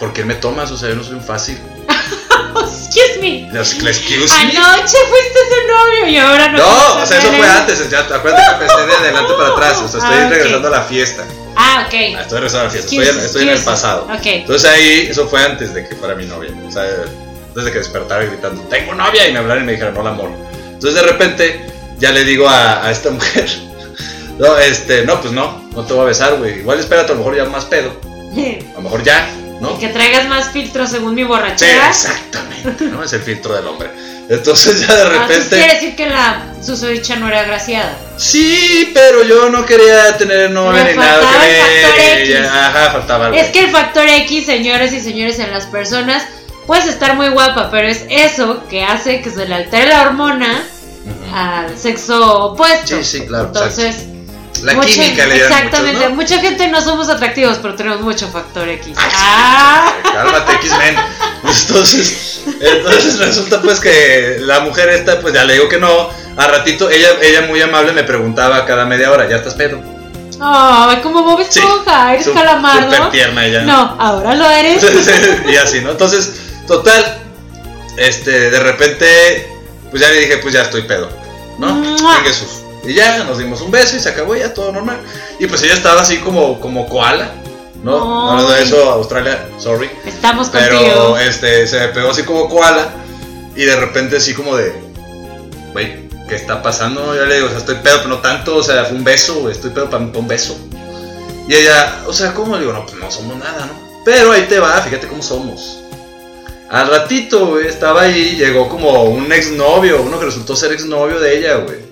¿por 0.02 0.12
qué 0.14 0.26
me 0.26 0.34
tomas? 0.36 0.70
O 0.72 0.78
sea, 0.78 0.90
yo 0.90 0.96
no 0.96 1.04
soy 1.04 1.14
un 1.16 1.24
fácil. 1.24 1.58
Excuse 1.88 3.20
me. 3.22 3.48
Excuse 3.58 4.34
me. 4.34 4.42
Anoche 4.42 4.98
fuiste 5.10 5.40
su 5.50 5.68
novio 5.72 6.08
y 6.10 6.18
ahora 6.18 6.50
no. 6.50 6.58
No, 6.58 7.02
o 7.02 7.06
sea, 7.06 7.18
eso 7.20 7.32
fue 7.32 7.48
antes. 7.48 7.90
Ya, 7.90 8.00
acuérdate 8.00 8.44
que 8.58 8.64
empecé 8.64 8.86
de 8.88 8.94
adelante 8.94 9.34
para 9.38 9.50
atrás. 9.50 9.78
O 9.78 9.88
sea, 9.88 10.00
estoy 10.02 10.16
Ah, 10.18 10.30
regresando 10.30 10.68
a 10.68 10.72
la 10.72 10.82
fiesta. 10.82 11.24
Ah, 11.56 11.86
ok. 11.88 11.94
Ah, 12.18 12.22
Estoy 12.22 12.38
regresando 12.40 12.60
a 12.60 12.64
la 12.66 12.70
fiesta. 12.72 12.90
Estoy, 12.90 12.98
en- 12.98 13.04
Excuses, 13.04 13.26
estoy 13.26 13.44
en 13.44 13.50
el 13.50 13.64
pasado. 13.64 14.04
Ok. 14.12 14.26
Entonces 14.26 14.70
ahí, 14.70 15.08
eso 15.10 15.28
fue 15.28 15.42
antes 15.44 15.74
de 15.74 15.88
que 15.88 15.96
fuera 15.96 16.16
mi 16.16 16.26
novia. 16.26 16.52
O 16.68 16.72
sea, 16.72 16.84
desde 17.56 17.72
que 17.72 17.78
despertara 17.78 18.24
gritando, 18.26 18.62
tengo 18.64 18.94
novia, 18.96 19.28
y 19.28 19.34
me 19.34 19.40
hablaron 19.40 19.64
y 19.64 19.66
me 19.68 19.72
dijeron, 19.74 19.94
no 19.94 20.04
la 20.04 20.10
amor. 20.10 20.32
Entonces 20.74 20.96
de 20.96 21.08
repente, 21.08 21.66
ya 22.00 22.12
le 22.12 22.24
digo 22.24 22.50
a, 22.50 22.86
a 22.86 22.92
esta 22.92 23.10
mujer, 23.12 23.48
no, 24.40 24.58
este, 24.58 25.06
no, 25.06 25.22
pues 25.22 25.32
no, 25.34 25.62
no 25.76 25.84
te 25.86 25.94
voy 25.94 26.04
a 26.04 26.06
besar, 26.06 26.36
güey. 26.38 26.60
Igual 26.60 26.80
espérate, 26.80 27.12
a 27.12 27.16
lo 27.16 27.20
mejor 27.20 27.36
ya 27.38 27.46
más 27.46 27.66
pedo. 27.66 27.92
A 28.72 28.76
lo 28.76 28.82
mejor 28.84 29.04
ya, 29.04 29.30
¿no? 29.62 29.78
Que 29.80 29.88
traigas 29.90 30.28
más 30.28 30.50
filtros 30.52 30.90
según 30.90 31.14
mi 31.16 31.22
Sí, 31.22 31.28
borrachera. 31.28 31.90
exactamente, 31.90 32.86
¿no? 32.86 33.04
Es 33.04 33.14
el 33.14 33.22
filtro 33.22 33.54
del 33.56 33.68
hombre. 33.68 33.90
Entonces 34.28 34.86
ya 34.88 34.96
de 34.96 35.02
Ah, 35.04 35.06
Entonces 35.22 35.48
quiere 35.50 35.64
repente. 35.66 35.76
decir 35.76 35.96
que 35.96 36.10
la 36.10 36.54
susodicha 36.64 37.16
no 37.18 37.28
era 37.28 37.42
agraciada. 37.42 37.96
Sí, 38.18 38.90
pero 38.94 39.24
yo 39.24 39.50
no 39.50 39.66
quería 39.66 40.18
tener 40.18 40.52
novia 40.52 40.84
ni 40.86 40.96
nada 40.98 41.22
que 41.96 42.34
el 42.38 42.46
Ajá, 42.46 42.92
faltaba 42.92 43.26
algo. 43.28 43.38
Es 43.38 43.50
que 43.52 43.60
el 43.60 43.70
factor 43.72 44.08
X, 44.08 44.46
señores 44.46 44.94
y 44.94 45.00
señores, 45.00 45.38
en 45.40 45.52
las 45.52 45.66
personas, 45.68 46.24
puedes 46.66 46.86
estar 46.88 47.16
muy 47.16 47.30
guapa, 47.30 47.70
pero 47.72 47.88
es 47.88 48.06
eso 48.10 48.64
que 48.70 48.84
hace 48.84 49.22
que 49.22 49.30
se 49.30 49.48
le 49.48 49.54
altere 49.56 49.88
la 49.90 50.02
hormona 50.04 50.64
al 51.34 51.78
sexo 51.78 52.46
opuesto. 52.52 52.98
Sí, 52.98 53.04
sí, 53.04 53.26
claro, 53.28 53.48
Entonces, 53.48 54.06
La 54.64 54.74
mucha- 54.74 54.88
química 54.88 55.26
le 55.26 55.38
Exactamente. 55.38 55.94
muchos, 56.00 56.10
¿no? 56.10 56.16
Mucha 56.16 56.40
gente 56.40 56.68
no 56.68 56.82
somos 56.82 57.10
atractivos, 57.10 57.58
pero 57.62 57.76
tenemos 57.76 58.02
mucho 58.02 58.28
factor 58.30 58.68
X. 58.70 58.96
Ay, 58.98 59.10
sí. 59.10 59.18
Ah. 59.20 59.94
Cálmate, 60.14 60.54
X-Men. 60.54 60.96
Entonces, 61.44 62.42
entonces 62.60 63.20
resulta 63.20 63.62
pues 63.62 63.80
que 63.80 64.38
la 64.40 64.60
mujer 64.62 64.90
esta, 64.90 65.20
pues 65.20 65.34
ya 65.34 65.44
le 65.44 65.54
digo 65.54 65.68
que 65.70 65.78
no. 65.80 66.10
A 66.38 66.48
ratito, 66.48 66.90
ella, 66.90 67.10
ella 67.22 67.42
muy 67.42 67.62
amable 67.62 67.92
me 67.94 68.04
preguntaba 68.04 68.66
cada 68.66 68.86
media 68.86 69.12
hora, 69.12 69.28
¿ya 69.30 69.38
estás 69.38 69.54
pedo? 69.56 69.82
Ay, 70.40 70.98
como 71.02 71.24
Bob 71.24 71.42
Sí. 71.50 71.60
Esponja, 71.60 72.14
eres 72.14 72.26
Sup- 72.28 72.34
calamardo. 72.34 72.92
Súper 72.92 73.10
tierna 73.12 73.46
ella. 73.46 73.62
No, 73.64 73.96
ahora 74.00 74.34
lo 74.36 74.50
eres. 74.50 74.84
y 75.48 75.56
así, 75.58 75.82
¿no? 75.82 75.92
Entonces, 75.92 76.32
total, 76.68 77.20
este, 77.98 78.50
de 78.50 78.60
repente, 78.60 79.50
pues 79.90 80.02
ya 80.02 80.10
le 80.10 80.20
dije, 80.22 80.38
pues 80.38 80.54
ya 80.54 80.62
estoy 80.62 80.84
pedo, 80.84 81.10
¿no? 81.60 81.98
Jesús. 82.24 82.61
Y 82.84 82.94
ya 82.94 83.24
nos 83.24 83.38
dimos 83.38 83.62
un 83.62 83.72
beso 83.72 83.96
y 83.96 84.00
se 84.00 84.10
acabó 84.10 84.36
ya 84.36 84.54
todo 84.54 84.72
normal. 84.72 85.00
Y 85.40 85.48
pues 85.48 85.62
ella 85.64 85.76
estaba 85.76 86.02
así 86.02 86.18
como, 86.18 86.60
como 86.60 86.88
koala, 86.88 87.32
¿no? 87.84 88.48
De 88.50 88.64
eso, 88.64 88.92
Australia, 88.92 89.48
sorry. 89.60 89.90
Estamos 90.06 90.50
Pero 90.50 90.78
contigo. 90.78 91.18
este 91.18 91.68
se 91.68 91.80
me 91.80 91.88
pegó 91.90 92.12
así 92.12 92.24
como 92.24 92.50
koala 92.50 92.90
y 93.56 93.64
de 93.64 93.76
repente 93.76 94.18
así 94.18 94.34
como 94.34 94.56
de 94.56 94.74
güey, 95.74 96.10
¿qué 96.28 96.36
está 96.36 96.62
pasando? 96.62 97.16
Yo 97.16 97.26
le 97.26 97.36
digo, 97.36 97.48
o 97.48 97.50
sea, 97.50 97.60
estoy 97.60 97.76
pedo, 97.76 97.98
pero 97.98 98.10
no 98.10 98.20
tanto, 98.20 98.56
o 98.58 98.64
sea, 98.64 98.86
fue 98.86 98.98
un 98.98 99.04
beso, 99.04 99.36
güey, 99.42 99.54
estoy 99.54 99.72
pedo 99.72 99.90
para 99.90 100.04
un 100.04 100.28
beso. 100.28 100.58
Y 101.48 101.56
ella, 101.56 102.04
o 102.08 102.14
sea, 102.14 102.34
¿cómo? 102.34 102.56
Le 102.56 102.62
digo, 102.62 102.74
no, 102.74 102.86
pues 102.86 102.98
no 102.98 103.12
somos 103.12 103.38
nada, 103.38 103.66
¿no? 103.66 103.74
Pero 104.06 104.32
ahí 104.32 104.44
te 104.44 104.60
va, 104.60 104.82
fíjate 104.82 105.08
cómo 105.08 105.22
somos. 105.22 105.80
Al 106.70 106.88
ratito, 106.88 107.48
güey, 107.48 107.68
estaba 107.68 108.04
ahí, 108.04 108.36
llegó 108.38 108.70
como 108.70 109.04
un 109.04 109.32
exnovio, 109.32 110.02
uno 110.02 110.20
que 110.20 110.26
resultó 110.26 110.56
ser 110.56 110.72
exnovio 110.72 111.20
de 111.20 111.38
ella, 111.38 111.56
güey. 111.56 111.91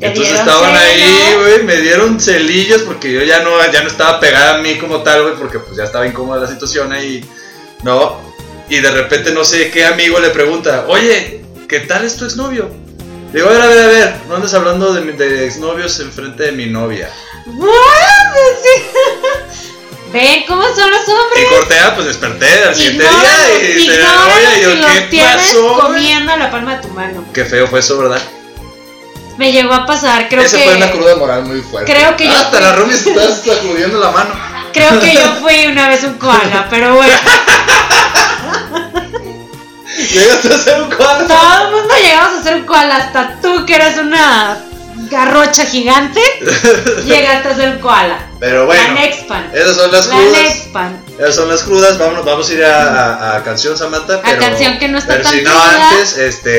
Entonces 0.00 0.38
estaban 0.38 0.76
ahí, 0.76 1.34
güey, 1.40 1.62
me 1.64 1.76
dieron 1.78 2.20
celillos 2.20 2.82
porque 2.82 3.12
yo 3.12 3.22
ya 3.22 3.40
no, 3.40 3.50
ya 3.72 3.82
no 3.82 3.88
estaba 3.88 4.20
pegada 4.20 4.54
a 4.54 4.58
mí 4.58 4.76
como 4.78 5.02
tal, 5.02 5.22
güey, 5.22 5.34
porque 5.34 5.58
pues 5.58 5.76
ya 5.76 5.84
estaba 5.84 6.06
incómoda 6.06 6.40
la 6.42 6.46
situación 6.48 6.92
ahí, 6.92 7.24
¿no? 7.82 8.20
Y 8.68 8.78
de 8.80 8.90
repente 8.90 9.32
no 9.32 9.44
sé 9.44 9.70
qué 9.70 9.84
amigo 9.84 10.20
le 10.20 10.30
pregunta, 10.30 10.84
oye, 10.88 11.42
¿qué 11.68 11.80
tal 11.80 12.04
es 12.04 12.16
tu 12.16 12.24
exnovio? 12.26 12.70
Digo, 13.32 13.48
a 13.48 13.52
ver, 13.52 13.60
a 13.62 13.66
ver, 13.66 13.78
a 13.78 13.86
ver, 13.88 14.14
no 14.28 14.36
andes 14.36 14.54
hablando 14.54 14.92
de, 14.94 15.00
mi- 15.00 15.12
de 15.12 15.46
exnovios 15.46 15.98
enfrente 16.00 16.44
de 16.44 16.52
mi 16.52 16.66
novia. 16.66 17.10
Ven 20.12 20.44
cómo 20.46 20.62
son 20.74 20.90
los 20.90 21.00
Y 21.06 21.10
hombres. 21.10 21.46
cortea, 21.50 21.94
pues 21.94 22.06
desperté 22.06 22.46
al 22.64 22.74
siguiente 22.74 23.04
día 23.04 23.60
y 23.62 23.66
y 23.66 23.82
y 23.82 23.86
yo, 24.62 24.74
los 24.74 24.90
¿qué 25.10 25.18
pasó? 25.22 25.62
güey?" 25.74 25.80
comiendo 25.80 26.36
la 26.36 26.50
palma 26.50 26.76
de 26.76 26.82
tu 26.82 26.88
mano. 26.94 27.24
Qué 27.34 27.44
feo 27.44 27.66
fue 27.66 27.80
eso, 27.80 27.98
¿verdad? 27.98 28.22
Me 29.38 29.52
llegó 29.52 29.72
a 29.72 29.86
pasar, 29.86 30.28
creo 30.28 30.42
Esa 30.42 30.58
que 30.58 30.64
fue 30.64 30.76
una 30.76 30.90
cruda 30.90 31.16
moral 31.16 31.44
muy 31.44 31.60
fuerte. 31.62 31.90
creo 31.92 32.16
que 32.16 32.26
yo 32.26 32.32
Hasta 32.36 32.50
fui- 32.50 32.60
la 32.60 32.72
Rumi 32.72 32.92
se 32.94 33.10
está 33.10 33.54
sacudiendo 33.54 33.98
la 34.00 34.10
mano. 34.10 34.30
creo 34.72 35.00
que 35.00 35.14
yo 35.14 35.32
fui 35.40 35.66
una 35.66 35.88
vez 35.88 36.02
un 36.04 36.14
koala, 36.14 36.66
pero 36.68 36.94
bueno, 36.96 37.14
Llegaste 40.12 40.54
a 40.54 40.58
ser 40.58 40.82
un 40.82 40.90
cuadro. 40.92 41.26
todo 41.26 41.64
el 41.66 41.70
mundo 41.72 41.94
llegamos 42.02 42.40
a 42.40 42.42
ser 42.42 42.54
un 42.56 42.62
koala, 42.66 42.96
hasta 42.96 43.34
tú 43.40 43.64
que 43.66 43.74
eres 43.74 43.98
una 43.98 44.56
garrocha 45.10 45.64
gigante, 45.66 46.20
llegaste 47.04 47.48
a 47.48 47.56
ser 47.56 47.80
koala. 47.80 48.24
Pero 48.40 48.66
bueno, 48.66 48.82
la 48.94 49.00
Nexpan. 49.00 49.50
esas 49.52 49.76
son 49.76 49.90
las 49.90 50.06
La 50.06 50.14
crudas. 50.16 50.32
Nexpan. 50.42 51.02
Esas 51.18 51.34
son 51.34 51.48
las 51.48 51.62
crudas. 51.64 51.98
Vamos, 51.98 52.24
vamos 52.24 52.48
a 52.48 52.52
ir 52.54 52.64
a, 52.64 52.82
a- 53.32 53.36
a 53.38 53.42
canción, 53.42 53.76
Samantha. 53.76 54.22
Pero, 54.22 54.38
canción 54.40 54.78
que 54.78 54.86
no 54.86 54.98
está 54.98 55.14
pero 55.14 55.24
tan 55.24 55.32
si 55.32 55.42
no, 55.42 55.50
cruda. 55.50 55.88
antes, 55.90 56.16
este, 56.18 56.50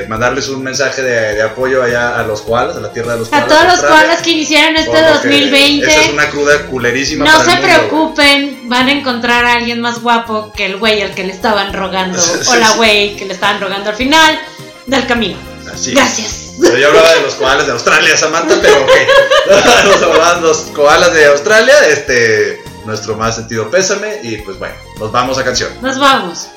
eh, 0.00 0.06
mandarles 0.08 0.48
un 0.48 0.62
mensaje 0.62 1.02
de, 1.02 1.34
de 1.34 1.42
apoyo 1.42 1.82
allá 1.82 2.18
a 2.18 2.22
los 2.22 2.40
koalas, 2.40 2.76
a 2.76 2.80
la 2.80 2.90
tierra 2.92 3.12
de 3.12 3.18
los 3.18 3.28
A 3.28 3.42
koalas. 3.42 3.48
todos 3.48 3.64
los 3.66 3.90
koalas 3.90 4.22
que 4.22 4.30
iniciaron 4.30 4.76
este 4.76 4.90
por 4.90 5.00
lo 5.00 5.06
que 5.06 5.12
2020. 5.28 5.86
Esa 5.90 6.00
es 6.00 6.08
una 6.14 6.30
cruda 6.30 6.66
culerísima. 6.70 7.24
No 7.26 7.32
para 7.32 7.44
se 7.44 7.50
el 7.50 7.56
mundo, 7.60 7.74
preocupen, 7.76 8.68
van 8.70 8.88
a 8.88 8.92
encontrar 8.92 9.44
a 9.44 9.52
alguien 9.54 9.82
más 9.82 10.00
guapo 10.00 10.50
que 10.56 10.64
el 10.64 10.78
güey 10.78 11.02
al 11.02 11.14
que 11.14 11.24
le 11.24 11.32
estaban 11.32 11.72
rogando. 11.74 12.18
O 12.46 12.54
la 12.56 12.70
güey 12.72 13.16
que 13.16 13.26
le 13.26 13.34
estaban 13.34 13.60
rogando 13.60 13.90
al 13.90 13.96
final 13.96 14.38
del 14.86 15.06
camino. 15.06 15.36
Así. 15.70 15.92
Gracias. 15.92 16.41
Pero 16.60 16.76
yo 16.76 16.88
hablaba 16.88 17.14
de 17.14 17.22
los 17.22 17.34
koalas 17.34 17.66
de 17.66 17.72
Australia, 17.72 18.16
Samantha, 18.16 18.56
pero 18.60 18.82
ok. 18.82 18.90
Nos 19.84 20.02
hablaban 20.02 20.42
los 20.42 20.58
koalas 20.74 21.12
de 21.14 21.26
Australia, 21.26 21.86
este, 21.88 22.62
nuestro 22.84 23.16
más 23.16 23.36
sentido 23.36 23.70
pésame. 23.70 24.20
Y 24.22 24.38
pues 24.38 24.58
bueno, 24.58 24.74
nos 24.98 25.10
vamos 25.12 25.38
a 25.38 25.44
canción. 25.44 25.70
Nos 25.80 25.98
vamos. 25.98 26.48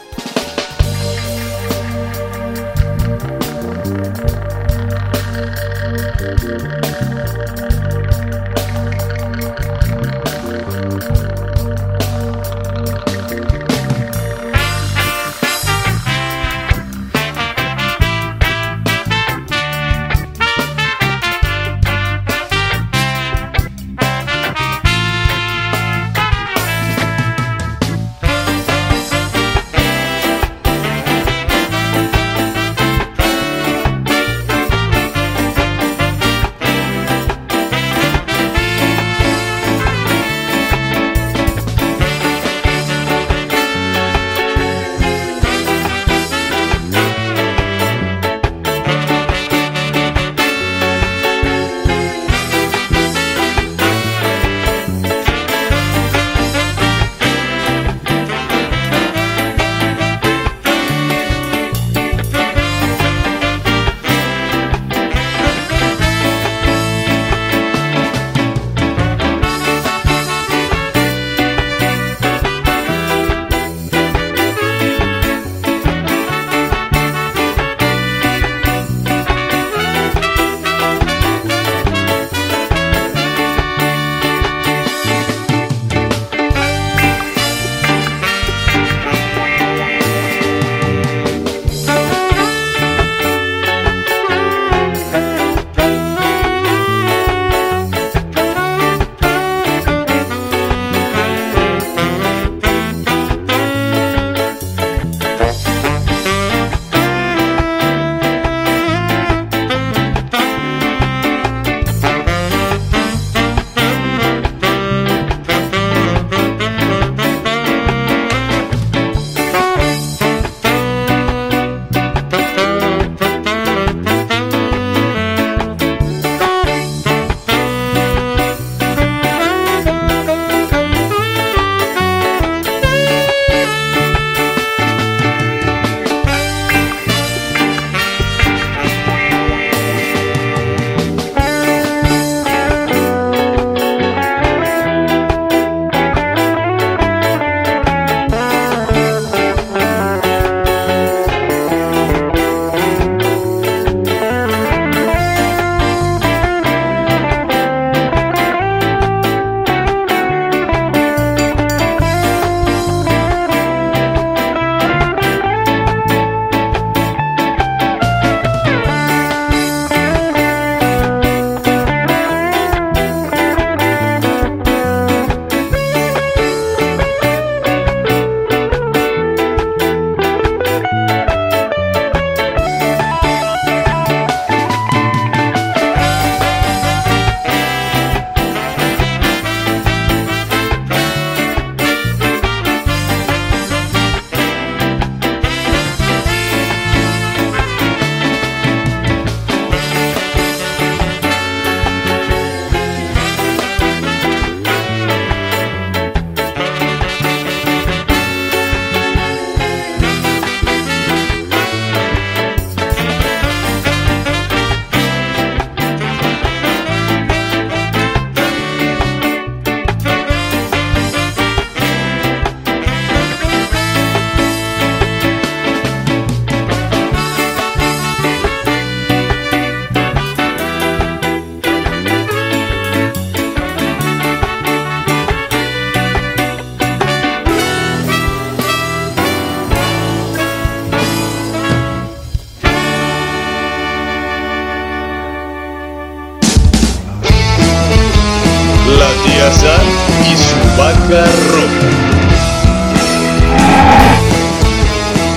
Y 249.46 250.36
su 250.38 250.56
vaca 250.76 251.24
roja. 251.52 251.92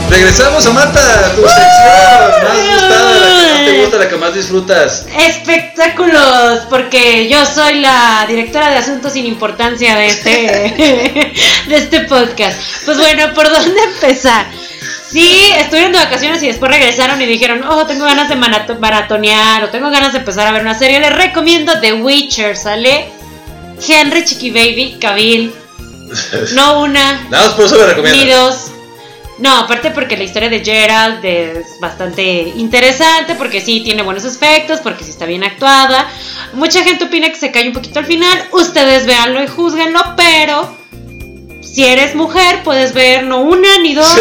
Regresamos, 0.08 0.64
Samantha, 0.64 1.34
tu 1.36 1.42
sección 1.42 2.42
más 2.42 2.56
gustada, 2.72 3.20
la 3.20 3.26
que 3.28 3.42
más 3.52 3.64
te 3.66 3.80
gusta, 3.82 3.96
la 3.98 4.08
que 4.08 4.16
más 4.16 4.34
disfrutas. 4.34 5.04
Espectáculos, 5.14 6.60
porque 6.70 7.28
yo 7.28 7.44
soy 7.44 7.80
la 7.80 8.24
directora 8.26 8.70
de 8.70 8.78
asuntos 8.78 9.12
sin 9.12 9.26
importancia 9.26 9.94
de 9.96 10.06
este, 10.06 10.30
de 11.68 11.76
este 11.76 12.00
podcast. 12.00 12.58
Pues 12.86 12.96
bueno, 12.96 13.34
¿por 13.34 13.50
dónde 13.50 13.78
empezar? 13.94 14.46
Sí, 15.10 15.52
estuvieron 15.58 15.92
de 15.92 15.98
vacaciones 15.98 16.42
y 16.42 16.46
después 16.46 16.70
regresaron 16.72 17.20
y 17.20 17.26
dijeron, 17.26 17.62
oh, 17.68 17.84
tengo 17.84 18.06
ganas 18.06 18.30
de 18.30 18.36
marato- 18.36 18.78
maratonear 18.80 19.64
o 19.64 19.68
tengo 19.68 19.90
ganas 19.90 20.12
de 20.14 20.20
empezar 20.20 20.46
a 20.46 20.52
ver 20.52 20.62
una 20.62 20.78
serie. 20.78 20.98
Les 20.98 21.14
recomiendo 21.14 21.78
The 21.82 21.92
Witcher, 21.92 22.56
¿sale? 22.56 23.12
Henry 23.86 24.24
Chiqui 24.24 24.50
Baby, 24.50 24.96
Cavill. 25.00 25.52
No 26.54 26.80
una, 26.82 27.26
Nada 27.30 27.46
más 27.46 27.54
por 27.54 27.64
eso 27.66 27.76
ni 27.76 27.82
recomiendo. 27.84 28.36
dos. 28.46 28.70
No, 29.38 29.56
aparte 29.56 29.92
porque 29.92 30.16
la 30.16 30.24
historia 30.24 30.48
de 30.48 30.64
Gerald 30.64 31.24
es 31.24 31.78
bastante 31.80 32.52
interesante, 32.56 33.36
porque 33.36 33.60
sí 33.60 33.80
tiene 33.84 34.02
buenos 34.02 34.24
efectos, 34.24 34.80
porque 34.80 35.04
sí 35.04 35.10
está 35.10 35.26
bien 35.26 35.44
actuada. 35.44 36.10
Mucha 36.54 36.82
gente 36.82 37.04
opina 37.04 37.28
que 37.28 37.36
se 37.36 37.52
cae 37.52 37.68
un 37.68 37.72
poquito 37.72 38.00
al 38.00 38.06
final. 38.06 38.36
Ustedes 38.50 39.06
véanlo 39.06 39.40
y 39.40 39.46
juzguenlo, 39.46 40.00
pero 40.16 40.76
si 41.60 41.84
eres 41.84 42.16
mujer, 42.16 42.62
puedes 42.64 42.94
ver 42.94 43.24
no 43.24 43.42
una, 43.42 43.78
ni 43.78 43.94
dos, 43.94 44.12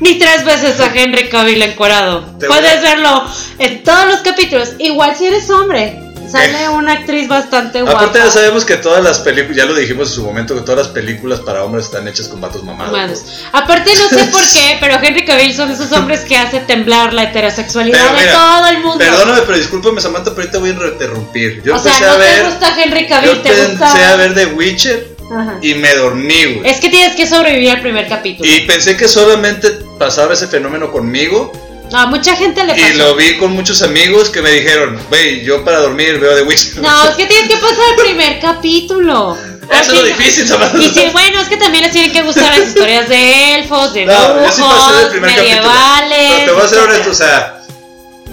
ni 0.00 0.18
tres 0.18 0.44
veces 0.44 0.78
a 0.80 0.92
Henry 0.94 1.30
Cavill 1.30 1.62
encuerado. 1.62 2.26
Puedes 2.46 2.82
verlo 2.82 3.24
en 3.58 3.82
todos 3.82 4.06
los 4.06 4.20
capítulos. 4.20 4.74
Igual 4.78 5.16
si 5.16 5.28
eres 5.28 5.48
hombre, 5.48 5.98
sale 6.32 6.68
una 6.68 6.92
actriz 6.94 7.28
bastante 7.28 7.82
guapa. 7.82 7.98
Aparte 7.98 8.18
ya 8.18 8.30
sabemos 8.30 8.64
que 8.64 8.76
todas 8.76 9.02
las 9.04 9.20
películas, 9.20 9.56
ya 9.56 9.66
lo 9.66 9.74
dijimos 9.74 10.08
en 10.08 10.14
su 10.14 10.24
momento, 10.24 10.54
que 10.54 10.62
todas 10.62 10.86
las 10.86 10.88
películas 10.88 11.40
para 11.40 11.64
hombres 11.64 11.86
están 11.86 12.08
hechas 12.08 12.28
con 12.28 12.40
vatos 12.40 12.64
mamados. 12.64 13.24
Aparte 13.52 13.92
no 13.94 14.08
sé 14.08 14.24
por 14.24 14.42
qué, 14.42 14.76
pero 14.80 14.98
Henry 15.02 15.24
Cavill 15.24 15.54
son 15.54 15.70
esos 15.70 15.92
hombres 15.92 16.20
que 16.20 16.36
hace 16.36 16.60
temblar 16.60 17.12
la 17.12 17.24
heterosexualidad 17.24 18.16
de 18.16 18.26
todo 18.26 18.66
el 18.68 18.78
mundo. 18.78 18.98
Perdóname, 18.98 19.42
pero 19.42 19.58
discúlpame 19.58 20.00
Samantha, 20.00 20.30
pero 20.30 20.42
ahorita 20.42 20.58
voy 20.58 20.70
a 20.70 20.72
interrumpir. 20.72 21.62
Yo 21.62 21.76
o 21.76 21.78
sea, 21.78 21.98
no 22.00 22.06
a 22.06 22.16
ver, 22.16 22.40
te 22.40 22.44
gusta 22.46 22.82
Henry 22.82 23.06
Cavill, 23.06 23.30
yo 23.30 23.40
te 23.42 23.66
gusta. 23.66 24.12
a 24.12 24.16
ver 24.16 24.34
The 24.34 24.46
Witcher 24.46 25.16
Ajá. 25.30 25.58
y 25.60 25.74
me 25.74 25.94
dormí, 25.94 26.54
güey. 26.54 26.70
Es 26.70 26.80
que 26.80 26.88
tienes 26.88 27.14
que 27.14 27.26
sobrevivir 27.26 27.70
al 27.70 27.80
primer 27.80 28.08
capítulo. 28.08 28.48
Y 28.48 28.60
pensé 28.62 28.96
que 28.96 29.08
solamente 29.08 29.70
pasaba 29.98 30.34
ese 30.34 30.46
fenómeno 30.46 30.90
conmigo 30.90 31.52
No, 31.92 31.98
a 32.00 32.06
mucha 32.06 32.34
gente 32.36 32.64
le 32.64 32.72
y 32.76 32.80
pasó. 32.82 32.94
lo 32.98 33.14
vi 33.14 33.36
con 33.36 33.52
muchos 33.52 33.82
amigos 33.82 34.30
que 34.30 34.40
me 34.42 34.50
dijeron, 34.50 34.98
güey, 35.08 35.42
yo 35.44 35.64
para 35.64 35.78
dormir 35.80 36.18
veo 36.18 36.34
The 36.34 36.42
Witcher. 36.42 36.78
No, 36.78 37.04
es 37.10 37.16
que 37.16 37.26
tienes 37.26 37.48
que 37.48 37.56
pasar 37.56 37.84
el 37.96 38.04
primer 38.04 38.40
capítulo. 38.40 39.36
Eso 39.70 39.92
es 39.92 39.98
lo 40.00 40.04
difícil, 40.04 40.48
Samantha. 40.48 40.78
Y 40.78 40.88
sí, 40.90 41.06
bueno, 41.12 41.40
es 41.40 41.48
que 41.48 41.56
también 41.56 41.84
les 41.84 41.92
tienen 41.92 42.12
que 42.12 42.22
gustar 42.22 42.50
las 42.58 42.68
historias 42.68 43.08
de 43.08 43.54
elfos, 43.56 43.94
de 43.94 44.06
No, 44.06 44.12
sí 44.50 44.60
brujos, 44.60 44.92
capítulo. 45.04 45.20
medievales. 45.20 46.32
Pero 46.34 46.44
te 46.46 46.52
voy 46.52 46.62
a 46.62 46.68
ser 46.68 46.78
honesto, 46.80 47.10
o 47.10 47.14
sea, 47.14 47.62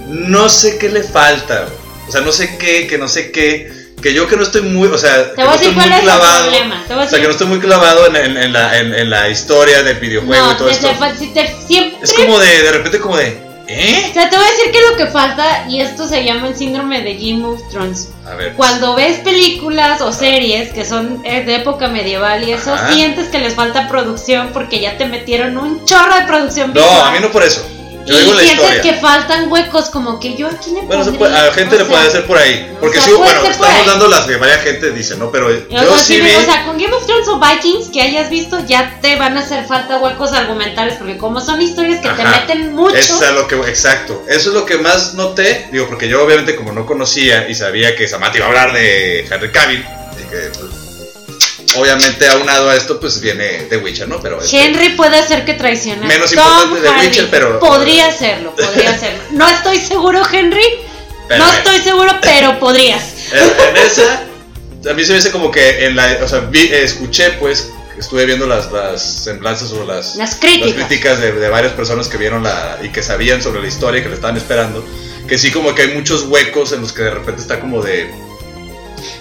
no 0.07 0.49
sé 0.49 0.77
qué 0.77 0.89
le 0.89 1.03
falta. 1.03 1.67
O 2.07 2.11
sea, 2.11 2.21
no 2.21 2.31
sé 2.31 2.57
qué, 2.57 2.87
que 2.87 2.97
no 2.97 3.07
sé 3.07 3.31
qué. 3.31 3.71
Que 4.01 4.13
yo 4.13 4.27
que 4.27 4.37
no 4.37 4.43
estoy 4.43 4.61
muy, 4.61 4.87
o 4.87 4.97
sea, 4.97 5.33
que 5.35 5.43
no 5.43 5.53
estoy 5.53 5.71
muy 5.73 5.83
clavado. 5.83 6.51
te 6.87 6.93
O 6.95 7.09
sea, 7.09 7.19
que 7.19 7.25
no 7.25 7.31
estoy 7.31 7.47
muy 7.47 7.59
clavado 7.59 8.07
en, 8.07 8.15
en- 8.15 8.37
en 8.37 8.53
la, 8.53 8.79
en, 8.79 8.93
en 8.93 9.09
la 9.09 9.29
historia 9.29 9.83
del 9.83 9.97
videojuego 9.99 10.45
No, 10.45 10.51
y 10.53 10.55
todo 10.55 10.69
esto. 10.69 10.95
fa- 10.95 11.13
si 11.15 11.27
te- 11.33 11.53
siempre. 11.67 11.99
Es 12.01 12.13
como 12.13 12.39
de, 12.39 12.61
de 12.63 12.71
repente 12.71 12.99
como 12.99 13.17
de, 13.17 13.37
O 13.69 13.71
¿eh? 13.71 14.09
sea, 14.13 14.29
te 14.29 14.35
voy 14.35 14.45
a 14.45 14.49
decir 14.51 14.71
que 14.71 14.79
lo 14.89 14.97
que 14.97 15.07
falta, 15.07 15.65
y 15.69 15.79
esto 15.79 16.07
se 16.07 16.23
llama 16.23 16.47
el 16.47 16.55
síndrome 16.55 17.01
de 17.01 17.13
Game 17.15 17.45
of 17.45 17.61
Thrones. 17.69 18.09
A 18.25 18.33
ver. 18.35 18.53
Cuando 18.53 18.95
ves 18.95 19.19
películas 19.19 20.01
o 20.01 20.11
series 20.11 20.73
que 20.73 20.85
son 20.85 21.21
eh, 21.23 21.43
de 21.43 21.55
época 21.57 21.87
medieval 21.87 22.47
y 22.47 22.51
eso, 22.53 22.73
Ajá. 22.73 22.91
sientes 22.93 23.27
que 23.29 23.37
les 23.39 23.53
falta 23.55 23.87
producción 23.87 24.49
porque 24.53 24.79
ya 24.79 24.97
te 24.97 25.05
metieron 25.05 25.57
un 25.57 25.85
chorro 25.85 26.15
de 26.15 26.23
producción 26.25 26.73
No, 26.73 26.81
visual. 26.81 27.01
a 27.07 27.11
mí 27.11 27.17
no 27.21 27.29
por 27.31 27.43
eso. 27.43 27.63
Yo 28.05 28.15
y 28.15 28.19
digo 28.21 28.33
la 28.33 28.41
sientes 28.41 28.63
historia. 28.65 28.81
que 28.81 28.93
faltan 29.01 29.51
huecos, 29.51 29.89
como 29.89 30.19
que 30.19 30.35
yo 30.35 30.47
aquí 30.47 30.71
le 30.71 30.81
Bueno, 30.81 31.01
eso 31.03 31.11
pondría, 31.11 31.17
puede- 31.19 31.35
a 31.35 31.45
la 31.47 31.53
gente 31.53 31.77
le 31.77 31.85
puede 31.85 32.07
hacer 32.07 32.25
por 32.25 32.37
ahí. 32.37 32.75
Porque 32.79 32.97
o 32.97 33.01
sea, 33.01 33.09
sí, 33.11 33.17
puede 33.17 33.23
bueno, 33.33 33.41
ser 33.41 33.41
por 33.41 33.51
estamos 33.67 33.81
ahí. 33.81 33.87
dando 33.87 34.07
las 34.07 34.21
que 34.25 34.35
varias 34.37 34.61
gente 34.63 34.91
dice, 34.91 35.15
¿no? 35.17 35.31
Pero 35.31 35.47
O 35.47 35.51
yo 35.69 35.95
sea, 35.97 35.99
sí 35.99 36.21
vi. 36.21 36.31
o 36.35 36.41
sea, 36.41 36.65
con 36.65 36.77
Game 36.77 36.93
of 36.93 37.05
Thrones 37.05 37.27
o 37.27 37.39
Vikings 37.39 37.89
que 37.89 38.01
hayas 38.01 38.29
visto, 38.29 38.57
ya 38.65 38.97
te 39.01 39.15
van 39.17 39.37
a 39.37 39.41
hacer 39.41 39.65
falta 39.67 39.97
huecos 39.99 40.31
argumentales, 40.33 40.95
porque 40.97 41.17
como 41.17 41.39
son 41.41 41.61
historias 41.61 41.99
que 42.01 42.09
te 42.09 42.21
Ajá. 42.21 42.39
meten 42.41 42.73
mucho, 42.73 42.95
Es 42.95 43.21
a 43.21 43.31
lo 43.31 43.47
que, 43.47 43.55
exacto. 43.55 44.23
Eso 44.27 44.49
es 44.49 44.55
lo 44.55 44.65
que 44.65 44.77
más 44.77 45.13
noté. 45.13 45.67
Digo, 45.71 45.87
porque 45.87 46.07
yo 46.07 46.23
obviamente 46.23 46.55
como 46.55 46.71
no 46.71 46.85
conocía 46.85 47.47
y 47.49 47.53
sabía 47.55 47.95
que 47.95 48.07
Samantha 48.07 48.37
iba 48.37 48.47
a 48.47 48.49
hablar 48.49 48.73
de 48.73 49.19
Henry 49.29 49.51
Cavill, 49.51 49.85
y 50.17 50.29
que 50.29 50.37
pues, 50.57 50.88
obviamente 51.75 52.27
aunado 52.27 52.69
a 52.69 52.75
esto, 52.75 52.99
pues 52.99 53.19
viene 53.21 53.65
The 53.69 53.77
Witcher, 53.77 54.07
¿no? 54.07 54.19
Pero 54.21 54.41
este, 54.41 54.63
Henry 54.63 54.89
puede 54.95 55.21
ser 55.27 55.45
que 55.45 55.53
traicione. 55.53 56.05
Menos 56.07 56.31
Tom 56.31 56.43
importante 56.45 56.81
de 56.81 56.89
Hardy. 56.89 57.07
Witcher, 57.07 57.27
pero- 57.29 57.59
Podría 57.59 58.07
hacerlo, 58.07 58.55
podría 58.55 58.91
hacerlo. 58.91 59.19
No 59.31 59.47
estoy 59.47 59.77
seguro, 59.79 60.21
Henry. 60.31 60.63
Pero 61.27 61.45
no 61.45 61.53
estoy 61.53 61.77
seguro, 61.79 62.11
pero 62.21 62.59
podrías. 62.59 63.03
en, 63.31 63.77
en 63.77 63.77
esa, 63.85 64.23
a 64.89 64.93
mí 64.93 65.03
se 65.05 65.11
me 65.13 65.19
hace 65.19 65.31
como 65.31 65.51
que 65.51 65.85
en 65.85 65.95
la, 65.95 66.17
o 66.23 66.27
sea, 66.27 66.39
vi- 66.39 66.71
escuché 66.73 67.31
pues, 67.31 67.69
estuve 67.99 68.25
viendo 68.25 68.47
las, 68.47 68.71
las 68.71 69.01
semblanzas 69.23 69.71
o 69.73 69.85
las, 69.85 70.15
Las 70.15 70.35
críticas. 70.37 70.67
las 70.75 70.87
críticas 70.87 71.19
de, 71.19 71.31
de 71.33 71.49
varias 71.49 71.73
personas 71.73 72.07
que 72.07 72.17
vieron 72.17 72.41
la 72.43 72.79
y 72.81 72.89
que 72.89 73.03
sabían 73.03 73.43
sobre 73.43 73.61
la 73.61 73.67
historia 73.67 73.99
y 73.99 74.03
que 74.03 74.09
le 74.09 74.15
estaban 74.15 74.37
esperando, 74.37 74.83
que 75.27 75.37
sí 75.37 75.51
como 75.51 75.75
que 75.75 75.83
hay 75.83 75.89
muchos 75.89 76.23
huecos 76.23 76.71
en 76.71 76.81
los 76.81 76.93
que 76.93 77.03
de 77.03 77.11
repente 77.11 77.41
está 77.41 77.59
como 77.59 77.83
de, 77.83 78.09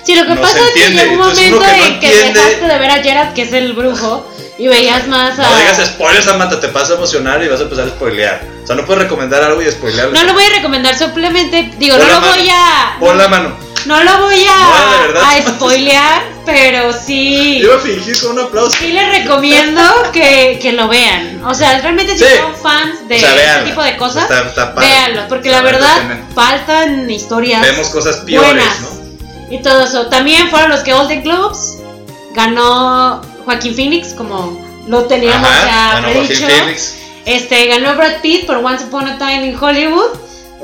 Sí, 0.05 0.15
lo 0.15 0.27
que 0.27 0.35
no 0.35 0.41
pasa 0.41 0.59
es 0.59 0.83
que 0.83 0.91
llegó 0.91 1.13
un 1.13 1.19
momento 1.19 1.61
que 1.61 1.67
no 1.79 1.85
en 1.87 2.01
que 2.01 2.15
dejaste 2.15 2.67
de 2.67 2.79
ver 2.79 2.91
a 2.91 3.03
Gerard, 3.03 3.35
que 3.35 3.43
es 3.43 3.53
el 3.53 3.73
brujo, 3.75 4.27
y 4.59 4.67
veías 4.69 5.07
más 5.07 5.39
a. 5.39 5.43
no 5.43 5.57
digas 5.59 5.79
spoilers 5.87 6.25
Samantha, 6.25 6.61
te 6.61 6.67
vas 6.69 6.91
a 6.91 6.95
emocionar 6.95 7.43
y 7.43 7.49
vas 7.49 7.61
a 7.61 7.65
empezar 7.65 7.87
a 7.87 7.91
spoilear, 7.91 8.43
o 8.65 8.67
sea 8.67 8.75
no 8.77 8.85
puedes 8.85 9.03
recomendar 9.05 9.43
algo 9.43 9.63
y 9.63 9.71
spoilearlo. 9.71 10.13
No 10.15 10.23
lo 10.25 10.33
voy 10.35 10.45
a 10.45 10.51
recomendar, 10.57 10.97
simplemente 10.97 11.71
digo, 11.79 11.97
Pon 11.97 12.07
no 12.09 12.15
lo 12.15 12.21
mano. 12.21 12.33
voy 12.35 12.49
a. 12.51 12.97
Pon 13.01 13.19
la 13.19 13.29
mano. 13.29 13.69
No 13.87 14.03
lo 14.03 14.19
voy 14.23 14.45
a, 14.45 15.01
verdad. 15.07 15.23
a 15.23 15.51
spoilear, 15.53 16.23
pero 16.45 16.93
sí. 16.93 17.59
Iba 17.59 17.77
a 17.77 17.79
fingir 17.79 18.21
con 18.21 18.33
un 18.33 18.41
aplauso. 18.41 18.77
Sí 18.77 18.89
les 18.93 19.23
recomiendo 19.23 19.81
que, 20.13 20.59
que 20.61 20.73
lo 20.73 20.89
vean. 20.89 21.43
O 21.45 21.55
sea, 21.55 21.81
realmente 21.81 22.13
si 22.19 22.25
Sí. 22.25 22.31
son 22.39 22.57
fans 22.57 23.09
de 23.09 23.17
O 23.17 23.19
sea, 23.21 23.57
este 23.59 23.71
tipo 23.71 23.83
de 23.83 23.97
cosas, 23.97 24.25
Está- 24.29 24.75
véanlos, 24.77 25.25
porque 25.29 25.51
la 25.51 25.63
verdad 25.63 25.97
faltan 26.35 27.09
historias 27.09 27.63
Vemos 27.63 27.89
cosas 27.89 28.17
peores, 28.19 28.47
buenas 28.53 28.81
¿no? 28.81 28.98
Y 29.51 29.63
todo 29.63 29.83
eso. 29.85 30.07
También 30.07 30.49
fueron 30.49 30.71
los 30.71 30.85
Golden 30.85 31.23
Globes, 31.23 31.79
ganó 32.35 33.21
Joaquín 33.45 33.75
Phoenix 33.75 34.13
como 34.15 34.67
lo 34.87 35.05
teníamos 35.05 35.49
Ajá, 35.49 36.01
ya 36.03 36.09
predicho. 36.11 36.47
Phoenix. 36.47 36.95
Este 37.27 37.67
ganó 37.67 37.95
Brad 37.97 38.21
Pitt 38.23 38.47
por 38.47 38.57
Once 38.57 38.85
Upon 38.85 39.07
a 39.07 39.19
Time 39.19 39.47
in 39.47 39.57
Hollywood. 39.61 40.17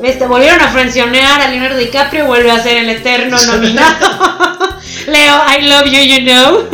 Este, 0.02 0.26
volvieron 0.26 0.60
a 0.60 0.68
frencionar 0.72 1.40
a 1.40 1.48
Leonardo 1.50 1.76
DiCaprio, 1.78 2.26
vuelve 2.26 2.50
a 2.50 2.60
ser 2.62 2.78
el 2.78 2.88
eterno 2.90 3.36
nominado. 3.46 3.98
Leo, 5.06 5.34
I 5.56 5.62
love 5.62 5.84
you, 5.84 6.00
you 6.00 6.24
know. 6.24 6.64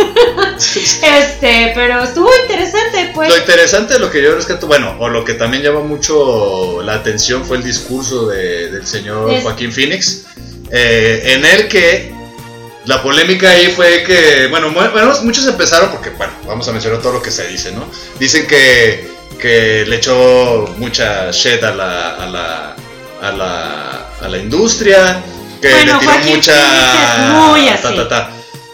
este, 1.02 1.72
pero 1.74 2.02
estuvo 2.02 2.30
interesante, 2.42 3.10
pues. 3.14 3.28
Lo 3.28 3.36
interesante 3.36 3.94
de 3.94 4.00
lo 4.00 4.10
que 4.10 4.22
yo 4.22 4.34
rescato, 4.34 4.66
bueno, 4.66 4.96
o 4.98 5.08
lo 5.08 5.24
que 5.24 5.34
también 5.34 5.62
llama 5.62 5.80
mucho 5.80 6.80
la 6.82 6.94
atención 6.94 7.44
fue 7.44 7.58
el 7.58 7.64
discurso 7.64 8.26
de- 8.28 8.70
del 8.70 8.86
señor 8.86 9.30
Es- 9.32 9.42
Joaquín 9.42 9.72
Phoenix, 9.72 10.24
eh, 10.72 11.22
en 11.36 11.44
el 11.44 11.68
que 11.68 12.12
la 12.86 13.02
polémica 13.02 13.50
ahí 13.50 13.72
fue 13.76 14.02
que, 14.04 14.46
bueno, 14.50 14.70
mu- 14.70 14.90
bueno, 14.90 15.14
muchos 15.22 15.46
empezaron 15.46 15.90
porque, 15.90 16.10
bueno, 16.10 16.32
vamos 16.46 16.66
a 16.68 16.72
mencionar 16.72 17.00
todo 17.00 17.12
lo 17.14 17.22
que 17.22 17.30
se 17.30 17.46
dice, 17.48 17.72
¿no? 17.72 17.84
Dicen 18.18 18.46
que, 18.46 19.08
que 19.38 19.84
le 19.86 19.96
echó 19.96 20.74
mucha 20.78 21.30
shit 21.30 21.62
a 21.62 21.72
la, 21.74 22.16
a 22.16 22.26
la, 22.26 22.76
a 23.22 23.32
la, 23.32 24.08
a 24.22 24.28
la 24.28 24.38
industria, 24.38 25.22
que 25.60 25.68
Bueno, 25.68 25.92
le 25.94 25.98
tiró 26.00 26.12
Joaquín 26.12 26.36
mucha... 26.36 27.28
Muy 27.48 27.66
ta, 27.66 27.74
así. 27.74 27.96
ta, 27.96 28.08
ta. 28.08 28.30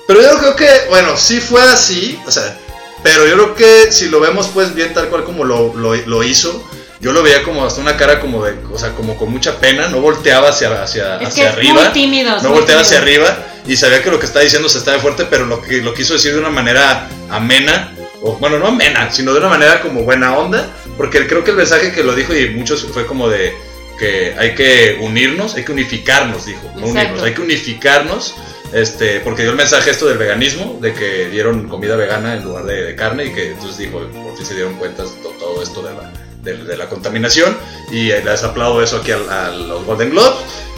Pero 0.06 0.22
yo 0.22 0.38
creo 0.38 0.56
que, 0.56 0.70
bueno, 0.88 1.16
sí 1.16 1.40
fue 1.40 1.60
así, 1.62 2.18
o 2.26 2.30
sea, 2.30 2.56
pero 3.02 3.26
yo 3.26 3.34
creo 3.34 3.54
que 3.56 3.92
si 3.92 4.08
lo 4.08 4.20
vemos 4.20 4.48
pues 4.54 4.72
bien 4.74 4.94
tal 4.94 5.08
cual 5.08 5.24
como 5.24 5.44
lo, 5.44 5.74
lo, 5.74 5.94
lo 5.96 6.22
hizo, 6.22 6.64
yo 7.06 7.12
lo 7.12 7.22
veía 7.22 7.42
como 7.44 7.64
hasta 7.64 7.80
una 7.80 7.96
cara 7.96 8.18
como 8.18 8.44
de, 8.44 8.54
o 8.72 8.76
sea, 8.78 8.90
como 8.90 9.16
con 9.16 9.30
mucha 9.30 9.58
pena, 9.60 9.86
no 9.88 10.00
volteaba 10.00 10.48
hacia, 10.48 10.82
hacia, 10.82 11.16
Es 11.20 11.28
hacia 11.28 11.44
que 11.44 11.48
es 11.50 11.54
arriba. 11.56 11.82
muy 11.84 11.92
tímido. 11.92 12.36
es 12.36 12.42
no 12.42 12.48
muy 12.50 12.58
volteaba 12.58 12.82
hacia 12.82 12.98
arriba 12.98 13.38
y 13.66 13.76
sabía 13.76 14.02
que 14.02 14.10
lo 14.10 14.18
que 14.18 14.26
estaba 14.26 14.42
diciendo 14.42 14.68
se 14.68 14.78
estaba 14.78 14.98
fuerte, 14.98 15.24
pero 15.30 15.46
lo 15.46 15.62
que 15.62 15.80
lo 15.82 15.94
quiso 15.94 16.14
decir 16.14 16.32
de 16.34 16.40
una 16.40 16.50
manera 16.50 17.08
amena, 17.30 17.92
o 18.22 18.32
bueno, 18.36 18.58
no 18.58 18.66
amena, 18.66 19.10
sino 19.12 19.32
de 19.32 19.38
una 19.38 19.48
manera 19.48 19.80
como 19.80 20.02
buena 20.02 20.36
onda, 20.36 20.68
porque 20.96 21.26
creo 21.28 21.44
que 21.44 21.52
el 21.52 21.56
mensaje 21.56 21.92
que 21.92 22.02
lo 22.02 22.14
dijo 22.14 22.34
y 22.34 22.50
muchos 22.50 22.84
fue 22.92 23.06
como 23.06 23.28
de 23.28 23.54
que 23.98 24.34
hay 24.38 24.54
que 24.54 24.98
unirnos, 25.00 25.54
hay 25.54 25.64
que 25.64 25.72
unificarnos, 25.72 26.44
dijo, 26.46 26.70
no 26.76 26.86
unirnos, 26.88 27.22
hay 27.22 27.32
que 27.34 27.40
unificarnos, 27.40 28.34
este, 28.72 29.20
porque 29.20 29.42
dio 29.42 29.52
el 29.52 29.56
mensaje 29.56 29.90
esto 29.90 30.06
del 30.06 30.18
veganismo, 30.18 30.78
de 30.82 30.92
que 30.92 31.28
dieron 31.30 31.68
comida 31.68 31.96
vegana 31.96 32.34
en 32.34 32.42
lugar 32.44 32.64
de, 32.64 32.82
de 32.82 32.94
carne 32.96 33.26
y 33.26 33.30
que 33.32 33.52
entonces 33.52 33.78
dijo, 33.78 34.00
por 34.00 34.36
fin 34.36 34.44
se 34.46 34.54
dieron 34.54 34.74
cuenta 34.74 35.02
de 35.04 35.08
to- 35.22 35.34
todo 35.38 35.62
esto 35.62 35.82
de 35.82 35.94
la, 35.94 36.12
de- 36.46 36.64
de 36.64 36.76
la 36.76 36.88
contaminación. 36.88 37.56
Y 37.90 38.04
les 38.08 38.42
aplaudo 38.44 38.82
eso 38.82 38.96
aquí 38.98 39.12
al- 39.12 39.28
a, 39.28 39.50
los 39.50 39.84
Golden 39.84 40.10
Globes. 40.10 40.32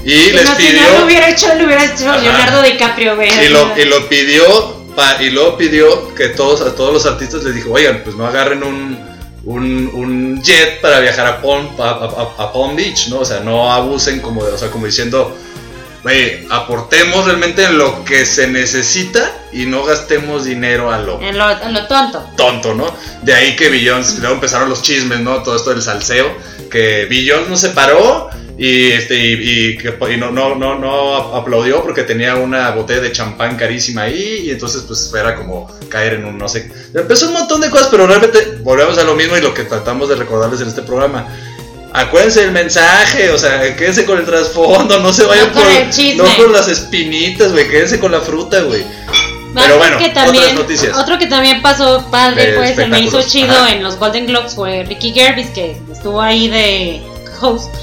Y 0.05 0.11
Si 0.11 0.33
les 0.33 0.45
no, 0.45 0.57
si 0.57 0.63
pidió. 0.63 0.83
no 0.83 0.99
lo 1.01 1.05
hubiera 1.07 1.29
hecho, 1.29 1.55
lo 1.55 1.65
hubiera 1.65 1.85
hecho 1.85 2.09
Ajá. 2.11 2.19
Leonardo 2.19 2.63
DiCaprio, 2.63 3.17
güey. 3.17 3.31
Y 3.45 3.49
lo, 3.49 3.77
y 3.77 3.85
lo 3.85 4.09
pidió, 4.09 4.45
pa- 4.95 5.23
y 5.23 5.31
luego 5.31 5.57
pidió 5.57 6.15
que 6.15 6.29
todos, 6.29 6.61
a 6.63 6.75
todos 6.75 6.93
los 6.93 7.07
artistas 7.07 7.43
les 7.45 7.55
dijo, 7.55 7.71
oigan, 7.73 8.03
pues 8.05 8.15
no 8.17 8.27
agarren 8.27 8.63
un, 8.63 8.99
un, 9.45 9.91
un 9.95 10.43
jet 10.43 10.81
para 10.81 11.01
viajar 11.01 11.27
a 11.27 11.43
Palm, 11.43 11.69
a, 11.81 11.83
a- 11.89 12.45
a 12.45 12.53
Palm 12.53 12.77
Beach, 12.77 13.09
¿no? 13.09 13.21
O 13.21 13.25
sea, 13.25 13.41
no 13.41 13.73
abusen 13.73 14.21
como 14.21 14.41
o 14.43 14.57
sea, 14.59 14.71
como 14.71 14.87
diciendo, 14.87 15.37
güey, 16.03 16.47
aportemos 16.51 17.25
realmente 17.27 17.65
en 17.65 17.79
lo 17.79 18.05
que 18.05 18.25
se 18.25 18.47
necesita 18.49 19.33
y 19.53 19.67
no 19.67 19.85
gastemos 19.85 20.45
dinero 20.45 20.93
a 20.93 20.99
lo 20.99 21.21
En 21.21 21.39
lo, 21.39 21.51
en 21.51 21.73
lo 21.73 21.87
tonto. 21.87 22.25
tonto, 22.37 22.75
¿no? 22.75 22.95
De 23.23 23.35
ahí 23.35 23.57
que 23.57 23.69
Billions, 23.69 24.19
luego 24.19 24.35
empezaron 24.35 24.69
los 24.69 24.83
chismes, 24.83 25.21
¿no? 25.21 25.43
Todo 25.43 25.57
esto 25.57 25.71
del 25.71 25.83
salseo, 25.83 26.27
que 26.71 27.07
Billions 27.07 27.49
no 27.49 27.57
se 27.57 27.71
paró 27.71 28.29
y 28.59 28.91
este 28.91 29.17
y, 29.17 29.33
y 29.35 29.79
que 29.79 29.95
y 30.13 30.17
no, 30.17 30.33
no, 30.33 30.57
no, 30.57 30.77
no 30.79 31.15
aplaudió 31.37 31.81
porque 31.83 32.03
tenía 32.03 32.35
una 32.35 32.71
botella 32.73 33.01
de 33.01 33.13
champán 33.13 33.57
carísima 33.57 34.03
ahí 34.03 34.43
y 34.47 34.51
entonces 34.51 34.83
pues 34.83 35.13
era 35.15 35.37
como 35.37 35.73
caer 35.89 36.15
en 36.15 36.25
un 36.25 36.37
no 36.37 36.49
sé. 36.49 36.71
Empezó 36.93 37.29
un 37.29 37.35
montón 37.35 37.61
de 37.61 37.71
cosas, 37.71 37.89
pero 37.89 38.07
realmente 38.07 38.59
volvemos 38.63 38.99
a 38.99 39.05
lo 39.05 39.15
mismo 39.15 39.37
y 39.37 39.41
lo 39.41 39.55
que 39.55 39.63
tratamos 39.63 40.09
de 40.09 40.17
recordarles 40.17 40.61
en 40.61 40.69
este 40.69 40.83
programa. 40.83 41.29
Acuérdense 41.93 42.41
del 42.43 42.53
mensaje, 42.53 43.31
o 43.31 43.39
sea, 43.39 43.75
quédense 43.75 44.05
con 44.05 44.19
el 44.19 44.27
trasfondo, 44.27 45.01
no 45.01 45.13
se 45.13 45.25
vayan 45.25 45.49
No 45.49 45.53
por, 45.55 45.71
el 45.71 46.17
no 46.17 46.25
por 46.37 46.51
las 46.51 46.69
espinitas, 46.69 47.53
güey, 47.53 47.69
quédense 47.69 47.99
con 47.99 48.13
la 48.13 48.21
fruta, 48.21 48.61
güey. 48.63 48.85
Pero 49.55 49.79
bueno, 49.79 49.99
que 49.99 50.11
también, 50.11 50.45
otras 50.45 50.59
noticias. 50.59 50.97
Otro 50.97 51.19
que 51.19 51.27
también 51.27 51.63
pasó 51.63 52.07
padre, 52.11 52.53
pues, 52.55 52.77
se 52.77 52.87
me 52.87 53.01
hizo 53.01 53.23
chido 53.23 53.53
Ajá. 53.53 53.73
en 53.73 53.83
los 53.83 53.97
Golden 53.97 54.27
Globes 54.27 54.55
fue 54.55 54.85
Ricky 54.85 55.13
Gervais, 55.13 55.49
que 55.49 55.77
estuvo 55.91 56.21
ahí 56.21 56.49
de 56.49 57.03
host, 57.41 57.75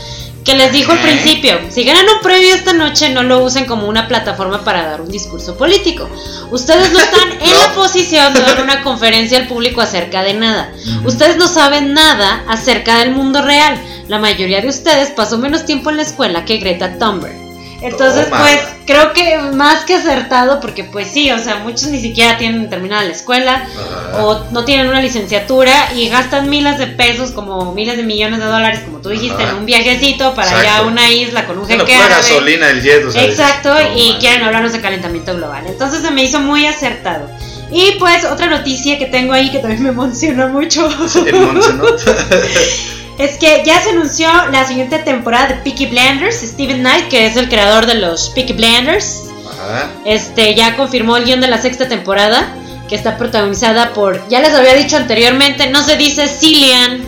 que 0.45 0.55
les 0.55 0.71
dijo 0.71 0.91
al 0.91 0.99
principio, 1.01 1.59
si 1.69 1.83
ganan 1.83 2.05
un 2.07 2.21
premio 2.21 2.53
esta 2.53 2.71
noche, 2.71 3.09
no 3.09 3.23
lo 3.23 3.43
usen 3.43 3.65
como 3.65 3.87
una 3.87 4.07
plataforma 4.07 4.63
para 4.63 4.85
dar 4.87 5.01
un 5.01 5.09
discurso 5.09 5.57
político. 5.57 6.07
Ustedes 6.51 6.91
no 6.93 6.99
están 6.99 7.31
en 7.41 7.49
No. 7.51 7.57
la 7.67 7.73
posición 7.73 8.33
de 8.33 8.41
dar 8.41 8.61
una 8.61 8.83
conferencia 8.83 9.39
al 9.39 9.47
público 9.47 9.81
acerca 9.81 10.21
de 10.23 10.35
nada. 10.35 10.71
Ustedes 11.03 11.37
no 11.37 11.47
saben 11.47 11.93
nada 11.93 12.43
acerca 12.47 12.99
del 12.99 13.11
mundo 13.11 13.41
real. 13.41 13.81
La 14.07 14.19
mayoría 14.19 14.61
de 14.61 14.69
ustedes 14.69 15.09
pasó 15.09 15.37
menos 15.39 15.65
tiempo 15.65 15.89
en 15.89 15.97
la 15.97 16.03
escuela 16.03 16.45
que 16.45 16.57
Greta 16.57 16.99
Thunberg. 16.99 17.44
Entonces, 17.86 18.25
Toma. 18.29 18.39
pues, 18.41 18.59
creo 18.86 19.13
que 19.13 19.38
más 19.53 19.86
que 19.86 19.95
acertado, 19.95 20.59
porque 20.59 20.83
pues 20.83 21.07
sí, 21.09 21.31
o 21.31 21.39
sea, 21.39 21.57
muchos 21.57 21.83
ni 21.89 21.99
siquiera 22.01 22.38
tienen 22.38 22.69
terminada 22.69 23.03
la 23.03 23.11
escuela 23.11 23.67
Ajá. 23.67 24.23
o 24.23 24.45
no 24.51 24.65
tienen 24.65 24.88
una 24.88 25.01
licenciatura 25.01 25.93
y 25.95 26.09
gastan 26.09 26.49
miles 26.49 26.77
de 26.77 26.88
pesos, 26.88 27.31
como 27.31 27.73
miles 27.73 27.97
de 27.97 28.03
millones 28.03 28.39
de 28.39 28.45
dólares, 28.45 28.79
como 28.86 28.99
tú 28.99 29.09
dijiste, 29.09 29.41
Ajá. 29.43 29.51
en 29.53 29.57
un 29.59 29.65
viajecito 29.65 30.33
para 30.33 30.59
allá 30.59 30.77
a 30.77 30.81
una 30.83 31.09
isla 31.11 31.45
con 31.45 31.57
un 31.59 31.67
Bueno, 31.67 31.83
jeque 31.86 31.93
pura 31.95 32.05
árabe. 32.07 32.21
gasolina 32.21 32.69
el 32.69 32.81
jet, 32.81 33.05
o 33.05 33.11
sea, 33.11 33.23
Exacto, 33.23 33.73
no 33.73 33.97
y 33.97 34.15
quieren 34.19 34.43
hablarnos 34.43 34.73
de 34.73 34.81
calentamiento 34.81 35.36
global. 35.36 35.63
Entonces 35.67 36.01
se 36.01 36.11
me 36.11 36.23
hizo 36.23 36.39
muy 36.39 36.65
acertado. 36.65 37.29
Y 37.71 37.93
pues 37.99 38.23
otra 38.25 38.45
noticia 38.47 38.97
que 38.99 39.07
tengo 39.07 39.33
ahí 39.33 39.49
que 39.51 39.57
también 39.59 39.81
me 39.83 39.89
emociona 39.89 40.47
mucho. 40.47 40.88
El. 41.25 41.36
Es 43.18 43.38
que 43.38 43.63
ya 43.66 43.82
se 43.82 43.91
anunció 43.91 44.28
la 44.51 44.68
siguiente 44.68 44.99
temporada 44.99 45.47
de 45.47 45.55
Peaky 45.55 45.86
Blinders. 45.88 46.36
Steven 46.41 46.80
Knight, 46.80 47.07
que 47.07 47.26
es 47.28 47.38
el 47.38 47.47
creador 47.47 47.86
de 47.86 47.95
los 47.95 48.30
Peaky 48.32 48.53
Blinders, 48.53 49.24
Ajá. 49.49 49.89
este, 50.05 50.53
ya 50.55 50.76
confirmó 50.76 51.16
el 51.18 51.24
guion 51.26 51.39
de 51.41 51.47
la 51.47 51.61
sexta 51.61 51.88
temporada, 51.88 52.53
que 52.89 52.95
está 52.95 53.18
protagonizada 53.18 53.93
por, 53.93 54.28
ya 54.28 54.41
les 54.41 54.53
había 54.53 54.74
dicho 54.76 54.97
anteriormente, 54.97 55.70
no 55.70 55.82
se 55.82 55.95
dice 55.95 56.28
Cillian, 56.28 57.01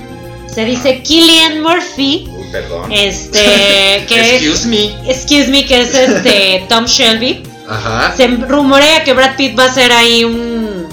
se 0.51 0.63
dice 0.65 1.01
Killian 1.03 1.61
Murphy, 1.61 2.27
Uy, 2.31 2.47
perdón. 2.51 2.91
este, 2.91 3.39
que 4.07 4.35
Excuse 4.37 4.65
me. 4.67 5.11
excuse 5.11 5.47
me, 5.49 5.65
que 5.65 5.81
es 5.81 5.93
este 5.93 6.65
Tom 6.69 6.85
Shelby. 6.85 7.43
Ajá. 7.69 8.13
Se 8.15 8.27
rumorea 8.27 9.03
que 9.03 9.11
Brad 9.11 9.35
Pitt 9.35 9.59
va 9.59 9.65
a 9.65 9.67
hacer 9.67 9.91
ahí 9.91 10.23
un, 10.23 10.87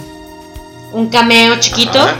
un 0.92 1.08
cameo 1.08 1.54
chiquito. 1.60 2.00
Ajá. 2.00 2.16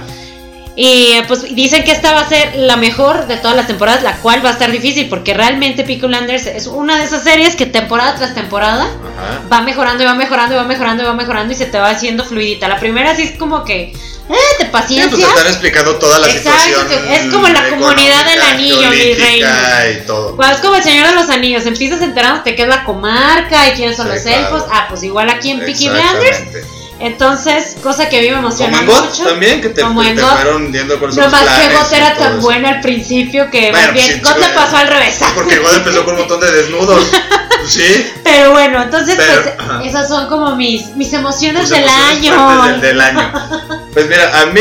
Y 0.76 1.12
eh, 1.12 1.24
pues 1.28 1.54
dicen 1.54 1.84
que 1.84 1.92
esta 1.92 2.12
va 2.14 2.22
a 2.22 2.28
ser 2.28 2.56
la 2.56 2.76
mejor 2.76 3.28
de 3.28 3.36
todas 3.36 3.56
las 3.56 3.68
temporadas, 3.68 4.02
la 4.02 4.16
cual 4.16 4.44
va 4.44 4.48
a 4.48 4.52
estar 4.54 4.72
difícil 4.72 5.08
porque 5.08 5.32
realmente 5.32 5.84
Peaky 5.84 6.06
Blinders 6.06 6.46
es 6.46 6.66
una 6.66 6.98
de 6.98 7.04
esas 7.04 7.22
series 7.22 7.54
que 7.54 7.66
temporada 7.66 8.16
tras 8.16 8.34
temporada 8.34 8.82
Ajá. 8.82 9.42
va 9.52 9.60
mejorando 9.60 10.02
y 10.02 10.06
va 10.06 10.14
mejorando 10.14 10.54
y 10.56 10.58
va 10.58 10.64
mejorando 10.64 11.04
y 11.04 11.06
va 11.06 11.14
mejorando 11.14 11.52
y 11.52 11.56
se 11.56 11.66
te 11.66 11.78
va 11.78 11.90
haciendo 11.90 12.24
fluidita. 12.24 12.66
La 12.66 12.80
primera 12.80 13.14
sí 13.14 13.22
es 13.22 13.38
como 13.38 13.62
que, 13.64 13.82
eh, 13.92 13.94
Sí, 14.58 14.64
paciencia. 14.72 15.10
pues 15.10 15.22
te 15.22 15.28
están 15.28 15.46
explicando 15.46 15.94
toda 15.96 16.18
la 16.18 16.28
Exacto, 16.28 16.60
situación. 16.64 17.08
es 17.12 17.32
como 17.32 17.46
la 17.46 17.68
comunidad 17.70 18.24
del 18.26 18.40
anillo, 18.42 18.90
mi 18.90 19.14
reina. 19.14 19.82
y 19.92 20.04
todo. 20.06 20.34
Pues 20.34 20.50
es 20.50 20.56
como 20.58 20.74
el 20.74 20.82
Señor 20.82 21.06
de 21.06 21.14
los 21.14 21.28
Anillos, 21.28 21.66
empiezas 21.66 22.00
enterándote 22.02 22.56
qué 22.56 22.62
es 22.62 22.68
la 22.68 22.82
comarca 22.82 23.68
y 23.68 23.72
quiénes 23.74 23.96
son 23.96 24.08
Sí, 24.08 24.14
los 24.14 24.22
claro. 24.22 24.40
elfos. 24.40 24.64
Ah, 24.72 24.86
pues 24.88 25.04
igual 25.04 25.30
aquí 25.30 25.52
en 25.52 25.60
Peaky 25.60 25.88
Blinders. 25.88 26.42
Entonces, 27.04 27.76
cosa 27.82 28.08
que 28.08 28.18
a 28.18 28.22
mí 28.22 28.30
me 28.30 28.38
emociona 28.38 28.78
Como 28.78 28.92
en 28.92 28.98
God 28.98 29.08
mucho. 29.10 29.24
también, 29.24 29.60
que 29.60 29.68
te, 29.68 29.82
Como 29.82 30.00
te 30.02 30.08
en 30.08 30.16
God. 30.20 30.28
fueron 30.30 30.72
viendo 30.72 30.98
cuáles 30.98 31.14
son 31.16 31.24
No 31.24 31.30
más 31.30 31.42
que 31.42 31.74
God 31.76 31.92
era 31.92 32.14
tan 32.16 32.32
eso. 32.32 32.40
bueno 32.40 32.68
al 32.68 32.80
principio 32.80 33.50
que 33.50 33.70
Bueno, 33.70 33.86
más 33.86 33.92
bien 33.94 34.12
sí, 34.14 34.20
God 34.20 34.38
le 34.38 34.48
pasó 34.48 34.76
al 34.78 34.88
revés. 34.88 35.16
Porque 35.34 35.58
God 35.58 35.74
empezó 35.76 36.04
con 36.04 36.14
un 36.14 36.20
montón 36.20 36.40
de 36.40 36.50
desnudos. 36.50 37.06
Sí. 37.66 38.12
Pero 38.22 38.50
bueno, 38.52 38.82
entonces 38.82 39.14
Pero, 39.16 39.42
pues 39.42 39.54
ajá. 39.58 39.82
esas 39.84 40.06
son 40.06 40.28
como 40.28 40.54
mis, 40.54 40.94
mis 40.96 41.10
emociones 41.14 41.62
Tus 41.62 41.70
del 41.70 41.84
emociones 41.84 42.18
año. 42.18 42.72
Del, 42.72 42.80
del 42.82 43.00
año. 43.00 43.32
Pues 43.94 44.06
mira, 44.06 44.40
a 44.42 44.46
mí, 44.46 44.60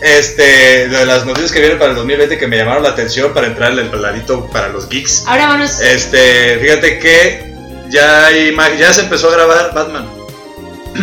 este, 0.00 0.88
de 0.88 1.06
las 1.06 1.24
noticias 1.26 1.50
que 1.50 1.58
vienen 1.58 1.76
para 1.78 1.90
el 1.90 1.96
2020 1.96 2.38
que 2.38 2.46
me 2.46 2.56
llamaron 2.56 2.84
la 2.84 2.90
atención 2.90 3.34
para 3.34 3.48
entrar 3.48 3.72
en 3.72 3.80
el 3.80 3.88
peladito 3.88 4.46
para 4.46 4.68
los 4.68 4.88
geeks. 4.88 5.24
Ahora 5.26 5.48
vamos. 5.48 5.80
Este, 5.80 6.58
fíjate 6.60 6.98
que 7.00 7.52
ya, 7.88 8.26
hay 8.26 8.54
ya 8.78 8.92
se 8.92 9.00
empezó 9.00 9.28
a 9.28 9.32
grabar 9.32 9.72
Batman. 9.74 10.08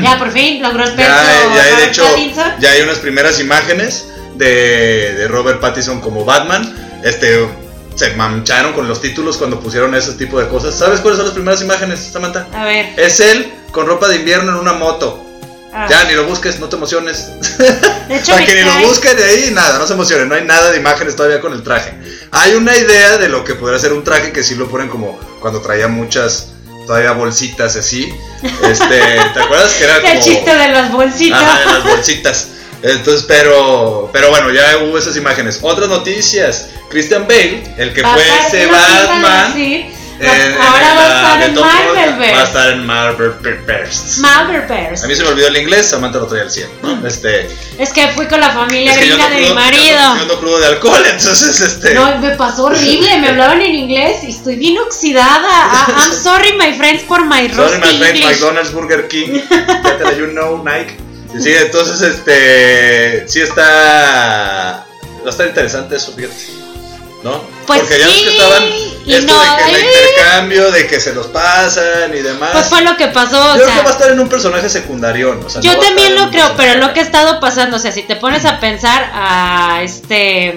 Ya 0.02 0.18
por 0.18 0.32
fin 0.32 0.62
logró 0.62 0.84
el 0.84 0.94
peso. 0.94 1.10
Ya, 1.10 1.56
ya 1.56 1.64
hay, 1.64 1.76
de 1.76 1.86
hecho, 1.86 2.04
Pattinson. 2.04 2.52
ya 2.60 2.72
hay 2.72 2.82
unas 2.82 2.98
primeras 3.00 3.40
imágenes 3.40 4.06
de, 4.36 5.14
de 5.14 5.28
Robert 5.28 5.60
Pattinson 5.60 6.02
como 6.02 6.26
Batman. 6.26 6.74
Este, 7.04 7.48
se 7.96 8.16
mancharon 8.16 8.74
con 8.74 8.88
los 8.88 9.02
títulos 9.02 9.38
cuando 9.38 9.60
pusieron 9.60 9.94
ese 9.96 10.14
tipo 10.14 10.40
de 10.40 10.48
cosas. 10.48 10.76
¿Sabes 10.76 11.00
cuáles 11.02 11.18
son 11.18 11.26
las 11.28 11.36
primeras 11.36 11.62
imágenes, 11.62 12.00
Samantha? 12.12 12.48
A 12.54 12.66
ver. 12.66 12.88
Es 12.98 13.20
él 13.20 13.54
con 13.72 13.86
ropa 13.88 14.08
de 14.08 14.16
invierno 14.18 14.52
en 14.52 14.58
una 14.58 14.74
moto. 14.74 15.24
ah. 15.74 15.88
Ya, 15.90 16.04
ni 16.06 16.14
lo 16.14 16.26
busques, 16.26 16.60
no 16.60 16.70
te 16.70 16.76
emociones. 16.76 17.28
de 18.08 18.16
hecho, 18.18 18.32
Para 18.34 18.46
que 18.46 18.56
ni 18.56 18.62
lo 18.62 18.88
busquen 18.88 19.16
de 19.18 19.24
ahí, 19.24 19.52
nada, 19.54 19.78
no 19.80 19.86
se 19.88 19.94
emocionen, 19.94 20.30
no 20.30 20.36
hay 20.36 20.44
nada 20.46 20.72
de 20.72 20.78
imágenes 20.78 21.16
todavía 21.16 21.40
con 21.42 21.54
el 21.54 21.62
traje. 21.64 21.94
Hay 22.32 22.56
una 22.56 22.76
idea 22.76 23.18
de 23.18 23.30
lo 23.30 23.44
que 23.44 23.54
podría 23.56 23.80
ser 23.80 23.94
un 23.94 24.04
traje 24.04 24.32
que 24.32 24.44
sí 24.44 24.56
lo 24.56 24.68
ponen 24.68 24.88
como 24.90 25.20
cuando 25.40 25.62
traía 25.62 25.88
muchas, 25.88 26.53
todavía 26.86 27.12
bolsitas 27.14 27.76
así. 27.76 28.14
Este, 28.64 29.00
¿te 29.34 29.40
acuerdas 29.40 29.74
que 29.74 29.84
era 29.84 29.96
como... 30.02 30.14
El 30.14 30.20
chiste 30.20 30.56
de 30.56 30.68
las 30.70 30.92
bolsitas. 30.92 31.42
Ajá, 31.42 31.60
de 31.60 31.66
las 31.66 31.84
bolsitas. 31.84 32.48
Entonces, 32.82 33.26
pero, 33.28 34.10
pero 34.12 34.30
bueno, 34.30 34.52
ya 34.52 34.80
hubo 34.84 34.98
esas 34.98 35.16
imágenes. 35.16 35.60
Otras 35.62 35.88
noticias. 35.88 36.70
Christian 36.90 37.28
Bale, 37.28 37.64
el 37.78 37.94
que 37.94 38.02
fue 38.02 38.24
ese 38.48 38.68
Batman. 38.68 39.54
En- 40.26 40.62
Ahora 40.62 40.94
va 40.94 41.06
a 41.06 41.10
la 41.10 41.34
Holland, 41.34 41.60
Marvelverse. 41.60 42.34
Va 42.34 42.40
a 42.42 42.44
estar 42.44 42.70
en 42.72 42.86
Marvelverse. 42.86 44.22
Marvelverse. 44.22 45.06
A 45.06 45.08
mí 45.08 45.16
se 45.16 45.24
me 45.24 45.30
olvidó 45.30 45.48
el 45.48 45.58
inglés, 45.58 45.90
Samantha 45.90 46.20
lo 46.20 46.28
traía 46.28 46.44
al 46.44 46.52
100. 46.52 46.70
¿no? 46.82 47.08
Este, 47.08 47.50
Es 47.78 47.92
que 47.94 48.08
fui 48.10 48.28
con 48.28 48.40
la 48.40 48.50
familia 48.52 48.96
gringa 48.96 49.26
ando 49.26 49.36
de 49.38 49.42
mi 49.42 49.54
marido. 49.54 49.98
Yo 50.16 50.22
ando 50.22 50.40
crudo 50.40 50.60
de 50.60 50.68
alcohol, 50.68 51.04
entonces 51.12 51.60
este. 51.62 51.94
No, 51.96 52.18
me 52.20 52.32
pasó 52.36 52.66
horrible, 52.66 53.18
me 53.20 53.30
hablaban 53.30 53.62
en 53.62 53.74
inglés 53.76 54.24
y 54.24 54.30
estoy 54.32 54.56
bien 54.56 54.78
oxidada. 54.80 55.48
Ah, 55.50 55.88
I'm 56.06 56.14
sorry, 56.24 56.54
my 56.54 56.74
friends, 56.74 57.04
for 57.04 57.26
my 57.26 57.50
Sorry, 57.50 57.78
rusty 57.78 57.78
my 57.80 57.98
friend, 57.98 58.18
English. 58.18 58.26
McDonald's, 58.40 58.72
Burger 58.74 59.08
King, 59.08 59.42
Better 59.84 60.18
you 60.18 60.28
know, 60.28 60.64
Nike. 60.64 60.98
Sí, 61.40 61.52
entonces, 61.52 62.00
este, 62.02 63.28
sí 63.28 63.42
está, 63.42 64.86
va 65.24 65.28
a 65.28 65.30
estar 65.30 65.48
interesante 65.48 65.96
eso, 65.96 66.14
fíjate, 66.14 66.36
¿no? 67.24 67.42
Pues 67.66 67.80
Porque 67.82 68.00
ya 68.00 68.08
sí, 68.08 68.24
que 68.24 68.32
estaban, 68.32 68.64
esto 68.64 69.34
no, 69.34 69.42
de 69.42 69.64
que 69.64 69.70
el 69.70 69.76
ay. 69.76 69.86
intercambio, 69.88 70.72
de 70.72 70.88
que 70.88 71.00
se 71.00 71.14
los 71.14 71.28
pasan 71.28 72.14
y 72.14 72.20
demás. 72.20 72.50
Pues 72.54 72.66
fue 72.68 72.82
lo 72.82 72.96
que 72.98 73.08
pasó, 73.08 73.38
o 73.54 73.56
Yo 73.58 73.64
creo 73.64 73.68
sea, 73.68 73.78
que 73.78 73.84
va 73.84 73.90
a 73.90 73.94
estar 73.94 74.12
en 74.12 74.20
un 74.20 74.30
personaje 74.30 74.70
secundario, 74.70 75.36
¿no? 75.36 75.48
O 75.48 75.50
sea, 75.50 75.62
yo 75.62 75.74
no 75.74 75.80
también 75.80 76.16
lo 76.16 76.30
creo, 76.30 76.52
pero 76.58 76.80
lo 76.80 76.94
que 76.94 77.00
ha 77.00 77.04
estado 77.04 77.40
pasando, 77.40 77.78
o 77.78 77.80
sea, 77.80 77.92
si 77.92 78.04
te 78.04 78.16
pones 78.16 78.46
a 78.46 78.60
pensar 78.60 79.10
a 79.14 79.80
este 79.84 80.56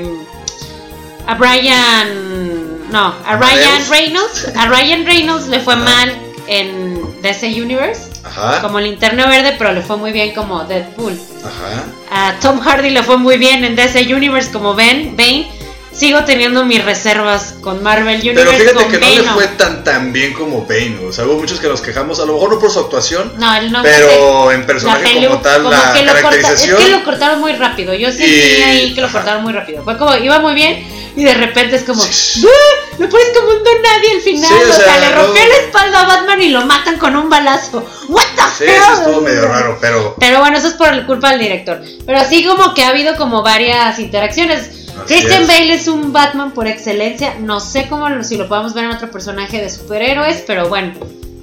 a 1.27 1.35
Brian 1.35 2.91
no, 2.91 3.14
a 3.27 3.37
Ryan 3.37 3.64
Amadeus. 3.64 3.89
Reynolds, 3.89 4.53
a 4.57 4.67
Ryan 4.67 5.05
Reynolds 5.07 5.49
le 5.49 5.61
fue 5.61 5.75
Ajá. 5.75 5.85
mal 5.85 6.12
en 6.47 7.21
DC 7.23 7.61
Universe 7.61 8.03
Ajá, 8.25 8.61
como 8.62 8.79
linterna 8.81 9.27
verde, 9.27 9.57
pero 9.59 9.73
le 9.73 9.83
fue 9.83 9.97
muy 9.97 10.12
bien 10.12 10.33
como 10.35 10.64
Deadpool. 10.64 11.19
ajá. 11.45 11.85
A 12.29 12.39
Tom 12.41 12.61
Hardy 12.61 12.91
le 12.91 13.03
fue 13.03 13.17
muy 13.17 13.37
bien 13.39 13.64
en 13.64 13.75
DC 13.75 14.12
Universe 14.14 14.53
como 14.53 14.75
Ben, 14.75 15.17
Bane. 15.17 15.51
Sigo 15.97 16.24
teniendo 16.24 16.64
mis 16.64 16.84
reservas 16.84 17.55
con 17.61 17.82
Marvel 17.82 18.20
Universe. 18.20 18.44
Pero 18.44 18.53
fíjate 18.53 18.74
con 18.74 18.92
que 18.92 18.99
no 18.99 19.22
le 19.22 19.30
fue 19.30 19.47
tan 19.49 19.82
tan 19.84 20.12
bien 20.12 20.32
como 20.34 20.66
Bane. 20.66 20.99
O 21.09 21.12
sea, 21.12 21.24
hubo 21.24 21.38
muchos 21.38 21.59
que 21.61 21.68
nos 21.68 21.80
quejamos, 21.80 22.20
a 22.20 22.26
lo 22.26 22.34
mejor 22.34 22.51
no 22.55 22.59
por 22.59 22.70
su 22.70 22.80
actuación, 22.80 23.32
No, 23.38 23.55
él 23.57 23.72
no 23.72 23.82
pero 23.82 24.53
en 24.53 24.66
personaje 24.66 25.05
pelu- 25.14 25.28
como 25.28 25.40
tal, 25.40 25.62
como 25.62 25.70
la 25.74 25.92
que 25.92 26.03
lo 26.05 26.12
corta- 26.12 26.22
caracterización. 26.22 26.76
es 26.78 26.84
que 26.84 26.90
lo 26.92 27.05
cortaron 27.05 27.40
muy 27.40 27.53
rápido. 27.53 27.94
Yo 27.94 28.09
sentí 28.09 28.24
Y- 28.24 28.62
ahí 28.62 28.94
que 28.94 29.01
lo 29.01 29.11
cortaron 29.11 29.42
muy 29.42 29.53
rápido. 29.53 29.82
Fue 29.84 29.97
como, 29.97 30.14
iba 30.16 30.38
muy 30.40 30.55
bien 30.55 30.86
y 31.16 31.24
de 31.24 31.34
repente 31.34 31.76
es 31.76 31.82
como, 31.84 32.03
Sí. 32.03 32.44
¡Ah! 32.47 32.82
Lo 32.99 33.09
pones 33.11 33.26
como 33.38 33.51
un 33.51 33.62
don 33.62 33.82
nadie 33.82 34.11
al 34.16 34.20
final. 34.22 34.49
Sí, 34.49 34.55
o 34.55 34.70
o, 34.70 34.72
sea, 34.74 34.84
sea, 34.84 34.99
le 35.01 35.14
rompió 35.14 35.42
no- 35.42 35.49
la 35.49 35.57
espalda 35.57 36.01
a 36.01 36.07
Batman 36.07 36.42
y 36.42 36.49
lo 36.49 36.64
matan 36.66 36.99
con 36.99 37.14
un 37.14 37.28
balazo. 37.28 37.86
¿What 38.09 38.22
the 38.36 38.42
Sí, 38.57 38.64
hell? 38.64 38.70
eso 38.82 38.92
estuvo 39.03 39.20
medio 39.20 39.47
raro, 39.47 39.76
pero. 39.80 40.14
Pero 40.18 40.38
bueno, 40.40 40.57
eso 40.57 40.68
es 40.68 40.74
por 40.74 41.05
culpa 41.07 41.30
del 41.30 41.40
director. 41.40 41.82
Pero 42.07 42.18
así 42.18 42.44
como 42.44 42.72
que 42.74 42.84
ha 42.84 42.88
habido 42.88 43.16
como 43.16 43.42
varias 43.42 43.99
interacciones. 43.99 44.70
Christian 45.07 45.42
es. 45.42 45.49
Bale 45.49 45.74
es 45.74 45.88
un 45.88 46.12
Batman 46.12 46.53
por 46.53 46.66
excelencia. 46.66 47.34
No 47.40 47.61
sé 47.61 47.86
cómo 47.88 48.09
lo- 48.09 48.24
si 48.24 48.36
lo 48.36 48.49
podemos 48.49 48.74
ver 48.74 48.84
en 48.84 48.90
otro 48.92 49.11
personaje 49.11 49.61
de 49.61 49.68
superhéroes, 49.70 50.42
pero 50.47 50.68
bueno, 50.68 50.92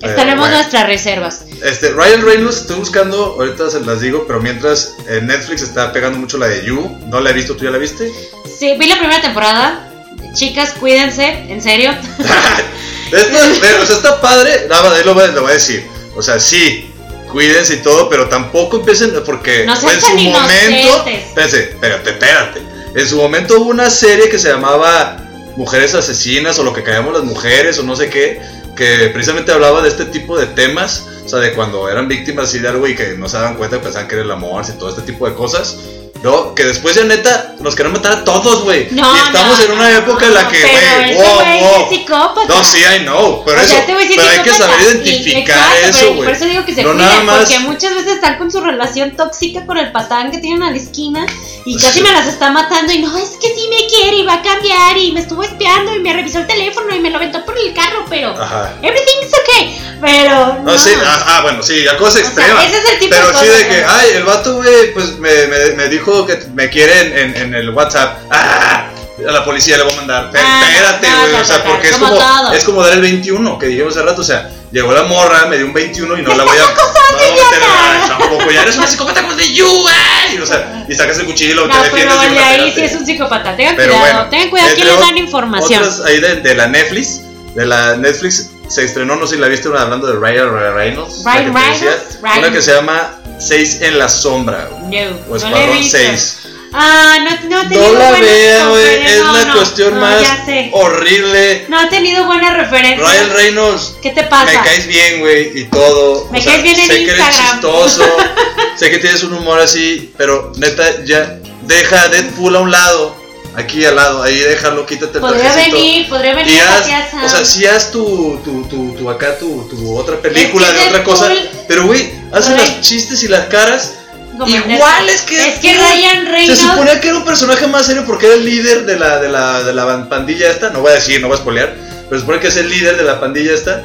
estaremos 0.01 0.39
bueno. 0.39 0.55
nuestras 0.55 0.87
reservas. 0.87 1.45
Este, 1.63 1.89
Ryan 1.89 2.21
Reynolds, 2.23 2.57
estoy 2.61 2.77
buscando, 2.77 3.35
ahorita 3.39 3.69
se 3.69 3.79
las 3.81 4.01
digo, 4.01 4.25
pero 4.27 4.41
mientras 4.41 4.95
en 5.07 5.27
Netflix 5.27 5.61
está 5.61 5.91
pegando 5.93 6.17
mucho 6.19 6.37
la 6.37 6.47
de 6.47 6.65
You. 6.65 6.97
No 7.07 7.19
la 7.19 7.29
he 7.29 7.33
visto, 7.33 7.55
¿tú 7.55 7.63
ya 7.65 7.71
la 7.71 7.77
viste? 7.77 8.11
Sí, 8.57 8.75
vi 8.77 8.87
la 8.87 8.97
primera 8.97 9.21
temporada. 9.21 9.89
Chicas, 10.33 10.73
cuídense, 10.79 11.27
en 11.49 11.61
serio. 11.61 11.91
Esto, 13.11 13.37
pero, 13.61 13.83
o 13.83 13.85
sea, 13.85 13.97
está 13.97 14.19
padre, 14.19 14.65
nada 14.67 14.95
ahí 14.95 15.03
lo 15.03 15.13
lo 15.13 15.41
voy 15.41 15.51
a 15.51 15.53
decir. 15.53 15.85
O 16.15 16.21
sea, 16.21 16.39
sí, 16.39 16.91
cuídense 17.31 17.75
y 17.75 17.77
todo, 17.77 18.09
pero 18.09 18.27
tampoco 18.27 18.77
empiecen, 18.77 19.13
porque 19.25 19.65
No 19.65 19.73
en 19.73 20.01
su 20.01 20.15
momento. 20.17 21.05
Espérense, 21.07 21.59
espérate, 21.69 22.09
espérate. 22.09 22.72
En 22.95 23.07
su 23.07 23.17
momento 23.17 23.59
hubo 23.59 23.71
una 23.71 23.89
serie 23.89 24.29
que 24.29 24.37
se 24.37 24.49
llamaba 24.49 25.17
Mujeres 25.57 25.95
Asesinas 25.95 26.59
o 26.59 26.63
lo 26.63 26.73
que 26.73 26.83
callamos 26.83 27.13
las 27.13 27.23
mujeres 27.23 27.79
o 27.79 27.83
no 27.83 27.95
sé 27.95 28.09
qué, 28.09 28.39
que 28.75 29.09
precisamente 29.11 29.51
hablaba 29.51 29.81
de 29.81 29.89
este 29.89 30.05
tipo 30.05 30.37
de 30.37 30.45
temas, 30.45 31.07
o 31.25 31.27
sea, 31.27 31.39
de 31.39 31.53
cuando 31.53 31.89
eran 31.89 32.07
víctimas 32.07 32.49
así 32.49 32.59
de 32.59 32.67
algo 32.67 32.87
y 32.87 32.95
que 32.95 33.15
no 33.17 33.27
se 33.27 33.37
daban 33.37 33.55
cuenta, 33.55 33.81
pensaban 33.81 34.07
que 34.07 34.15
era 34.15 34.23
el 34.23 34.31
amor 34.31 34.63
y 34.67 34.77
todo 34.77 34.89
este 34.89 35.01
tipo 35.01 35.27
de 35.27 35.33
cosas. 35.33 35.77
No, 36.23 36.55
que 36.55 36.63
después 36.63 36.95
ya 36.95 37.03
neta 37.03 37.55
nos 37.59 37.75
querían 37.75 37.91
matar 37.93 38.13
a 38.13 38.23
todos, 38.23 38.63
güey. 38.63 38.87
No, 38.91 39.13
y 39.13 39.19
estamos 39.19 39.59
no, 39.59 39.65
en 39.65 39.71
una 39.73 39.97
época 39.97 40.25
en 40.25 40.33
la 40.33 40.47
que, 40.47 40.57
pero 40.57 40.77
güey, 41.01 41.13
wow, 41.15 41.25
wow. 41.59 41.83
es 41.83 41.89
psicópata. 41.97 42.47
No, 42.47 42.63
sí, 42.63 42.77
I 42.79 42.99
know, 43.03 43.43
pero 43.45 43.61
O 43.61 43.65
sea, 43.65 43.83
eso, 43.83 43.91
este 43.97 44.07
sí 44.07 44.13
pero 44.15 44.29
hay 44.29 44.39
que 44.39 44.53
saber 44.53 44.77
Y- 44.79 45.09
identificar 45.09 45.77
exacto, 45.77 45.97
eso, 45.97 46.13
güey. 46.15 46.23
Por 46.23 46.35
eso 46.37 46.45
digo 46.45 46.65
que 46.65 46.75
se 46.75 46.83
no 46.83 46.91
cuiden, 46.93 47.05
nada 47.07 47.23
más. 47.23 47.37
porque 47.39 47.59
muchas 47.59 47.93
veces 47.93 48.13
están 48.13 48.37
con 48.37 48.49
su 48.51 48.61
relación 48.61 49.11
tóxica 49.17 49.65
con 49.65 49.77
el 49.77 49.91
patán 49.91 50.31
que 50.31 50.37
tienen 50.37 50.63
a 50.63 50.71
la 50.71 50.77
esquina 50.77 51.25
y 51.65 51.77
casi 51.77 52.01
me 52.01 52.11
las 52.11 52.27
está 52.27 52.51
matando 52.51 52.93
y 52.93 52.99
no, 52.99 53.17
es 53.17 53.31
que 53.41 53.47
sí 53.47 53.67
me 53.69 53.85
quiere 53.87 54.17
y 54.17 54.23
va 54.25 54.35
a 54.35 54.41
cambiar 54.41 54.97
y 54.97 55.11
me 55.11 55.19
estuvo 55.19 55.43
espiando 55.43 55.93
y 55.93 55.99
me 55.99 56.13
revisó 56.13 56.39
el 56.39 56.47
teléfono 56.47 56.93
y 56.95 56.99
me 56.99 57.09
lo 57.09 57.17
aventó 57.17 57.43
por 57.45 57.57
el 57.57 57.73
carro, 57.73 58.05
pero 58.09 58.29
Ajá. 58.29 58.73
everything's 58.81 59.31
okay, 59.43 59.77
pero 60.01 60.55
no. 60.63 60.71
No, 60.73 60.77
sí, 60.79 60.91
ah, 61.05 61.25
ah, 61.27 61.41
bueno, 61.43 61.61
sí, 61.63 61.85
a 61.87 61.97
cosas 61.97 62.15
sea, 62.21 62.23
extremas. 62.23 62.65
ese 62.65 62.77
es 62.77 62.89
el 62.93 62.99
tipo 62.99 63.15
pero 63.15 63.27
de 63.27 63.33
sí 63.33 63.39
cosas, 63.39 63.57
de 63.59 63.67
que, 63.67 63.83
ay, 63.85 64.09
el 64.15 64.23
vato, 64.23 64.55
güey, 64.55 64.93
pues 64.93 65.17
me, 65.19 65.47
me, 65.47 65.69
me 65.75 65.89
dijo 65.89 66.12
que 66.25 66.37
me 66.53 66.69
quiere 66.69 67.01
en, 67.01 67.17
en, 67.17 67.37
en 67.37 67.55
el 67.55 67.69
WhatsApp. 67.71 68.19
Ah, 68.29 68.89
a 69.27 69.31
la 69.31 69.45
policía 69.45 69.77
le 69.77 69.83
voy 69.83 69.93
a 69.93 69.95
mandar. 69.97 70.31
Ah, 70.35 70.63
Espérate, 70.69 71.07
güey, 71.07 71.41
o 71.41 71.45
sea, 71.45 71.63
porque 71.63 71.89
es 71.89 71.97
como 71.97 72.53
es 72.53 72.63
como 72.63 72.83
dar 72.83 72.93
el 72.93 73.01
21 73.01 73.59
que 73.59 73.67
dijimos 73.67 73.95
hace 73.95 74.05
rato, 74.05 74.21
o 74.21 74.23
sea, 74.23 74.49
llegó 74.71 74.91
la 74.91 75.03
morra, 75.03 75.45
me 75.45 75.57
dio 75.57 75.65
un 75.65 75.73
21 75.73 76.17
y 76.17 76.21
no 76.23 76.33
la 76.33 76.43
voy 76.43 76.57
a. 76.57 76.61
no, 78.09 78.17
tampoco, 78.17 78.51
ya 78.51 78.63
eres 78.63 78.77
una 78.77 78.87
psicópata 78.87 79.21
como 79.21 79.35
de 79.35 79.53
you, 79.53 79.67
güey. 79.67 80.41
O 80.41 80.45
sea, 80.45 80.85
y 80.89 80.95
sacas 80.95 81.19
el 81.19 81.25
cuchillo 81.25 81.51
y 81.51 81.55
lo 81.55 81.67
No, 81.67 81.75
te 81.75 81.89
defiendes 81.89 82.31
de 82.31 82.39
ahí 82.39 82.71
sí 82.73 82.81
es 82.81 82.95
un 82.95 83.05
psicópata. 83.05 83.55
Tengan 83.55 83.75
Pero 83.75 83.93
cuidado, 83.93 84.13
bueno, 84.15 84.29
tengan 84.29 84.49
cuidado 84.49 84.75
quién 84.75 84.87
les 84.87 84.99
dan 84.99 85.17
información. 85.17 85.83
Otras 85.83 86.01
ahí 86.05 86.19
de, 86.19 86.35
de 86.37 86.55
la 86.55 86.67
Netflix, 86.67 87.21
de 87.55 87.65
la 87.65 87.95
Netflix 87.95 88.49
se 88.67 88.83
estrenó, 88.83 89.15
no 89.15 89.27
sé 89.27 89.35
si 89.35 89.41
la 89.41 89.47
viste, 89.47 89.69
una 89.69 89.81
hablando 89.81 90.07
de 90.07 90.15
Ryan 90.15 90.51
Reynolds. 90.75 91.23
Ryan 91.23 91.53
Reynolds. 91.53 92.19
Una 92.21 92.51
que 92.51 92.61
se 92.61 92.73
llama 92.73 93.19
Seis 93.39 93.79
en 93.81 93.97
la 93.99 94.07
sombra. 94.09 94.69
No, 94.71 94.79
O 94.79 94.89
no 94.89 95.33
he 95.33 95.37
Escuadrón 95.37 95.77
visto. 95.77 95.97
6. 95.97 96.39
Ah, 96.75 97.17
no, 97.23 97.49
no 97.49 97.61
he 97.61 97.65
tenido 97.67 97.93
No 97.93 97.99
la 97.99 98.09
buenas 98.09 98.21
vea, 98.21 98.67
güey. 98.69 98.83
referencias. 98.83 99.13
Es 99.17 99.23
No, 99.23 99.33
la 99.33 99.45
no, 99.45 99.53
cuestión 99.55 99.93
no, 99.93 100.01
más 100.01 100.21
ya 100.21 100.45
sé. 100.45 100.69
horrible. 100.73 101.65
No 101.69 101.81
he 101.81 101.87
tenido 101.87 102.25
buenas 102.25 102.57
referencias. 102.57 102.99
Ryan 103.07 103.29
Reynolds. 103.35 103.93
¿Qué 104.01 104.09
te 104.09 104.23
pasa? 104.23 104.45
Me 104.45 104.53
caes 104.53 104.87
bien, 104.87 105.19
güey, 105.19 105.59
y 105.59 105.65
todo. 105.65 106.27
Me 106.31 106.39
O 106.39 106.41
sea, 106.41 106.51
caes 106.53 106.63
bien 106.63 106.79
en 106.79 106.87
sé 106.87 106.93
que 106.95 107.03
eres 107.11 107.19
Instagram. 107.19 107.51
chistoso. 107.51 108.03
sé 108.75 108.89
que 108.89 108.97
tienes 108.97 109.21
un 109.23 109.33
humor 109.33 109.59
así, 109.59 110.13
pero 110.17 110.51
neta, 110.57 111.03
ya 111.05 111.37
deja 111.61 112.01
a 112.03 112.07
Deadpool 112.09 112.55
a 112.55 112.59
un 112.61 112.71
lado. 112.71 113.22
Aquí 113.55 113.85
al 113.85 113.95
lado, 113.95 114.23
ahí 114.23 114.35
déjalo, 114.39 114.83
quítate 114.85 115.17
el 115.17 115.21
Podría 115.21 115.53
venir, 115.55 116.09
podría 116.09 116.33
venir 116.33 116.55
Y 116.55 116.59
haz, 116.59 116.85
o 117.23 117.29
sea, 117.29 117.45
si 117.45 117.65
haz 117.67 117.91
tu, 117.91 118.39
tu, 118.43 118.63
tu, 118.67 118.95
tu 118.95 119.09
acá, 119.11 119.37
tu, 119.37 119.67
tu 119.69 119.95
otra 119.95 120.17
película 120.17 120.71
de 120.71 120.87
otra 120.87 121.03
cosa. 121.03 121.31
Pero, 121.67 121.85
güey, 121.85 122.11
hacen 122.31 122.57
Rey- 122.57 122.67
los 122.67 122.81
chistes 122.81 123.21
y 123.23 123.27
las 123.27 123.45
caras 123.47 123.93
Como 124.37 124.47
iguales 124.47 125.21
que 125.21 125.49
Es 125.49 125.59
que. 125.59 125.73
Ryan 125.77 126.25
Se 126.25 126.31
Reynolds. 126.31 126.61
suponía 126.61 126.99
que 126.99 127.07
era 127.09 127.17
un 127.17 127.25
personaje 127.25 127.67
más 127.67 127.85
serio 127.85 128.03
porque 128.07 128.25
era 128.25 128.35
el 128.35 128.45
líder 128.45 128.85
de 128.87 128.97
la, 128.97 129.19
de 129.19 129.29
la, 129.29 129.63
de 129.63 129.73
la 129.73 130.09
pandilla 130.09 130.49
esta. 130.49 130.71
No 130.71 130.81
voy 130.81 130.91
a 130.91 130.95
decir, 130.95 131.21
no 131.21 131.27
voy 131.27 131.37
a 131.37 131.39
spoilear. 131.39 131.75
Pero 132.09 132.15
se 132.15 132.19
supone 132.21 132.39
que 132.39 132.47
es 132.47 132.57
el 132.57 132.69
líder 132.69 132.97
de 132.97 133.03
la 133.03 133.19
pandilla 133.19 133.53
esta. 133.53 133.83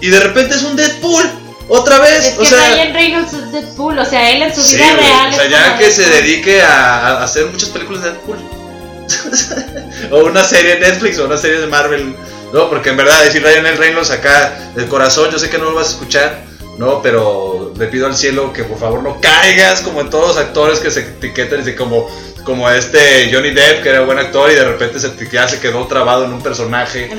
Y 0.00 0.08
de 0.10 0.20
repente 0.20 0.54
es 0.54 0.62
un 0.62 0.76
Deadpool. 0.76 1.28
Otra 1.66 1.98
vez. 1.98 2.24
Es 2.24 2.34
o 2.38 2.42
que 2.42 2.46
sea, 2.50 2.70
Ryan 2.72 2.94
Reynolds 2.94 3.32
es 3.32 3.50
Deadpool, 3.52 3.98
o 3.98 4.04
sea, 4.06 4.30
él 4.30 4.42
en 4.42 4.54
su 4.54 4.62
sí, 4.62 4.76
vida 4.76 4.96
real. 4.96 5.32
O 5.32 5.36
sea, 5.36 5.48
ya 5.48 5.76
que 5.76 5.90
se 5.90 6.08
dedique 6.08 6.62
a, 6.62 7.18
a 7.18 7.24
hacer 7.24 7.46
muchas 7.46 7.68
películas 7.70 8.04
de 8.04 8.10
Deadpool. 8.12 8.38
o 10.10 10.24
una 10.24 10.44
serie 10.44 10.76
de 10.76 10.80
Netflix 10.80 11.18
o 11.18 11.26
una 11.26 11.36
serie 11.36 11.60
de 11.60 11.66
Marvel. 11.66 12.14
No, 12.52 12.68
porque 12.68 12.90
en 12.90 12.96
verdad, 12.96 13.24
decir 13.24 13.42
Ryan 13.42 13.76
Reynolds 13.76 14.10
acá 14.10 14.70
del 14.74 14.88
corazón, 14.88 15.30
yo 15.30 15.38
sé 15.38 15.50
que 15.50 15.58
no 15.58 15.64
lo 15.64 15.74
vas 15.74 15.88
a 15.88 15.90
escuchar. 15.90 16.48
No, 16.78 17.02
pero 17.02 17.74
le 17.76 17.86
pido 17.88 18.06
al 18.06 18.16
cielo 18.16 18.52
que 18.52 18.62
por 18.62 18.78
favor 18.78 19.02
no 19.02 19.20
caigas 19.20 19.80
como 19.80 20.00
en 20.00 20.10
todos 20.10 20.28
los 20.28 20.36
actores 20.36 20.78
que 20.78 20.92
se 20.92 21.00
etiquetan 21.00 21.68
y 21.68 21.72
como, 21.74 22.08
como 22.44 22.70
este 22.70 23.28
Johnny 23.32 23.50
Depp, 23.50 23.82
que 23.82 23.88
era 23.88 24.02
buen 24.02 24.16
actor 24.16 24.48
y 24.48 24.54
de 24.54 24.64
repente 24.64 25.00
se, 25.00 25.10
ya 25.28 25.48
se 25.48 25.58
quedó 25.58 25.88
trabado 25.88 26.24
en 26.24 26.32
un 26.32 26.40
personaje. 26.40 27.10
En 27.10 27.18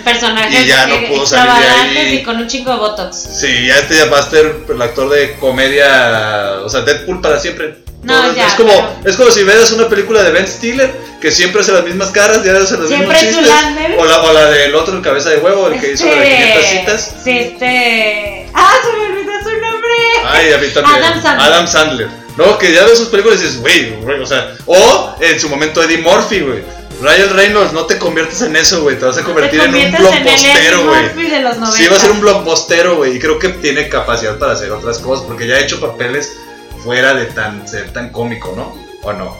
Y 0.63 0.65
ya 0.65 0.87
no 0.87 1.07
pudo 1.09 1.25
salir 1.25 1.61
de 1.61 1.99
ahí. 1.99 2.15
y 2.15 2.23
con 2.23 2.37
un 2.37 2.47
chingo 2.47 2.71
de 2.71 2.77
botox. 2.77 3.17
Sí, 3.17 3.67
ya 3.67 3.79
este 3.79 3.97
ya 3.97 4.05
va 4.05 4.19
a 4.19 4.29
ser 4.29 4.63
el 4.69 4.81
actor 4.81 5.09
de 5.09 5.33
comedia, 5.33 6.61
o 6.63 6.69
sea, 6.69 6.81
Deadpool 6.81 7.19
para 7.19 7.37
siempre. 7.37 7.88
No, 8.01 8.33
ya, 8.33 8.47
es 8.47 8.53
como 8.53 8.69
pero- 8.69 9.09
es 9.11 9.15
como 9.17 9.31
si 9.31 9.43
veas 9.43 9.71
una 9.71 9.89
película 9.89 10.23
de 10.23 10.31
Ben 10.31 10.47
Stiller 10.47 10.89
que 11.19 11.31
siempre 11.31 11.61
hace 11.61 11.73
las 11.73 11.83
mismas 11.83 12.11
caras, 12.11 12.43
ya 12.45 12.53
hace 12.55 12.77
los 12.77 12.87
Siempre 12.87 13.07
mismos 13.09 13.15
es 13.15 13.21
chistes. 13.37 13.97
O 13.97 14.05
la, 14.05 14.21
o 14.23 14.33
la 14.33 14.45
del 14.51 14.73
otro 14.73 14.95
en 14.95 15.01
cabeza 15.01 15.29
de 15.31 15.37
huevo, 15.37 15.67
el 15.67 15.79
que 15.81 15.91
hizo 15.93 16.05
la 16.05 16.15
de 16.15 16.29
500 16.29 16.65
citas. 16.65 17.15
Sí, 17.23 17.37
este. 17.39 18.49
¡Ah, 18.53 18.73
se 18.81 18.97
me 18.97 19.05
olvidó 19.05 19.31
su 19.43 19.49
nombre! 19.49 19.91
Ay, 20.25 20.53
a 20.53 20.57
mí 20.59 20.67
también. 20.73 20.95
Adam 20.95 21.21
Sandler. 21.21 21.47
Adam 21.47 21.67
Sandler. 21.67 22.07
No, 22.37 22.57
que 22.57 22.71
ya 22.71 22.85
ves 22.85 22.97
sus 22.99 23.09
películas 23.09 23.39
y 23.41 23.43
dices, 23.43 23.59
güey, 23.59 23.93
o 24.21 24.25
sea, 24.25 24.55
o 24.65 25.15
en 25.19 25.37
su 25.37 25.49
momento 25.49 25.83
Eddie 25.83 25.97
Murphy, 25.97 26.39
güey. 26.39 26.63
Ryan 27.01 27.33
Reynolds, 27.33 27.73
no 27.73 27.85
te 27.85 27.97
conviertas 27.97 28.41
en 28.41 28.55
eso, 28.55 28.81
güey. 28.81 28.97
Te 28.97 29.05
vas 29.05 29.17
a 29.17 29.23
convertir 29.23 29.59
en 29.59 29.67
un 29.67 29.71
conviertes 29.73 29.99
el 29.99 30.05
blockbustero, 30.05 30.85
güey. 30.85 31.01
Murphy 31.03 31.29
de 31.29 31.39
los 31.41 31.57
90. 31.57 31.77
Sí, 31.77 31.87
va 31.89 31.95
a 31.95 31.99
ser 31.99 32.11
un 32.11 32.21
blockbustero, 32.21 32.95
güey. 32.97 33.15
Y 33.17 33.19
creo 33.19 33.39
que 33.39 33.49
tiene 33.49 33.87
capacidad 33.89 34.37
para 34.37 34.53
hacer 34.53 34.71
otras 34.71 34.99
cosas. 34.99 35.25
Porque 35.25 35.47
ya 35.47 35.55
ha 35.55 35.59
hecho 35.59 35.79
papeles 35.79 36.37
fuera 36.83 37.13
de 37.13 37.25
tan 37.25 37.67
ser 37.67 37.91
tan 37.91 38.09
cómico, 38.09 38.53
¿no? 38.55 38.75
¿O 39.03 39.13
no? 39.13 39.35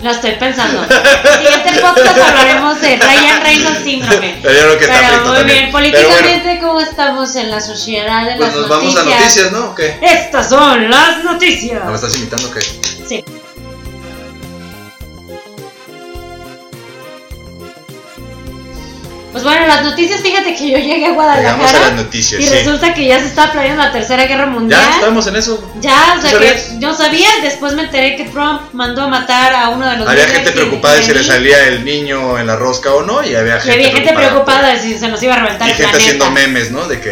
Lo 0.00 0.10
estoy 0.10 0.32
pensando. 0.32 0.82
Siguiente 0.84 1.80
podcast 1.80 2.18
hablaremos 2.18 2.80
de 2.80 2.96
Ryan 2.96 3.42
Reynolds 3.42 3.82
síndrome. 3.82 4.38
Pero 4.42 4.78
que 4.78 4.84
está 4.84 5.20
muy 5.24 5.36
también. 5.36 5.46
bien, 5.46 5.70
Pero 5.72 5.72
bueno, 5.72 5.72
políticamente, 5.72 6.60
¿cómo 6.60 6.80
estamos 6.80 7.34
en 7.36 7.50
la 7.50 7.60
sociedad 7.60 8.26
de 8.26 8.36
pues 8.36 8.48
las 8.48 8.56
nos 8.56 8.68
vamos 8.68 8.96
a 8.96 9.04
noticias, 9.04 9.52
¿no? 9.52 9.70
¿O 9.70 9.74
qué? 9.74 9.96
Estas 10.02 10.48
son 10.48 10.90
las 10.90 11.24
noticias. 11.24 11.82
¿No 11.84 11.90
me 11.90 11.96
estás 11.96 12.14
imitando 12.16 12.52
qué? 12.52 12.60
Sí. 12.60 13.24
Pues 19.36 19.44
bueno, 19.44 19.66
las 19.66 19.82
noticias, 19.84 20.22
fíjate 20.22 20.54
que 20.56 20.70
yo 20.70 20.78
llegué 20.78 21.04
a 21.04 21.10
Llegamos 21.10 21.24
a 21.24 21.36
las 21.36 21.42
Guadalajara 21.42 21.90
noticias, 21.90 22.40
y 22.40 22.44
sí. 22.46 22.54
resulta 22.54 22.94
que 22.94 23.04
ya 23.06 23.20
se 23.20 23.26
está 23.26 23.52
planeando 23.52 23.82
la 23.82 23.92
tercera 23.92 24.24
guerra 24.24 24.46
mundial. 24.46 24.80
Ya 24.80 24.94
estamos 24.94 25.26
en 25.26 25.36
eso. 25.36 25.72
Ya, 25.82 26.14
o 26.18 26.22
¿Sí 26.22 26.28
sea 26.28 26.38
que 26.38 26.78
yo 26.78 26.94
sabía, 26.94 27.28
después 27.42 27.74
me 27.74 27.82
enteré 27.82 28.16
que 28.16 28.24
Trump 28.30 28.62
mandó 28.72 29.02
a 29.02 29.08
matar 29.08 29.52
a 29.52 29.68
uno 29.68 29.90
de 29.90 29.98
los 29.98 30.08
Había 30.08 30.26
gente 30.26 30.52
preocupada 30.52 30.94
de 30.94 31.02
si 31.02 31.12
le 31.12 31.22
salía 31.22 31.68
el 31.68 31.84
niño 31.84 32.38
en 32.38 32.46
la 32.46 32.56
rosca 32.56 32.94
o 32.94 33.02
no. 33.02 33.22
Y 33.22 33.34
había 33.34 33.58
Y 33.58 33.60
gente, 33.60 33.72
había 33.74 33.90
gente 33.90 34.12
preocupada 34.14 34.68
de 34.72 34.80
si 34.80 34.98
se 34.98 35.08
nos 35.08 35.22
iba 35.22 35.34
a 35.34 35.38
reventar 35.40 35.68
Y 35.68 35.72
el 35.72 35.76
gente 35.76 35.90
planeta. 35.90 36.14
haciendo 36.14 36.30
memes, 36.30 36.70
¿no? 36.70 36.88
De 36.88 36.98
que. 36.98 37.10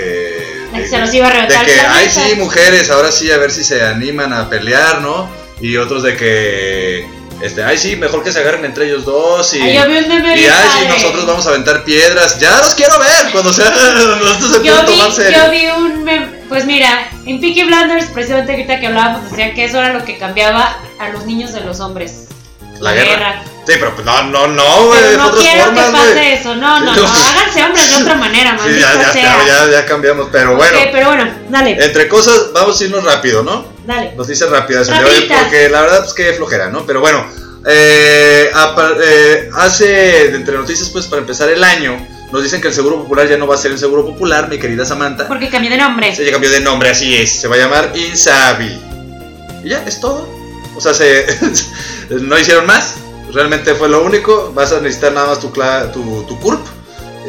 De 0.73 0.81
que 0.81 0.89
se 0.89 0.99
nos 0.99 1.13
iba 1.13 1.27
a 1.27 1.31
de 1.31 1.35
reventar 1.37 1.67
que, 1.67 1.79
el 1.79 1.87
ay, 1.87 2.09
sí, 2.09 2.37
mujeres, 2.39 2.89
ahora 2.89 3.13
sí, 3.13 3.31
a 3.31 3.37
ver 3.37 3.51
si 3.51 3.65
se 3.65 3.85
animan 3.85 4.33
a 4.33 4.49
pelear, 4.49 5.03
¿no? 5.03 5.29
Y 5.61 5.77
otros 5.77 6.03
de 6.03 6.17
que. 6.17 7.07
Este, 7.45 7.63
ay, 7.63 7.77
sí, 7.77 7.95
mejor 7.97 8.25
que 8.25 8.33
se 8.33 8.39
agarren 8.39 8.65
entre 8.65 8.87
ellos 8.87 9.05
dos. 9.05 9.53
Y, 9.53 9.61
Ay, 9.61 9.75
yo 9.77 9.87
vi 9.87 9.99
un 9.99 10.09
meme 10.09 10.41
y 10.41 10.47
ay, 10.47 10.69
sí, 10.81 10.87
nosotros 10.89 11.27
vamos 11.27 11.47
a 11.47 11.51
aventar 11.51 11.85
piedras. 11.85 12.39
Ya 12.39 12.57
los 12.57 12.75
quiero 12.75 12.99
ver 12.99 13.33
cuando 13.33 13.53
sea. 13.53 13.69
Nosotros 13.71 14.51
se 14.51 14.65
Yo 14.67 14.83
vi, 14.87 15.33
yo 15.35 15.51
vi 15.51 15.67
un 15.77 16.05
mem- 16.07 16.31
pues 16.49 16.65
mira, 16.65 17.07
en 17.27 17.43
Peaky 17.43 17.65
Blinders, 17.65 18.07
precisamente 18.07 18.53
ahorita 18.53 18.81
que 18.81 18.87
hablábamos, 18.87 19.31
decían 19.31 19.53
que 19.53 19.65
eso 19.67 19.79
era 19.79 19.93
lo 19.93 20.07
que 20.07 20.17
cambiaba 20.17 20.79
a 20.99 21.09
los 21.11 21.27
niños 21.27 21.53
de 21.53 21.61
los 21.61 21.81
hombres. 21.81 22.29
La 22.81 22.95
guerra. 22.95 23.43
Sí, 23.67 23.73
pero 23.79 23.95
pues 23.95 24.05
no, 24.05 24.23
no, 24.25 24.47
no, 24.49 24.87
güey. 24.87 25.01
Pero 25.01 25.19
no 25.25 25.33
quiero 25.33 25.65
formas, 25.65 25.87
que 25.87 25.93
pase 25.93 26.33
eso. 26.35 26.55
No, 26.57 26.81
no, 26.81 26.95
no. 26.95 27.03
No. 27.03 27.09
Háganse 27.09 27.65
hombres 27.65 27.97
de 27.97 28.03
otra 28.03 28.15
manera, 28.17 28.51
Sí, 28.59 28.65
maldita 28.65 28.93
ya, 28.95 29.01
ya, 29.03 29.13
sea. 29.13 29.47
ya, 29.47 29.71
ya 29.71 29.87
cambiamos, 29.87 30.29
pero 30.31 30.55
bueno. 30.57 30.79
Pero 30.93 31.07
bueno, 31.07 31.31
dale. 31.49 31.83
Entre 31.85 32.07
cosas, 32.09 32.53
vamos 32.53 32.81
a 32.81 32.85
irnos 32.85 33.05
rápido, 33.05 33.43
¿no? 33.43 33.67
Dale. 33.87 34.13
Nos 34.17 34.27
dice 34.29 34.47
rápido 34.47 34.83
Rapiditas. 34.85 35.43
porque 35.45 35.69
la 35.69 35.81
verdad 35.83 36.05
es 36.07 36.13
que 36.13 36.33
flojera, 36.35 36.69
¿no? 36.69 36.85
Pero 36.87 37.01
bueno, 37.01 37.27
eh, 37.67 38.51
apa- 38.55 38.93
eh, 39.03 39.49
hace, 39.55 39.87
de 39.87 40.37
entre 40.37 40.57
noticias, 40.57 40.91
pues 40.91 41.07
para 41.07 41.21
empezar 41.21 41.49
el 41.49 41.65
año, 41.65 42.07
nos 42.33 42.43
dicen 42.43 42.61
que 42.61 42.69
el 42.69 42.75
Seguro 42.75 42.97
Popular 43.03 43.27
ya 43.29 43.37
no 43.39 43.47
va 43.47 43.55
a 43.55 43.59
ser 43.59 43.71
el 43.73 43.79
Seguro 43.79 44.05
Popular, 44.05 44.49
mi 44.49 44.59
querida 44.59 44.85
Samantha. 44.85 45.27
Porque 45.29 45.49
cambié 45.49 45.71
de 45.71 45.77
nombre. 45.79 46.15
Se 46.15 46.25
ya 46.25 46.33
cambió 46.33 46.51
de 46.51 46.61
nombre, 46.61 46.91
así 46.91 47.17
es, 47.17 47.41
se 47.41 47.49
va 47.49 47.57
a 47.57 47.59
llamar 47.59 47.93
Insabi. 47.95 48.79
Y 49.65 49.71
ya, 49.71 49.83
es 49.87 50.01
todo. 50.01 50.29
O 50.77 50.81
sea, 50.81 50.93
se, 50.93 51.27
no 52.11 52.39
hicieron 52.39 52.67
más, 52.67 52.97
realmente 53.33 53.75
fue 53.75 53.89
lo 53.89 54.03
único. 54.05 54.53
Vas 54.55 54.73
a 54.73 54.81
necesitar 54.81 55.13
nada 55.13 55.29
más 55.29 55.41
tu, 55.41 55.49
tu, 55.93 56.23
tu 56.25 56.41
CURP, 56.41 56.67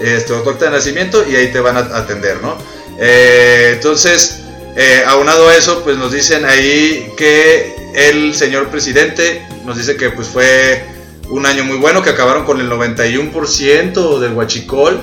este, 0.03 0.33
o 0.33 0.41
tu 0.41 0.49
acta 0.49 0.65
de 0.65 0.71
nacimiento, 0.71 1.25
y 1.27 1.35
ahí 1.35 1.47
te 1.51 1.59
van 1.59 1.77
a 1.77 1.79
atender, 1.97 2.41
¿no? 2.41 2.57
Eh, 2.99 3.71
entonces, 3.75 4.41
eh, 4.75 5.03
aunado 5.07 5.49
a 5.49 5.55
eso, 5.55 5.83
pues 5.83 5.97
nos 5.97 6.11
dicen 6.11 6.45
ahí 6.45 7.11
que 7.17 7.75
el 7.95 8.35
señor 8.35 8.67
presidente 8.69 9.45
nos 9.65 9.77
dice 9.77 9.95
que 9.95 10.09
pues 10.09 10.27
fue 10.27 10.85
un 11.29 11.45
año 11.45 11.63
muy 11.63 11.77
bueno, 11.77 12.01
que 12.03 12.09
acabaron 12.11 12.45
con 12.45 12.59
el 12.59 12.69
91% 12.69 14.19
del 14.19 14.33
huachicol. 14.33 14.99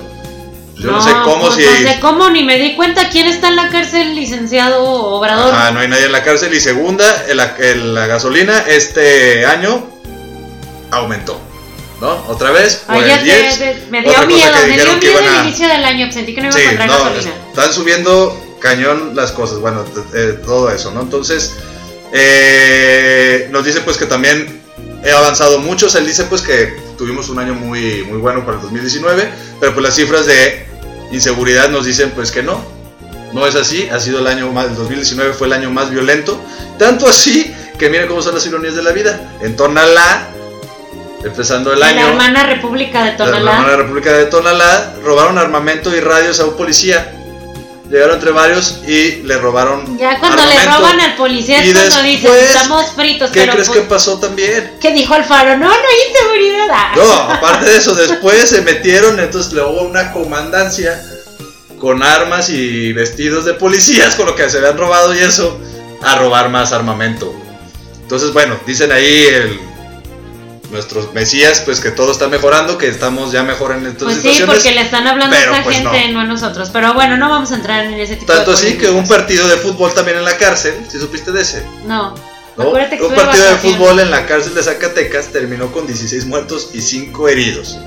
Yo 0.76 0.90
no, 0.90 1.03
sé 1.03 1.11
cómo 1.24 1.43
pues, 1.49 1.55
si... 1.55 1.64
No 1.64 1.90
sé 1.90 1.99
cómo, 2.01 2.30
ni 2.30 2.45
me 2.45 2.59
di 2.59 2.74
cuenta 2.76 3.09
quién 3.11 3.26
está 3.28 3.49
en 3.49 3.57
la 3.57 3.68
cárcel, 3.68 4.14
licenciado 4.14 4.82
Obrador. 4.82 5.53
Ajá, 5.55 5.70
no 5.70 5.80
hay 5.80 5.88
nadie 5.88 6.07
en 6.07 6.12
la 6.12 6.22
cárcel. 6.24 6.53
Y 6.55 6.61
segunda, 6.61 7.24
el- 7.28 7.40
el- 7.61 7.95
la 7.95 8.07
gasolina 8.07 8.64
este 8.66 9.45
año 9.47 9.86
aumentó. 10.93 11.40
¿No? 12.01 12.24
Otra 12.28 12.51
vez. 12.51 12.82
Por 12.86 12.97
Ay, 12.97 13.11
el 13.12 13.18
sé, 13.18 13.24
10. 13.24 13.59
de- 13.61 13.86
me 13.90 14.01
Otra 14.01 14.11
dio 14.11 14.12
cosa 14.14 14.26
miedo, 14.26 14.53
me 14.66 14.76
dio 14.76 14.97
miedo 14.97 15.18
el 15.20 15.28
a- 15.28 15.43
inicio 15.45 15.68
del 15.68 15.84
año, 15.84 16.11
sentí 16.11 16.34
que 16.34 16.40
no 16.40 16.49
iba 16.49 16.57
Sí, 16.57 16.61
a 16.61 16.72
encontrar 16.72 16.88
no, 16.88 17.05
gasolina. 17.05 17.32
están 17.51 17.72
subiendo 17.72 18.57
cañón 18.61 19.12
las 19.14 19.30
cosas. 19.30 19.59
Bueno, 19.61 19.84
eh, 20.14 20.38
todo 20.45 20.68
eso, 20.72 20.90
¿no? 20.90 21.01
Entonces, 21.03 21.53
eh, 22.12 23.49
nos 23.51 23.64
dice 23.64 23.80
pues 23.82 23.97
que 23.97 24.07
también 24.07 24.62
he 25.05 25.11
avanzado 25.12 25.59
mucho. 25.59 25.86
O 25.86 25.88
sea, 25.88 26.01
él 26.01 26.07
dice 26.07 26.24
pues 26.24 26.43
que 26.43 26.76
tuvimos 26.99 27.28
un 27.28 27.38
año 27.38 27.55
muy, 27.55 28.03
muy 28.05 28.18
bueno 28.18 28.45
para 28.45 28.57
el 28.57 28.62
2019, 28.62 29.28
pero 29.61 29.72
pues 29.74 29.84
las 29.84 29.95
cifras 29.95 30.26
de 30.26 30.66
inseguridad 31.12 31.68
nos 31.70 31.84
dicen 31.86 32.11
pues 32.11 32.30
que 32.30 32.43
no. 32.43 32.64
No 33.32 33.47
es 33.47 33.55
así, 33.55 33.88
ha 33.90 33.99
sido 33.99 34.18
el 34.18 34.26
año 34.26 34.53
más, 34.53 34.66
el 34.66 34.74
2019 34.76 35.32
fue 35.32 35.47
el 35.47 35.55
año 35.55 35.70
más 35.70 35.90
violento, 35.90 36.38
tanto 36.78 37.09
así 37.09 37.55
que 37.78 37.88
miren 37.88 38.07
cómo 38.07 38.20
son 38.20 38.34
las 38.34 38.45
ironías 38.47 38.74
de 38.74 38.82
la 38.82 38.93
vida. 38.93 39.32
En 39.40 39.57
Tonalá, 39.57 40.28
empezando 41.24 41.72
el 41.72 41.82
año, 41.82 42.02
La 42.02 42.08
hermana 42.08 42.46
República 42.46 43.04
de 43.04 43.18
la 43.18 43.24
hermana 43.24 43.56
Tonalá. 43.58 43.76
República 43.76 44.12
de 44.12 44.24
Tonalá 44.26 44.94
robaron 45.02 45.38
armamento 45.38 45.94
y 45.94 46.00
radios 46.00 46.40
a 46.40 46.44
un 46.46 46.56
policía. 46.56 47.14
Llegaron 47.90 48.14
entre 48.14 48.30
varios 48.30 48.80
y 48.86 49.22
le 49.22 49.36
robaron. 49.36 49.98
Ya 49.98 50.18
cuando 50.18 50.46
le 50.46 50.64
roban 50.64 50.98
al 50.98 51.14
policía 51.14 51.62
es 51.62 51.74
cuando 51.74 52.02
dicen, 52.02 52.32
estamos 52.34 52.86
fritos, 52.92 53.30
¿Qué 53.30 53.40
pero 53.40 53.52
crees 53.52 53.68
que 53.68 53.82
pasó 53.82 54.18
también? 54.18 54.78
¿qué 54.80 54.92
dijo 54.92 55.12
Alfaro? 55.12 55.58
No, 55.58 55.66
no 55.66 55.72
hay 55.72 56.10
inseguridad. 56.10 56.68
Ah. 56.70 56.92
No, 56.96 57.12
aparte 57.34 57.66
de 57.66 57.76
eso, 57.76 57.94
después 57.94 58.48
se 58.48 58.62
metieron, 58.62 59.20
entonces 59.20 59.52
le 59.52 59.60
hubo 59.60 59.82
una 59.82 60.10
comandancia 60.12 61.02
con 61.78 62.02
armas 62.02 62.48
y 62.48 62.94
vestidos 62.94 63.44
de 63.44 63.54
policías, 63.54 64.14
con 64.14 64.24
lo 64.24 64.36
que 64.36 64.48
se 64.48 64.58
habían 64.58 64.78
robado 64.78 65.14
y 65.14 65.18
eso, 65.18 65.60
a 66.00 66.16
robar 66.16 66.48
más 66.48 66.72
armamento. 66.72 67.34
Entonces, 68.00 68.32
bueno, 68.32 68.56
dicen 68.66 68.90
ahí 68.90 69.26
el, 69.26 69.60
nuestros 70.72 71.12
mesías, 71.14 71.60
pues 71.64 71.80
que 71.80 71.90
todo 71.90 72.10
está 72.10 72.28
mejorando, 72.28 72.78
que 72.78 72.88
estamos 72.88 73.30
ya 73.30 73.42
mejor 73.42 73.72
en 73.72 73.86
estas 73.86 74.02
Pues 74.04 74.14
sí, 74.16 74.22
situaciones. 74.22 74.54
porque 74.56 74.72
le 74.72 74.80
están 74.80 75.06
hablando 75.06 75.36
a 75.36 75.38
esa 75.38 75.62
pues, 75.62 75.76
gente, 75.76 76.08
no. 76.08 76.20
a 76.20 76.24
nosotros. 76.24 76.70
Pero 76.72 76.94
bueno, 76.94 77.16
no 77.16 77.28
vamos 77.30 77.52
a 77.52 77.54
entrar 77.56 77.84
en 77.84 77.94
ese 77.94 78.16
tipo 78.16 78.32
Tanto 78.32 78.50
de 78.50 78.56
así 78.56 78.78
que 78.78 78.88
un 78.88 79.06
partido 79.06 79.46
de 79.46 79.58
fútbol 79.58 79.92
también 79.94 80.18
en 80.18 80.24
la 80.24 80.36
cárcel, 80.36 80.74
si 80.90 80.98
supiste 80.98 81.30
de 81.30 81.42
ese? 81.42 81.64
No. 81.86 82.14
¿no? 82.56 82.62
Acuérdate 82.64 82.98
que 82.98 83.04
Un 83.04 83.14
partido 83.14 83.44
de 83.46 83.56
fútbol 83.56 84.00
en 84.00 84.10
la 84.10 84.26
cárcel 84.26 84.54
de 84.54 84.62
Zacatecas 84.62 85.26
terminó 85.28 85.70
con 85.70 85.86
16 85.86 86.26
muertos 86.26 86.70
y 86.72 86.80
5 86.80 87.28
heridos. 87.28 87.78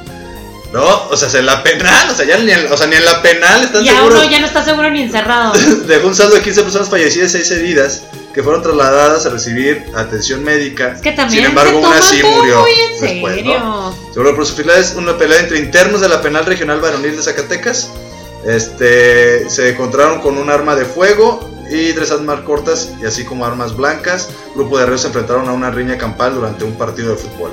¿No? 0.72 1.08
O 1.10 1.16
sea, 1.18 1.40
en 1.40 1.46
la 1.46 1.64
penal, 1.64 2.10
o 2.10 2.16
sea, 2.16 2.26
ya 2.26 2.38
ni 2.38 2.52
en, 2.52 2.72
o 2.72 2.76
sea, 2.76 2.86
ni 2.88 2.96
en 2.98 3.06
la 3.06 3.22
penal 3.22 3.64
están 3.64 3.84
Ya 3.84 3.96
seguros. 3.96 4.20
uno 4.20 4.30
ya 4.30 4.40
no 4.40 4.46
está 4.48 4.64
seguro 4.64 4.90
ni 4.92 5.02
encerrado. 5.04 5.54
Dejó 5.88 6.08
un 6.08 6.16
saldo 6.16 6.36
de 6.36 6.42
15 6.42 6.64
personas 6.64 6.90
fallecidas 6.90 7.30
y 7.34 7.38
6 7.38 7.52
heridas 7.52 8.02
que 8.36 8.44
fueron 8.44 8.62
trasladadas 8.62 9.26
a 9.26 9.30
recibir 9.30 9.86
atención 9.96 10.44
médica. 10.44 10.92
Es 10.92 11.02
que 11.02 11.14
también 11.14 11.44
Sin 11.44 11.50
embargo, 11.52 11.80
una 11.80 12.02
sí 12.02 12.22
murió. 12.22 12.60
muy 12.60 12.72
en 12.72 13.02
después, 13.02 13.36
serio. 13.36 13.60
¿no? 13.60 13.96
Es 14.76 14.94
una 14.94 15.18
pelea 15.18 15.40
entre 15.40 15.58
internos 15.58 16.02
de 16.02 16.10
la 16.10 16.22
penal 16.22 16.46
regional 16.46 16.82
varonil 16.82 17.16
de 17.16 17.24
Zacatecas. 17.24 17.92
Este, 18.46 19.50
se 19.50 19.70
encontraron 19.70 20.20
con 20.20 20.38
un 20.38 20.50
arma 20.50 20.76
de 20.76 20.84
fuego 20.84 21.50
y 21.72 21.94
tres 21.94 22.12
armas 22.12 22.42
cortas 22.42 22.92
y 23.02 23.06
así 23.06 23.24
como 23.24 23.46
armas 23.46 23.74
blancas. 23.74 24.28
Grupo 24.54 24.80
de 24.80 24.86
reos 24.86 25.02
se 25.02 25.08
enfrentaron 25.08 25.48
a 25.48 25.54
una 25.54 25.72
riña 25.72 25.98
campal 25.98 26.36
durante 26.36 26.66
un 26.66 26.74
partido 26.74 27.12
de 27.12 27.16
fútbol. 27.16 27.52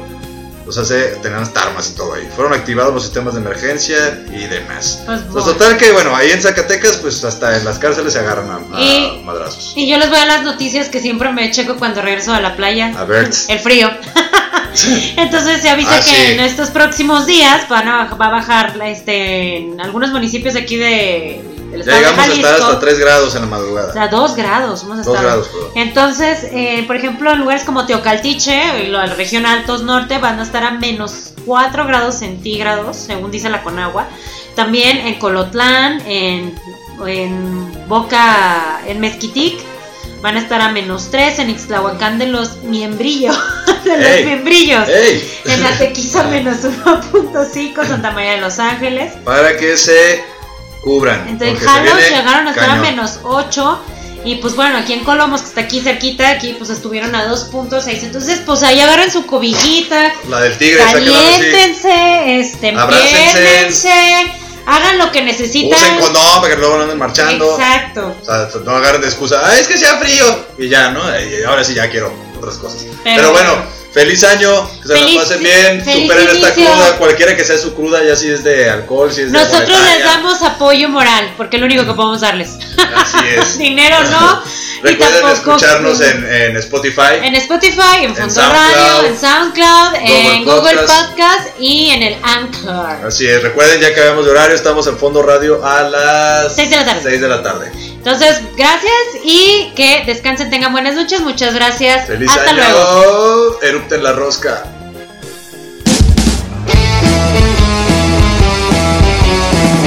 O 0.72 0.74
sea, 0.74 0.84
se 0.86 1.16
tenían 1.22 1.42
hasta 1.42 1.60
armas 1.62 1.90
y 1.90 1.94
todo 1.94 2.14
ahí. 2.14 2.26
Fueron 2.34 2.54
activados 2.54 2.94
los 2.94 3.02
sistemas 3.02 3.34
de 3.34 3.40
emergencia 3.40 4.24
y 4.32 4.46
demás. 4.46 5.02
Pues, 5.04 5.20
Pues 5.30 5.44
total 5.44 5.76
que 5.76 5.92
bueno, 5.92 6.16
ahí 6.16 6.30
en 6.30 6.40
Zacatecas 6.40 6.96
pues 6.96 7.22
hasta 7.24 7.58
en 7.58 7.64
las 7.66 7.78
cárceles 7.78 8.14
se 8.14 8.20
agarran 8.20 8.50
a, 8.50 8.76
a 8.76 8.80
Y- 8.80 9.22
madrazos. 9.24 9.74
Y 9.76 9.86
yo 9.86 9.98
les 9.98 10.08
voy 10.08 10.18
a 10.18 10.24
las 10.24 10.42
noticias 10.44 10.88
que 10.88 11.00
siempre 11.00 11.30
me 11.32 11.50
checo 11.50 11.76
cuando 11.76 12.00
regreso 12.00 12.32
a 12.32 12.40
la 12.40 12.56
playa. 12.56 12.92
A 12.98 13.04
ver. 13.04 13.30
El 13.48 13.58
frío. 13.58 13.90
Entonces 15.16 15.60
se 15.60 15.68
avisa 15.68 15.90
Ah, 15.96 15.98
que 15.98 16.02
sí. 16.04 16.32
en 16.32 16.40
estos 16.40 16.70
próximos 16.70 17.26
días 17.26 17.68
van 17.68 17.88
a, 17.88 18.04
va 18.14 18.26
a 18.26 18.30
bajar 18.30 18.76
la, 18.76 18.88
este, 18.88 19.58
en 19.58 19.80
algunos 19.80 20.10
municipios 20.10 20.54
de 20.54 20.60
aquí 20.60 20.76
de, 20.78 21.42
llegamos 21.72 22.18
a 22.28 22.32
estar 22.32 22.54
hasta 22.54 22.80
3 22.80 22.98
grados 22.98 23.34
en 23.34 23.40
la 23.42 23.46
O 23.46 23.50
madrugada. 23.50 23.92
sea, 23.92 24.08
dos 24.08 24.34
grados. 24.36 24.82
Hemos 24.82 24.98
2 24.98 25.06
estado. 25.06 25.22
grados, 25.26 25.48
perdón. 25.48 25.70
Entonces, 25.76 26.44
eh, 26.52 26.84
por 26.86 26.96
ejemplo, 26.96 27.32
en 27.32 27.38
lugares 27.40 27.64
como 27.64 27.86
Teocaltiche, 27.86 28.84
y 28.84 28.88
la 28.88 29.06
región 29.06 29.46
Altos 29.46 29.82
Norte, 29.82 30.18
van 30.18 30.38
a 30.38 30.42
estar 30.42 30.62
a 30.64 30.72
menos 30.72 31.32
4 31.46 31.86
grados 31.86 32.16
centígrados, 32.16 32.96
según 32.96 33.30
dice 33.30 33.48
la 33.50 33.62
Conagua. 33.62 34.06
También 34.54 34.98
en 35.06 35.18
Colotlán, 35.18 36.02
en, 36.06 36.54
en 37.06 37.88
Boca, 37.88 38.80
en 38.86 39.00
Mezquitic, 39.00 39.58
van 40.20 40.36
a 40.36 40.40
estar 40.40 40.60
a 40.60 40.68
menos 40.70 41.08
3, 41.10 41.38
en 41.40 41.50
Ixtlahuacán 41.50 42.18
de 42.18 42.26
los 42.26 42.58
miembrillos, 42.64 43.36
de 43.84 43.96
los 43.96 44.06
Ey. 44.06 44.24
miembrillos. 44.24 44.88
¡Ey! 44.88 45.40
En 45.46 45.64
Atequiza 45.66 46.22
menos 46.30 46.58
1.5, 46.62 47.86
Santa 47.86 48.10
María 48.12 48.32
de 48.32 48.40
los 48.42 48.58
Ángeles. 48.58 49.14
Para 49.24 49.56
que 49.56 49.76
se 49.76 50.22
cubran. 50.82 51.28
Entonces, 51.28 51.66
Jalos 51.66 51.96
llegaron 52.10 52.46
a 52.46 52.50
estar 52.50 52.64
a 52.64 52.74
cañón. 52.74 52.82
menos 52.82 53.20
8. 53.22 53.80
Y 54.24 54.36
pues 54.36 54.54
bueno, 54.54 54.78
aquí 54.78 54.92
en 54.92 55.02
Colomos, 55.02 55.40
que 55.42 55.48
está 55.48 55.60
aquí 55.62 55.80
cerquita, 55.80 56.28
aquí 56.28 56.54
pues 56.56 56.70
estuvieron 56.70 57.12
a 57.16 57.26
2.6. 57.26 58.02
Entonces, 58.04 58.40
pues 58.46 58.62
ahí 58.62 58.78
agarren 58.80 59.10
su 59.10 59.26
cobijita, 59.26 60.12
La 60.28 60.40
del 60.40 60.56
tigre, 60.58 60.80
caliéntense, 60.92 62.38
este, 62.40 62.70
Abrácense. 62.70 63.26
empiérnense, 63.26 64.32
hagan 64.66 64.98
lo 64.98 65.10
que 65.10 65.22
necesitan. 65.22 65.78
Usen 65.80 65.98
condón 65.98 66.40
para 66.40 66.54
que 66.54 66.60
luego 66.60 66.76
no 66.76 66.82
anden 66.84 66.98
marchando. 66.98 67.50
Exacto. 67.58 68.14
O 68.20 68.24
sea, 68.24 68.48
no 68.64 68.76
agarren 68.76 69.00
de 69.00 69.08
excusa. 69.08 69.40
Ah, 69.42 69.58
es 69.58 69.66
que 69.66 69.76
sea 69.76 69.96
frío. 69.96 70.24
Y 70.56 70.68
ya, 70.68 70.90
¿no? 70.92 71.00
Y 71.18 71.42
ahora 71.42 71.64
sí 71.64 71.74
ya 71.74 71.90
quiero 71.90 72.12
otras 72.38 72.56
cosas. 72.56 72.84
Pero 73.02 73.32
bueno. 73.32 73.81
Feliz 73.92 74.24
año. 74.24 74.68
Que 74.82 74.88
se 74.88 74.94
Feliz- 74.94 75.14
la 75.16 75.22
pasen 75.22 75.42
bien. 75.42 75.84
Superen 75.84 76.28
esta 76.28 76.54
cruda. 76.54 76.96
Cualquiera 76.98 77.36
que 77.36 77.44
sea 77.44 77.58
su 77.58 77.74
cruda, 77.74 78.02
ya 78.04 78.16
si 78.16 78.30
es 78.30 78.42
de 78.44 78.68
alcohol, 78.70 79.12
si 79.12 79.22
es 79.22 79.32
de 79.32 79.38
Nosotros 79.38 79.78
les 79.82 80.04
damos 80.04 80.42
apoyo 80.42 80.88
moral, 80.88 81.34
porque 81.36 81.56
es 81.56 81.60
lo 81.60 81.66
único 81.66 81.84
que 81.84 81.92
podemos 81.94 82.20
darles. 82.20 82.58
Así 82.96 83.18
es. 83.36 83.58
Dinero 83.58 83.96
no. 84.10 84.42
Recuerden 84.82 85.28
escucharnos 85.28 86.00
en, 86.00 86.24
en 86.28 86.56
Spotify. 86.56 87.14
En 87.22 87.36
Spotify, 87.36 88.02
en 88.02 88.16
Fondo 88.16 88.40
Radio, 88.40 89.06
en 89.06 89.16
SoundCloud, 89.16 89.94
en 90.04 90.44
Google 90.44 90.74
Podcast. 90.76 91.10
Podcast 91.10 91.48
y 91.60 91.90
en 91.90 92.02
el 92.02 92.16
Anchor. 92.24 93.06
Así 93.06 93.28
es, 93.28 93.40
recuerden 93.44 93.80
ya 93.80 93.94
que 93.94 94.00
habíamos 94.00 94.24
de 94.24 94.32
horario, 94.32 94.56
estamos 94.56 94.84
en 94.88 94.98
Fondo 94.98 95.22
Radio 95.22 95.64
a 95.64 95.82
las 95.84 96.56
Seis 96.56 96.68
de 96.68 96.76
la 96.76 96.84
tarde. 96.84 97.00
6 97.04 97.20
de 97.20 97.28
la 97.28 97.42
tarde. 97.44 97.72
Entonces, 98.04 98.42
gracias 98.56 98.92
y 99.22 99.72
que 99.76 100.02
descansen, 100.04 100.50
tengan 100.50 100.72
buenas 100.72 100.96
noches. 100.96 101.20
Muchas 101.20 101.54
gracias. 101.54 102.08
Feliz 102.08 102.28
Hasta 102.30 102.50
año. 102.50 102.60
luego. 102.60 103.62
Erupten 103.62 104.02
la 104.02 104.12
rosca. 104.12 104.64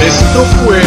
Esto 0.01 0.45
fue 0.63 0.81